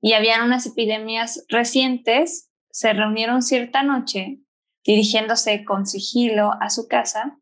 y 0.00 0.12
habían 0.14 0.42
unas 0.42 0.66
epidemias 0.66 1.44
recientes, 1.48 2.50
se 2.70 2.92
reunieron 2.92 3.42
cierta 3.42 3.82
noche 3.82 4.40
dirigiéndose 4.84 5.64
con 5.64 5.86
sigilo 5.86 6.52
a 6.60 6.70
su 6.70 6.88
casa 6.88 7.38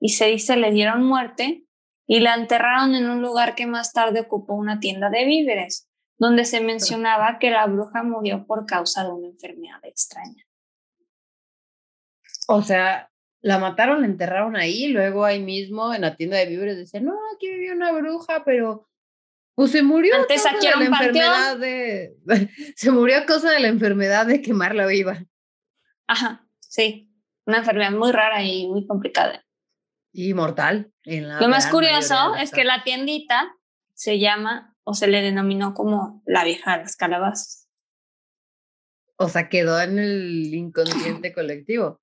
y 0.00 0.10
se 0.10 0.26
dice 0.26 0.56
le 0.56 0.70
dieron 0.70 1.04
muerte 1.04 1.64
y 2.06 2.20
la 2.20 2.34
enterraron 2.34 2.94
en 2.94 3.08
un 3.10 3.20
lugar 3.20 3.54
que 3.54 3.66
más 3.66 3.92
tarde 3.92 4.20
ocupó 4.20 4.54
una 4.54 4.80
tienda 4.80 5.10
de 5.10 5.26
víveres, 5.26 5.88
donde 6.16 6.46
se 6.46 6.60
mencionaba 6.60 7.38
que 7.38 7.50
la 7.50 7.66
bruja 7.66 8.02
murió 8.02 8.46
por 8.46 8.64
causa 8.64 9.04
de 9.04 9.10
una 9.10 9.28
enfermedad 9.28 9.80
extraña. 9.82 10.44
O 12.48 12.62
sea, 12.62 13.10
la 13.42 13.58
mataron, 13.58 14.00
la 14.00 14.06
enterraron 14.06 14.56
ahí, 14.56 14.88
luego 14.88 15.24
ahí 15.24 15.40
mismo 15.40 15.92
en 15.92 16.00
la 16.00 16.16
tienda 16.16 16.38
de 16.38 16.46
víveres 16.46 16.78
dicen, 16.78 17.04
no, 17.04 17.14
aquí 17.34 17.50
vivía 17.50 17.74
una 17.74 17.92
bruja, 17.92 18.42
pero 18.44 18.88
pues 19.54 19.72
se 19.72 19.82
murió. 19.82 20.14
Antes 20.14 20.46
aquí 20.46 20.66
era 20.66 20.78
un 20.78 20.84
enfermedad 20.84 21.58
de, 21.58 22.16
se 22.76 22.90
murió 22.90 23.18
a 23.18 23.26
causa 23.26 23.50
de 23.50 23.60
la 23.60 23.68
enfermedad 23.68 24.26
de 24.26 24.40
quemarla 24.40 24.86
viva. 24.86 25.22
Ajá. 26.06 26.47
Sí, 26.68 27.10
una 27.46 27.58
enfermedad 27.58 27.90
muy 27.92 28.12
rara 28.12 28.42
y 28.42 28.68
muy 28.68 28.86
complicada. 28.86 29.44
Y 30.12 30.34
mortal. 30.34 30.92
Lo 31.04 31.48
más 31.48 31.66
curioso 31.66 32.34
es 32.36 32.50
que 32.50 32.64
la 32.64 32.82
tiendita 32.84 33.50
se 33.94 34.18
llama 34.18 34.76
o 34.84 34.94
se 34.94 35.06
le 35.06 35.22
denominó 35.22 35.74
como 35.74 36.22
la 36.26 36.44
vieja 36.44 36.76
de 36.76 36.84
las 36.84 36.96
calabazas. 36.96 37.68
O 39.16 39.28
sea, 39.28 39.48
quedó 39.48 39.80
en 39.80 39.98
el 39.98 40.54
inconsciente 40.54 41.32
colectivo. 41.32 42.00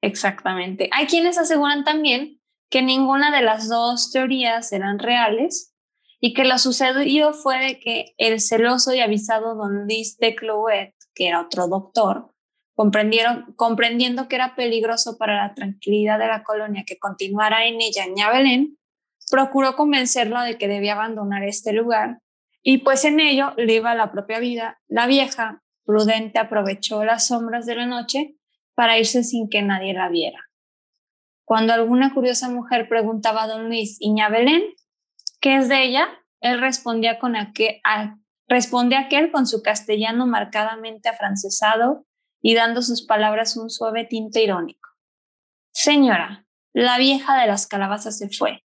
Exactamente. 0.00 0.88
Hay 0.92 1.06
quienes 1.06 1.36
aseguran 1.38 1.84
también 1.84 2.40
que 2.70 2.82
ninguna 2.82 3.34
de 3.34 3.42
las 3.42 3.68
dos 3.68 4.10
teorías 4.10 4.72
eran 4.72 4.98
reales 4.98 5.74
y 6.20 6.34
que 6.34 6.44
lo 6.44 6.58
sucedido 6.58 7.32
fue 7.32 7.58
de 7.58 7.78
que 7.78 8.14
el 8.18 8.40
celoso 8.40 8.94
y 8.94 9.00
avisado 9.00 9.54
don 9.54 9.84
Luis 9.84 10.16
de 10.18 10.34
Clouet, 10.34 10.94
que 11.14 11.28
era 11.28 11.42
otro 11.42 11.68
doctor, 11.68 12.34
comprendieron, 12.78 13.54
comprendiendo 13.56 14.28
que 14.28 14.36
era 14.36 14.54
peligroso 14.54 15.18
para 15.18 15.34
la 15.34 15.52
tranquilidad 15.52 16.16
de 16.16 16.28
la 16.28 16.44
colonia 16.44 16.84
que 16.86 16.96
continuara 16.96 17.66
en 17.66 17.80
ella 17.80 18.04
ña 18.06 18.30
Belén, 18.30 18.78
procuró 19.28 19.74
convencerlo 19.74 20.40
de 20.42 20.58
que 20.58 20.68
debía 20.68 20.92
abandonar 20.92 21.42
este 21.42 21.72
lugar 21.72 22.20
y 22.62 22.78
pues 22.78 23.04
en 23.04 23.18
ello 23.18 23.52
le 23.56 23.74
iba 23.74 23.96
la 23.96 24.12
propia 24.12 24.38
vida. 24.38 24.78
La 24.86 25.08
vieja, 25.08 25.60
prudente, 25.84 26.38
aprovechó 26.38 27.04
las 27.04 27.26
sombras 27.26 27.66
de 27.66 27.74
la 27.74 27.86
noche 27.86 28.36
para 28.76 28.96
irse 28.96 29.24
sin 29.24 29.48
que 29.48 29.60
nadie 29.60 29.92
la 29.92 30.08
viera. 30.08 30.38
Cuando 31.44 31.72
alguna 31.72 32.14
curiosa 32.14 32.48
mujer 32.48 32.88
preguntaba 32.88 33.42
a 33.42 33.48
don 33.48 33.66
Luis 33.66 33.96
y 33.98 34.12
ña 34.12 34.28
Belén, 34.28 34.62
¿qué 35.40 35.56
es 35.56 35.68
de 35.68 35.82
ella? 35.82 36.06
Él 36.40 36.60
respondía 36.60 37.18
con 37.18 37.34
aquel, 37.34 37.80
a, 37.82 38.14
respondía 38.46 39.00
aquel 39.00 39.32
con 39.32 39.48
su 39.48 39.64
castellano 39.64 40.28
marcadamente 40.28 41.08
afrancesado 41.08 42.04
y 42.40 42.54
dando 42.54 42.82
sus 42.82 43.04
palabras 43.04 43.56
un 43.56 43.70
suave 43.70 44.04
tinte 44.04 44.42
irónico. 44.42 44.88
Señora, 45.72 46.46
la 46.72 46.98
vieja 46.98 47.40
de 47.40 47.46
las 47.46 47.66
calabazas 47.66 48.18
se 48.18 48.28
fue, 48.28 48.64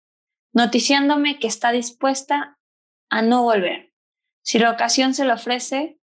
noticiándome 0.53 1.39
que 1.39 1.47
está 1.47 1.72
dispuesta 1.72 2.57
a 3.09 3.22
no 3.22 3.43
volver, 3.43 3.93
si 4.41 4.59
la 4.59 4.72
ocasión 4.72 5.13
se 5.13 5.26
le 5.26 5.34
ofrece, 5.34 5.99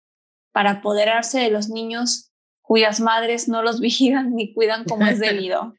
para 0.53 0.71
apoderarse 0.71 1.41
de 1.41 1.51
los 1.51 1.69
niños 1.69 2.33
cuyas 2.63 3.01
madres 3.01 3.49
no 3.49 3.63
los 3.63 3.81
vigilan 3.81 4.35
ni 4.35 4.55
cuidan 4.55 4.85
como 4.85 5.07
es 5.07 5.19
debido. 5.19 5.75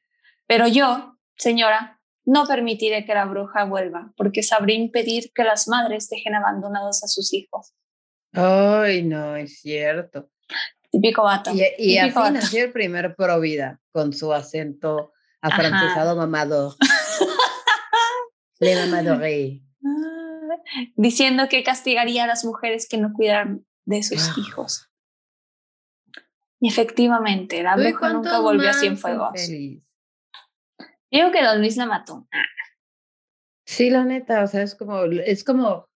Pero 0.48 0.68
yo, 0.68 1.18
señora, 1.38 2.00
no 2.26 2.46
permitiré 2.46 3.06
que 3.06 3.14
la 3.14 3.26
bruja 3.26 3.66
vuelva, 3.66 4.12
porque 4.18 4.44
sabré 4.44 4.74
impedir 4.74 5.32
que 5.34 5.44
las 5.44 5.68
madres 5.68 6.10
dejen 6.10 6.36
abandonados 6.36 7.04
a 7.04 7.08
sus 7.08 7.34
hijos. 7.34 7.74
Ay, 8.34 9.04
no, 9.04 9.36
es 9.36 9.60
cierto. 9.62 10.30
Típico 10.96 11.24
vato. 11.24 11.52
Y, 11.78 11.98
así 11.98 12.18
nació 12.32 12.64
el 12.64 12.72
primer 12.72 13.16
pro 13.18 13.42
vida, 13.42 13.82
con 13.92 14.14
su 14.14 14.32
acento 14.32 15.12
afrancesado 15.42 16.16
mamado. 16.16 16.78
Le 18.62 18.76
mamado 18.88 19.16
rey. 19.20 19.62
Diciendo 20.96 21.50
que 21.50 21.64
castigaría 21.64 22.24
a 22.24 22.28
las 22.28 22.46
mujeres 22.46 22.88
que 22.88 22.98
no 22.98 23.12
cuidaran 23.12 23.66
de 23.84 24.04
sus 24.04 24.30
ah. 24.30 24.34
hijos. 24.38 24.90
Y 26.62 26.70
efectivamente, 26.70 27.62
la 27.62 27.76
bruja 27.76 28.14
nunca 28.14 28.40
volvió 28.40 28.70
a 28.70 28.74
Cienfuegos. 28.74 29.34
Digo 31.12 31.32
que 31.34 31.44
Don 31.44 31.60
Luis 31.60 31.76
la 31.76 31.88
mató. 31.88 32.26
Sí, 33.66 33.90
la 33.90 34.06
neta, 34.06 34.44
o 34.44 34.48
sea, 34.48 34.62
es 34.62 34.76
como, 34.76 35.04
es 35.04 35.44
como 35.44 35.90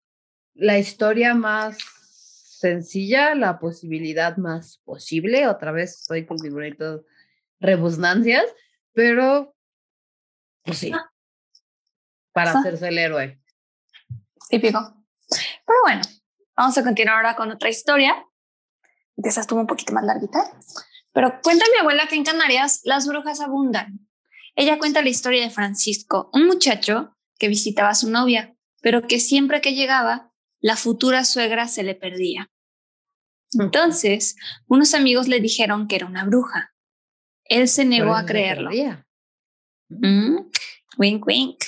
la 0.54 0.76
historia 0.76 1.34
más 1.34 1.78
sencilla, 2.58 3.34
la 3.34 3.58
posibilidad 3.58 4.36
más 4.36 4.78
posible. 4.84 5.46
Otra 5.46 5.72
vez 5.72 6.00
estoy 6.00 6.26
con 6.26 6.38
mi 6.42 6.50
bonito 6.50 7.04
rebusnancias, 7.60 8.44
pero 8.92 9.54
pues 10.62 10.78
sí, 10.78 10.92
ah. 10.92 11.10
para 12.32 12.52
hacerse 12.52 12.88
el 12.88 12.98
héroe. 12.98 13.40
Típico. 14.48 15.04
Pero 15.28 15.78
bueno, 15.84 16.02
vamos 16.56 16.76
a 16.78 16.82
continuar 16.82 17.16
ahora 17.16 17.36
con 17.36 17.50
otra 17.50 17.68
historia. 17.68 18.26
Esa 19.16 19.40
estuvo 19.40 19.60
un 19.60 19.66
poquito 19.66 19.92
más 19.92 20.04
larguita. 20.04 20.40
Pero 21.12 21.40
cuenta 21.42 21.64
mi 21.72 21.80
abuela 21.80 22.06
que 22.08 22.16
en 22.16 22.24
Canarias 22.24 22.80
las 22.84 23.06
brujas 23.06 23.40
abundan. 23.40 24.08
Ella 24.56 24.78
cuenta 24.78 25.02
la 25.02 25.08
historia 25.08 25.42
de 25.42 25.50
Francisco, 25.50 26.30
un 26.32 26.46
muchacho 26.46 27.16
que 27.38 27.48
visitaba 27.48 27.90
a 27.90 27.94
su 27.94 28.10
novia, 28.10 28.56
pero 28.80 29.06
que 29.06 29.20
siempre 29.20 29.60
que 29.60 29.74
llegaba 29.74 30.27
la 30.60 30.76
futura 30.76 31.24
suegra 31.24 31.68
se 31.68 31.82
le 31.82 31.94
perdía. 31.94 32.50
Entonces, 33.58 34.36
unos 34.66 34.94
amigos 34.94 35.28
le 35.28 35.40
dijeron 35.40 35.88
que 35.88 35.96
era 35.96 36.06
una 36.06 36.24
bruja. 36.24 36.72
Él 37.44 37.68
se 37.68 37.84
negó 37.84 38.14
a 38.14 38.26
creerlo. 38.26 38.70
Mm, 39.88 40.50
wink, 40.98 41.26
wink. 41.26 41.64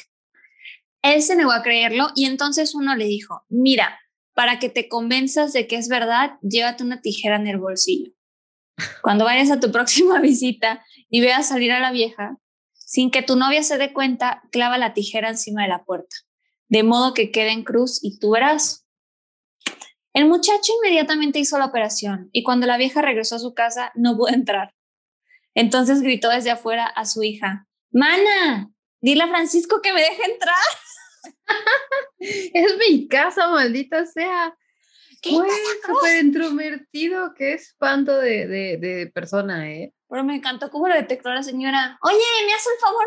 Él 1.03 1.23
se 1.23 1.37
negó 1.37 1.53
a 1.53 1.63
creerlo 1.63 2.09
y 2.15 2.27
entonces 2.27 2.75
uno 2.75 2.95
le 2.95 3.07
dijo, 3.07 3.45
mira, 3.49 3.99
para 4.35 4.59
que 4.59 4.69
te 4.69 4.89
convenzas 4.89 5.53
de 5.53 5.67
que 5.67 5.77
es 5.77 5.89
verdad, 5.89 6.33
llévate 6.43 6.85
una 6.85 7.01
tijera 7.01 7.37
en 7.37 7.47
el 7.47 7.59
bolsillo. 7.59 8.13
Cuando 9.03 9.25
vayas 9.25 9.51
a 9.51 9.61
tu 9.61 9.73
próxima 9.73 10.19
visita 10.21 10.85
y 11.09 11.21
veas 11.21 11.49
salir 11.49 11.73
a 11.73 11.81
la 11.81 11.93
vieja, 11.93 12.37
sin 12.75 13.11
que 13.11 13.23
tu 13.23 13.37
novia 13.37 13.63
se 13.63 13.79
dé 13.79 13.93
cuenta, 13.93 14.43
clava 14.51 14.77
la 14.79 14.95
tijera 14.95 15.29
encima 15.29 15.63
de 15.63 15.69
la 15.69 15.85
puerta, 15.85 16.17
de 16.71 16.85
modo 16.85 17.13
que 17.13 17.31
quede 17.31 17.51
en 17.51 17.65
cruz 17.65 18.03
y 18.03 18.19
tú 18.19 18.31
verás. 18.31 18.87
El 20.13 20.27
muchacho 20.27 20.73
inmediatamente 20.79 21.39
hizo 21.39 21.59
la 21.59 21.67
operación 21.67 22.31
y 22.33 22.43
cuando 22.43 22.67
la 22.67 22.79
vieja 22.79 23.03
regresó 23.03 23.37
a 23.37 23.41
su 23.41 23.53
casa 23.53 23.93
no 23.95 24.17
pudo 24.17 24.29
entrar. 24.35 24.75
Entonces 25.55 26.01
gritó 26.01 26.31
desde 26.31 26.51
afuera 26.51 26.87
a 26.87 27.05
su 27.05 27.23
hija, 27.23 27.67
Mana, 27.93 28.71
dile 29.01 29.25
a 29.25 29.29
Francisco 29.29 29.83
que 29.83 29.93
me 29.93 30.01
deje 30.01 30.33
entrar. 30.33 30.55
es 32.19 32.77
mi 32.79 33.09
casa, 33.09 33.49
maldita 33.49 34.07
sea. 34.07 34.57
¿Qué 35.21 35.31
súper 35.31 36.25
introvertido, 36.25 37.35
qué 37.35 37.55
espanto 37.55 38.17
de, 38.17 38.47
de, 38.47 38.77
de, 38.79 39.07
persona, 39.09 39.71
¿eh? 39.71 39.93
Pero 40.11 40.25
me 40.25 40.35
encantó 40.35 40.71
cómo 40.71 40.89
lo 40.89 40.95
detectó 40.95 41.31
la 41.31 41.45
señora. 41.45 41.97
Oye, 42.03 42.17
¿me 42.45 42.53
hace 42.53 42.69
el 42.75 42.81
favor 42.81 43.05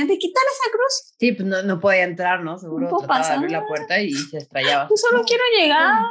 de, 0.00 0.06
de 0.06 0.18
quitar 0.18 0.42
esa 0.50 0.70
cruz? 0.70 1.14
Sí, 1.18 1.32
pues 1.32 1.46
no, 1.46 1.62
no 1.62 1.78
podía 1.78 2.04
entrar, 2.04 2.42
¿no? 2.42 2.58
Seguro 2.58 2.90
no 2.90 2.96
trataba 2.96 3.28
de 3.28 3.34
abrir 3.34 3.50
la 3.52 3.66
puerta 3.66 4.00
y 4.00 4.12
se 4.12 4.38
estrellaba. 4.38 4.88
Pues 4.88 5.02
solo 5.02 5.22
quiero 5.24 5.44
llegar. 5.60 6.06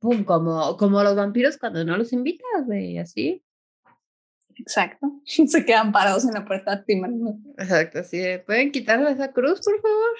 Pum, 0.00 0.24
como, 0.24 0.76
como 0.78 1.02
los 1.02 1.14
vampiros 1.14 1.58
cuando 1.58 1.84
no 1.84 1.98
los 1.98 2.14
invitas, 2.14 2.64
güey, 2.64 2.98
así. 2.98 3.44
Exacto. 4.56 5.12
Se 5.24 5.64
quedan 5.64 5.92
parados 5.92 6.24
en 6.24 6.32
la 6.32 6.44
puerta 6.44 6.84
Exacto, 7.58 8.00
así 8.00 8.22
¿Pueden 8.46 8.72
quitarle 8.72 9.10
esa 9.10 9.32
cruz, 9.32 9.60
por 9.60 9.80
favor? 9.80 10.16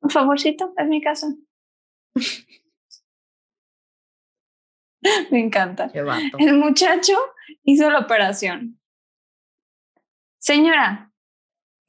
Un 0.00 0.10
favorcito, 0.10 0.74
es 0.76 0.86
mi 0.88 1.00
caso. 1.00 1.28
Me 5.30 5.40
encanta. 5.40 5.90
El 6.38 6.54
muchacho 6.54 7.14
hizo 7.64 7.90
la 7.90 8.00
operación. 8.00 8.78
Señora, 10.38 11.12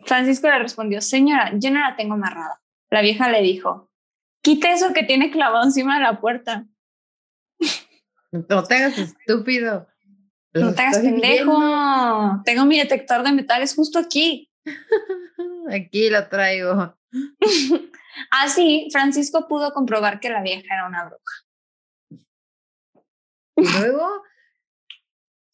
Francisco 0.06 0.48
le 0.48 0.60
respondió, 0.60 1.02
señora, 1.02 1.52
yo 1.56 1.72
no 1.72 1.80
la 1.80 1.96
tengo 1.96 2.14
amarrada. 2.14 2.62
La 2.90 3.02
vieja 3.02 3.30
le 3.30 3.42
dijo, 3.42 3.90
quite 4.42 4.72
eso 4.72 4.94
que 4.94 5.04
tiene 5.04 5.32
clavado 5.32 5.64
encima 5.64 5.96
de 5.96 6.04
la 6.04 6.20
puerta. 6.20 6.68
No 8.32 8.64
te 8.64 8.76
hagas 8.76 8.98
estúpido. 8.98 9.88
no 10.54 10.74
te 10.74 10.82
hagas 10.82 11.00
pendejo. 11.00 12.42
Tengo 12.46 12.66
mi 12.66 12.78
detector 12.78 13.24
de 13.24 13.32
metales 13.32 13.76
justo 13.76 14.00
aquí. 14.00 14.52
aquí 15.72 16.10
lo 16.10 16.28
traigo. 16.28 16.96
Así, 18.32 18.90
Francisco 18.92 19.48
pudo 19.48 19.72
comprobar 19.74 20.20
que 20.20 20.30
la 20.30 20.42
vieja 20.42 20.74
era 20.74 20.88
una 20.88 21.06
bruja. 21.06 21.44
Y 23.64 23.80
luego. 23.80 24.24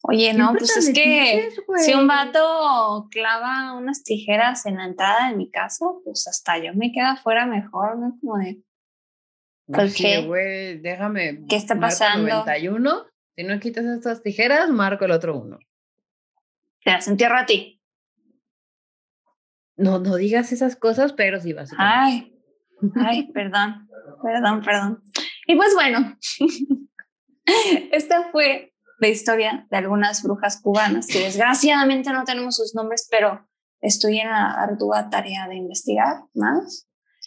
Oye, 0.02 0.32
no, 0.32 0.54
pues 0.54 0.76
es 0.76 0.94
que 0.94 1.50
si 1.76 1.92
un 1.92 2.06
vato 2.06 3.06
clava 3.10 3.74
unas 3.74 4.02
tijeras 4.02 4.64
en 4.64 4.78
la 4.78 4.86
entrada 4.86 5.28
de 5.28 5.36
mi 5.36 5.50
casa, 5.50 5.84
pues 6.04 6.26
hasta 6.26 6.58
yo 6.58 6.72
me 6.74 6.90
quedo 6.90 7.06
afuera 7.06 7.44
mejor, 7.44 7.98
¿no? 7.98 8.16
Como 8.18 8.38
de. 8.38 8.62
¿Por 9.66 9.92
qué? 9.92 10.22
güey, 10.22 10.78
déjame. 10.78 11.44
¿Qué 11.48 11.56
está 11.56 11.78
pasando? 11.78 12.28
91. 12.28 13.06
Si 13.36 13.44
no 13.44 13.60
quitas 13.60 13.84
estas 13.84 14.22
tijeras, 14.22 14.70
marco 14.70 15.04
el 15.04 15.12
otro 15.12 15.38
uno. 15.38 15.58
Te 16.82 16.92
las 16.92 17.06
entierro 17.06 17.36
a 17.36 17.46
ti. 17.46 17.80
No, 19.76 19.98
no 19.98 20.16
digas 20.16 20.50
esas 20.52 20.76
cosas, 20.76 21.12
pero 21.12 21.40
sí 21.40 21.52
vas 21.52 21.72
a. 21.72 21.76
Ay, 21.78 22.34
ay, 23.04 23.30
perdón, 23.32 23.88
perdón, 24.22 24.62
perdón. 24.62 25.02
Y 25.46 25.56
pues 25.56 25.74
bueno, 25.74 26.16
esta 27.92 28.30
fue 28.30 28.72
la 28.98 29.08
historia 29.08 29.66
de 29.70 29.76
algunas 29.76 30.22
brujas 30.22 30.60
cubanas 30.60 31.06
que 31.06 31.20
desgraciadamente 31.20 32.10
no 32.12 32.24
tenemos 32.24 32.56
sus 32.56 32.74
nombres, 32.74 33.08
pero 33.10 33.46
estoy 33.80 34.18
en 34.18 34.28
la 34.28 34.52
ardua 34.52 35.08
tarea 35.08 35.48
de 35.48 35.56
investigar 35.56 36.22
más. 36.34 36.86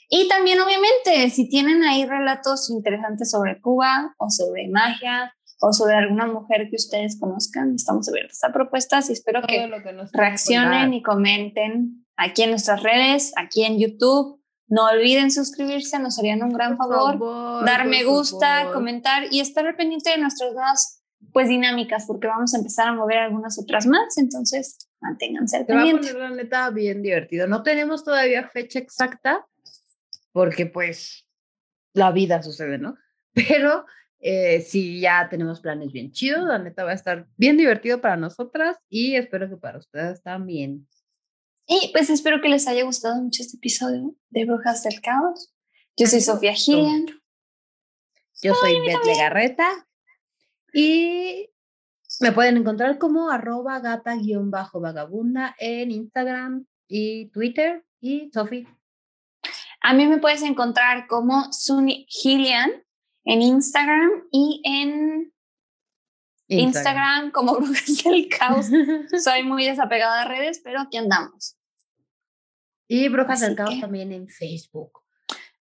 Y 0.09 0.27
también, 0.27 0.59
obviamente, 0.59 1.29
si 1.31 1.49
tienen 1.49 1.83
ahí 1.83 2.05
relatos 2.05 2.69
interesantes 2.69 3.31
sobre 3.31 3.59
Cuba 3.59 4.13
o 4.17 4.29
sobre 4.29 4.69
magia 4.69 5.33
o 5.59 5.73
sobre 5.73 5.95
alguna 5.95 6.27
mujer 6.27 6.67
que 6.69 6.75
ustedes 6.75 7.19
conozcan, 7.19 7.73
estamos 7.73 8.07
abiertos 8.09 8.43
a 8.43 8.51
propuestas 8.51 9.09
y 9.09 9.13
espero 9.13 9.41
que, 9.41 9.71
reaccionen 10.11 10.93
y 10.93 11.01
comenten 11.01 12.05
aquí 12.15 12.43
en 12.43 12.51
nuestras 12.51 12.83
redes, 12.83 13.33
aquí 13.37 13.63
en 13.63 13.79
YouTube. 13.79 14.42
No 14.67 14.85
olviden 14.85 15.31
suscribirse, 15.31 15.99
nos 15.99 16.17
harían 16.17 16.41
un 16.41 16.53
gran 16.53 16.77
favor, 16.77 17.19
dar 17.65 17.85
me 17.85 18.03
gusta, 18.03 18.71
comentar 18.73 19.23
y 19.31 19.39
estar 19.39 19.67
al 19.67 19.75
pendiente 19.75 20.11
de 20.11 20.17
nuestras 20.17 20.53
nuevas 20.53 21.03
pues 21.31 21.47
dinámicas 21.47 22.05
porque 22.05 22.27
vamos 22.27 22.53
a 22.53 22.57
empezar 22.57 22.87
a 22.87 22.93
mover 22.93 23.17
algunas 23.17 23.57
otras 23.59 23.85
más, 23.85 24.17
entonces 24.17 24.77
manténganse 24.99 25.57
al 25.57 25.65
pendiente. 25.65 26.07
Va 26.07 26.09
a 26.09 26.13
poner 26.13 26.29
la 26.29 26.35
neta 26.35 26.69
bien 26.69 27.01
divertido. 27.01 27.47
No 27.47 27.63
tenemos 27.63 28.03
todavía 28.03 28.47
fecha 28.49 28.79
exacta 28.79 29.45
porque 30.31 30.65
pues 30.65 31.27
la 31.93 32.11
vida 32.11 32.41
sucede, 32.43 32.77
¿no? 32.77 32.97
Pero 33.33 33.85
eh, 34.19 34.61
sí, 34.61 34.99
ya 34.99 35.27
tenemos 35.29 35.61
planes 35.61 35.91
bien 35.91 36.11
chidos, 36.11 36.45
la 36.45 36.59
neta 36.59 36.83
va 36.83 36.91
a 36.91 36.95
estar 36.95 37.27
bien 37.37 37.57
divertido 37.57 38.01
para 38.01 38.17
nosotras 38.17 38.77
y 38.89 39.15
espero 39.15 39.49
que 39.49 39.57
para 39.57 39.77
ustedes 39.77 40.21
también. 40.21 40.87
Y 41.67 41.91
pues 41.93 42.09
espero 42.09 42.41
que 42.41 42.49
les 42.49 42.67
haya 42.67 42.83
gustado 42.83 43.21
mucho 43.21 43.41
este 43.41 43.57
episodio 43.57 44.15
de 44.29 44.45
Brujas 44.45 44.83
del 44.83 45.01
Caos. 45.01 45.53
Yo 45.95 46.07
soy 46.07 46.21
Sofía 46.21 46.53
Gillian. 46.53 47.05
Yo 48.41 48.53
soy 48.55 48.79
Beth 48.81 49.05
Legarreta. 49.05 49.87
Y 50.73 51.49
me 52.19 52.31
pueden 52.31 52.57
encontrar 52.57 52.97
como 52.97 53.29
arroba 53.29 53.79
gata-vagabunda 53.79 55.55
en 55.59 55.91
Instagram 55.91 56.65
y 56.87 57.29
Twitter. 57.29 57.85
Y 58.01 58.29
Sofi. 58.33 58.67
A 59.81 59.93
mí 59.93 60.07
me 60.07 60.17
puedes 60.17 60.41
encontrar 60.41 61.07
como 61.07 61.51
Sunny 61.51 62.05
Gillian 62.09 62.71
en 63.25 63.41
Instagram 63.41 64.09
y 64.31 64.61
en 64.65 65.32
Instagram, 66.47 67.31
como 67.31 67.55
Brujas 67.59 68.03
del 68.03 68.27
Caos. 68.29 68.67
Soy 69.23 69.43
muy 69.43 69.65
desapegada 69.65 70.23
de 70.23 70.29
redes, 70.29 70.61
pero 70.63 70.81
aquí 70.81 70.97
andamos. 70.97 71.57
Y 72.87 73.09
Brujas 73.09 73.41
del 73.41 73.55
Caos 73.55 73.79
también 73.79 74.11
en 74.11 74.27
Facebook. 74.27 75.03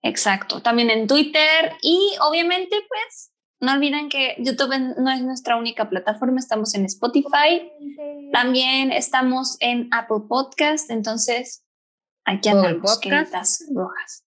Exacto, 0.03 0.63
también 0.63 0.91
en 0.91 1.07
Twitter 1.07 1.73
y 1.83 2.15
obviamente 2.21 2.77
pues 2.89 3.33
no 3.61 3.73
olviden 3.73 4.09
que 4.09 4.37
YouTube 4.39 4.73
no 4.99 5.11
es 5.11 5.23
nuestra 5.23 5.57
única 5.57 5.89
plataforma, 5.89 6.39
estamos 6.39 6.75
en 6.75 6.85
Spotify, 6.85 7.73
también 8.33 8.93
estamos 8.93 9.57
en 9.59 9.89
Apple 9.93 10.29
Podcast, 10.29 10.91
entonces 10.91 11.65
aquí 12.25 12.49
andamos, 12.49 13.01
queridas 13.01 13.65
brujas. 13.71 14.25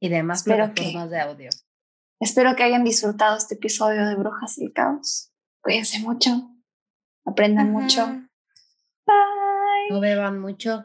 Y 0.00 0.08
demás 0.08 0.44
plataformas 0.44 1.10
de 1.10 1.20
audio. 1.20 1.50
Espero 2.20 2.54
que 2.54 2.62
hayan 2.62 2.84
disfrutado 2.84 3.36
este 3.36 3.56
episodio 3.56 4.06
de 4.06 4.14
Brujas 4.14 4.58
y 4.58 4.72
Caos. 4.72 5.27
Cuídense 5.68 5.98
mucho. 5.98 6.30
Aprendan 7.26 7.72
mucho. 7.72 8.06
Bye. 9.04 9.90
No 9.90 10.00
beban 10.00 10.40
mucho. 10.40 10.82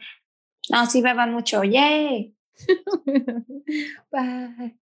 No, 0.70 0.86
sí 0.88 1.02
beban 1.02 1.32
mucho. 1.32 1.64
Yay. 1.64 2.36
Bye. 4.12 4.78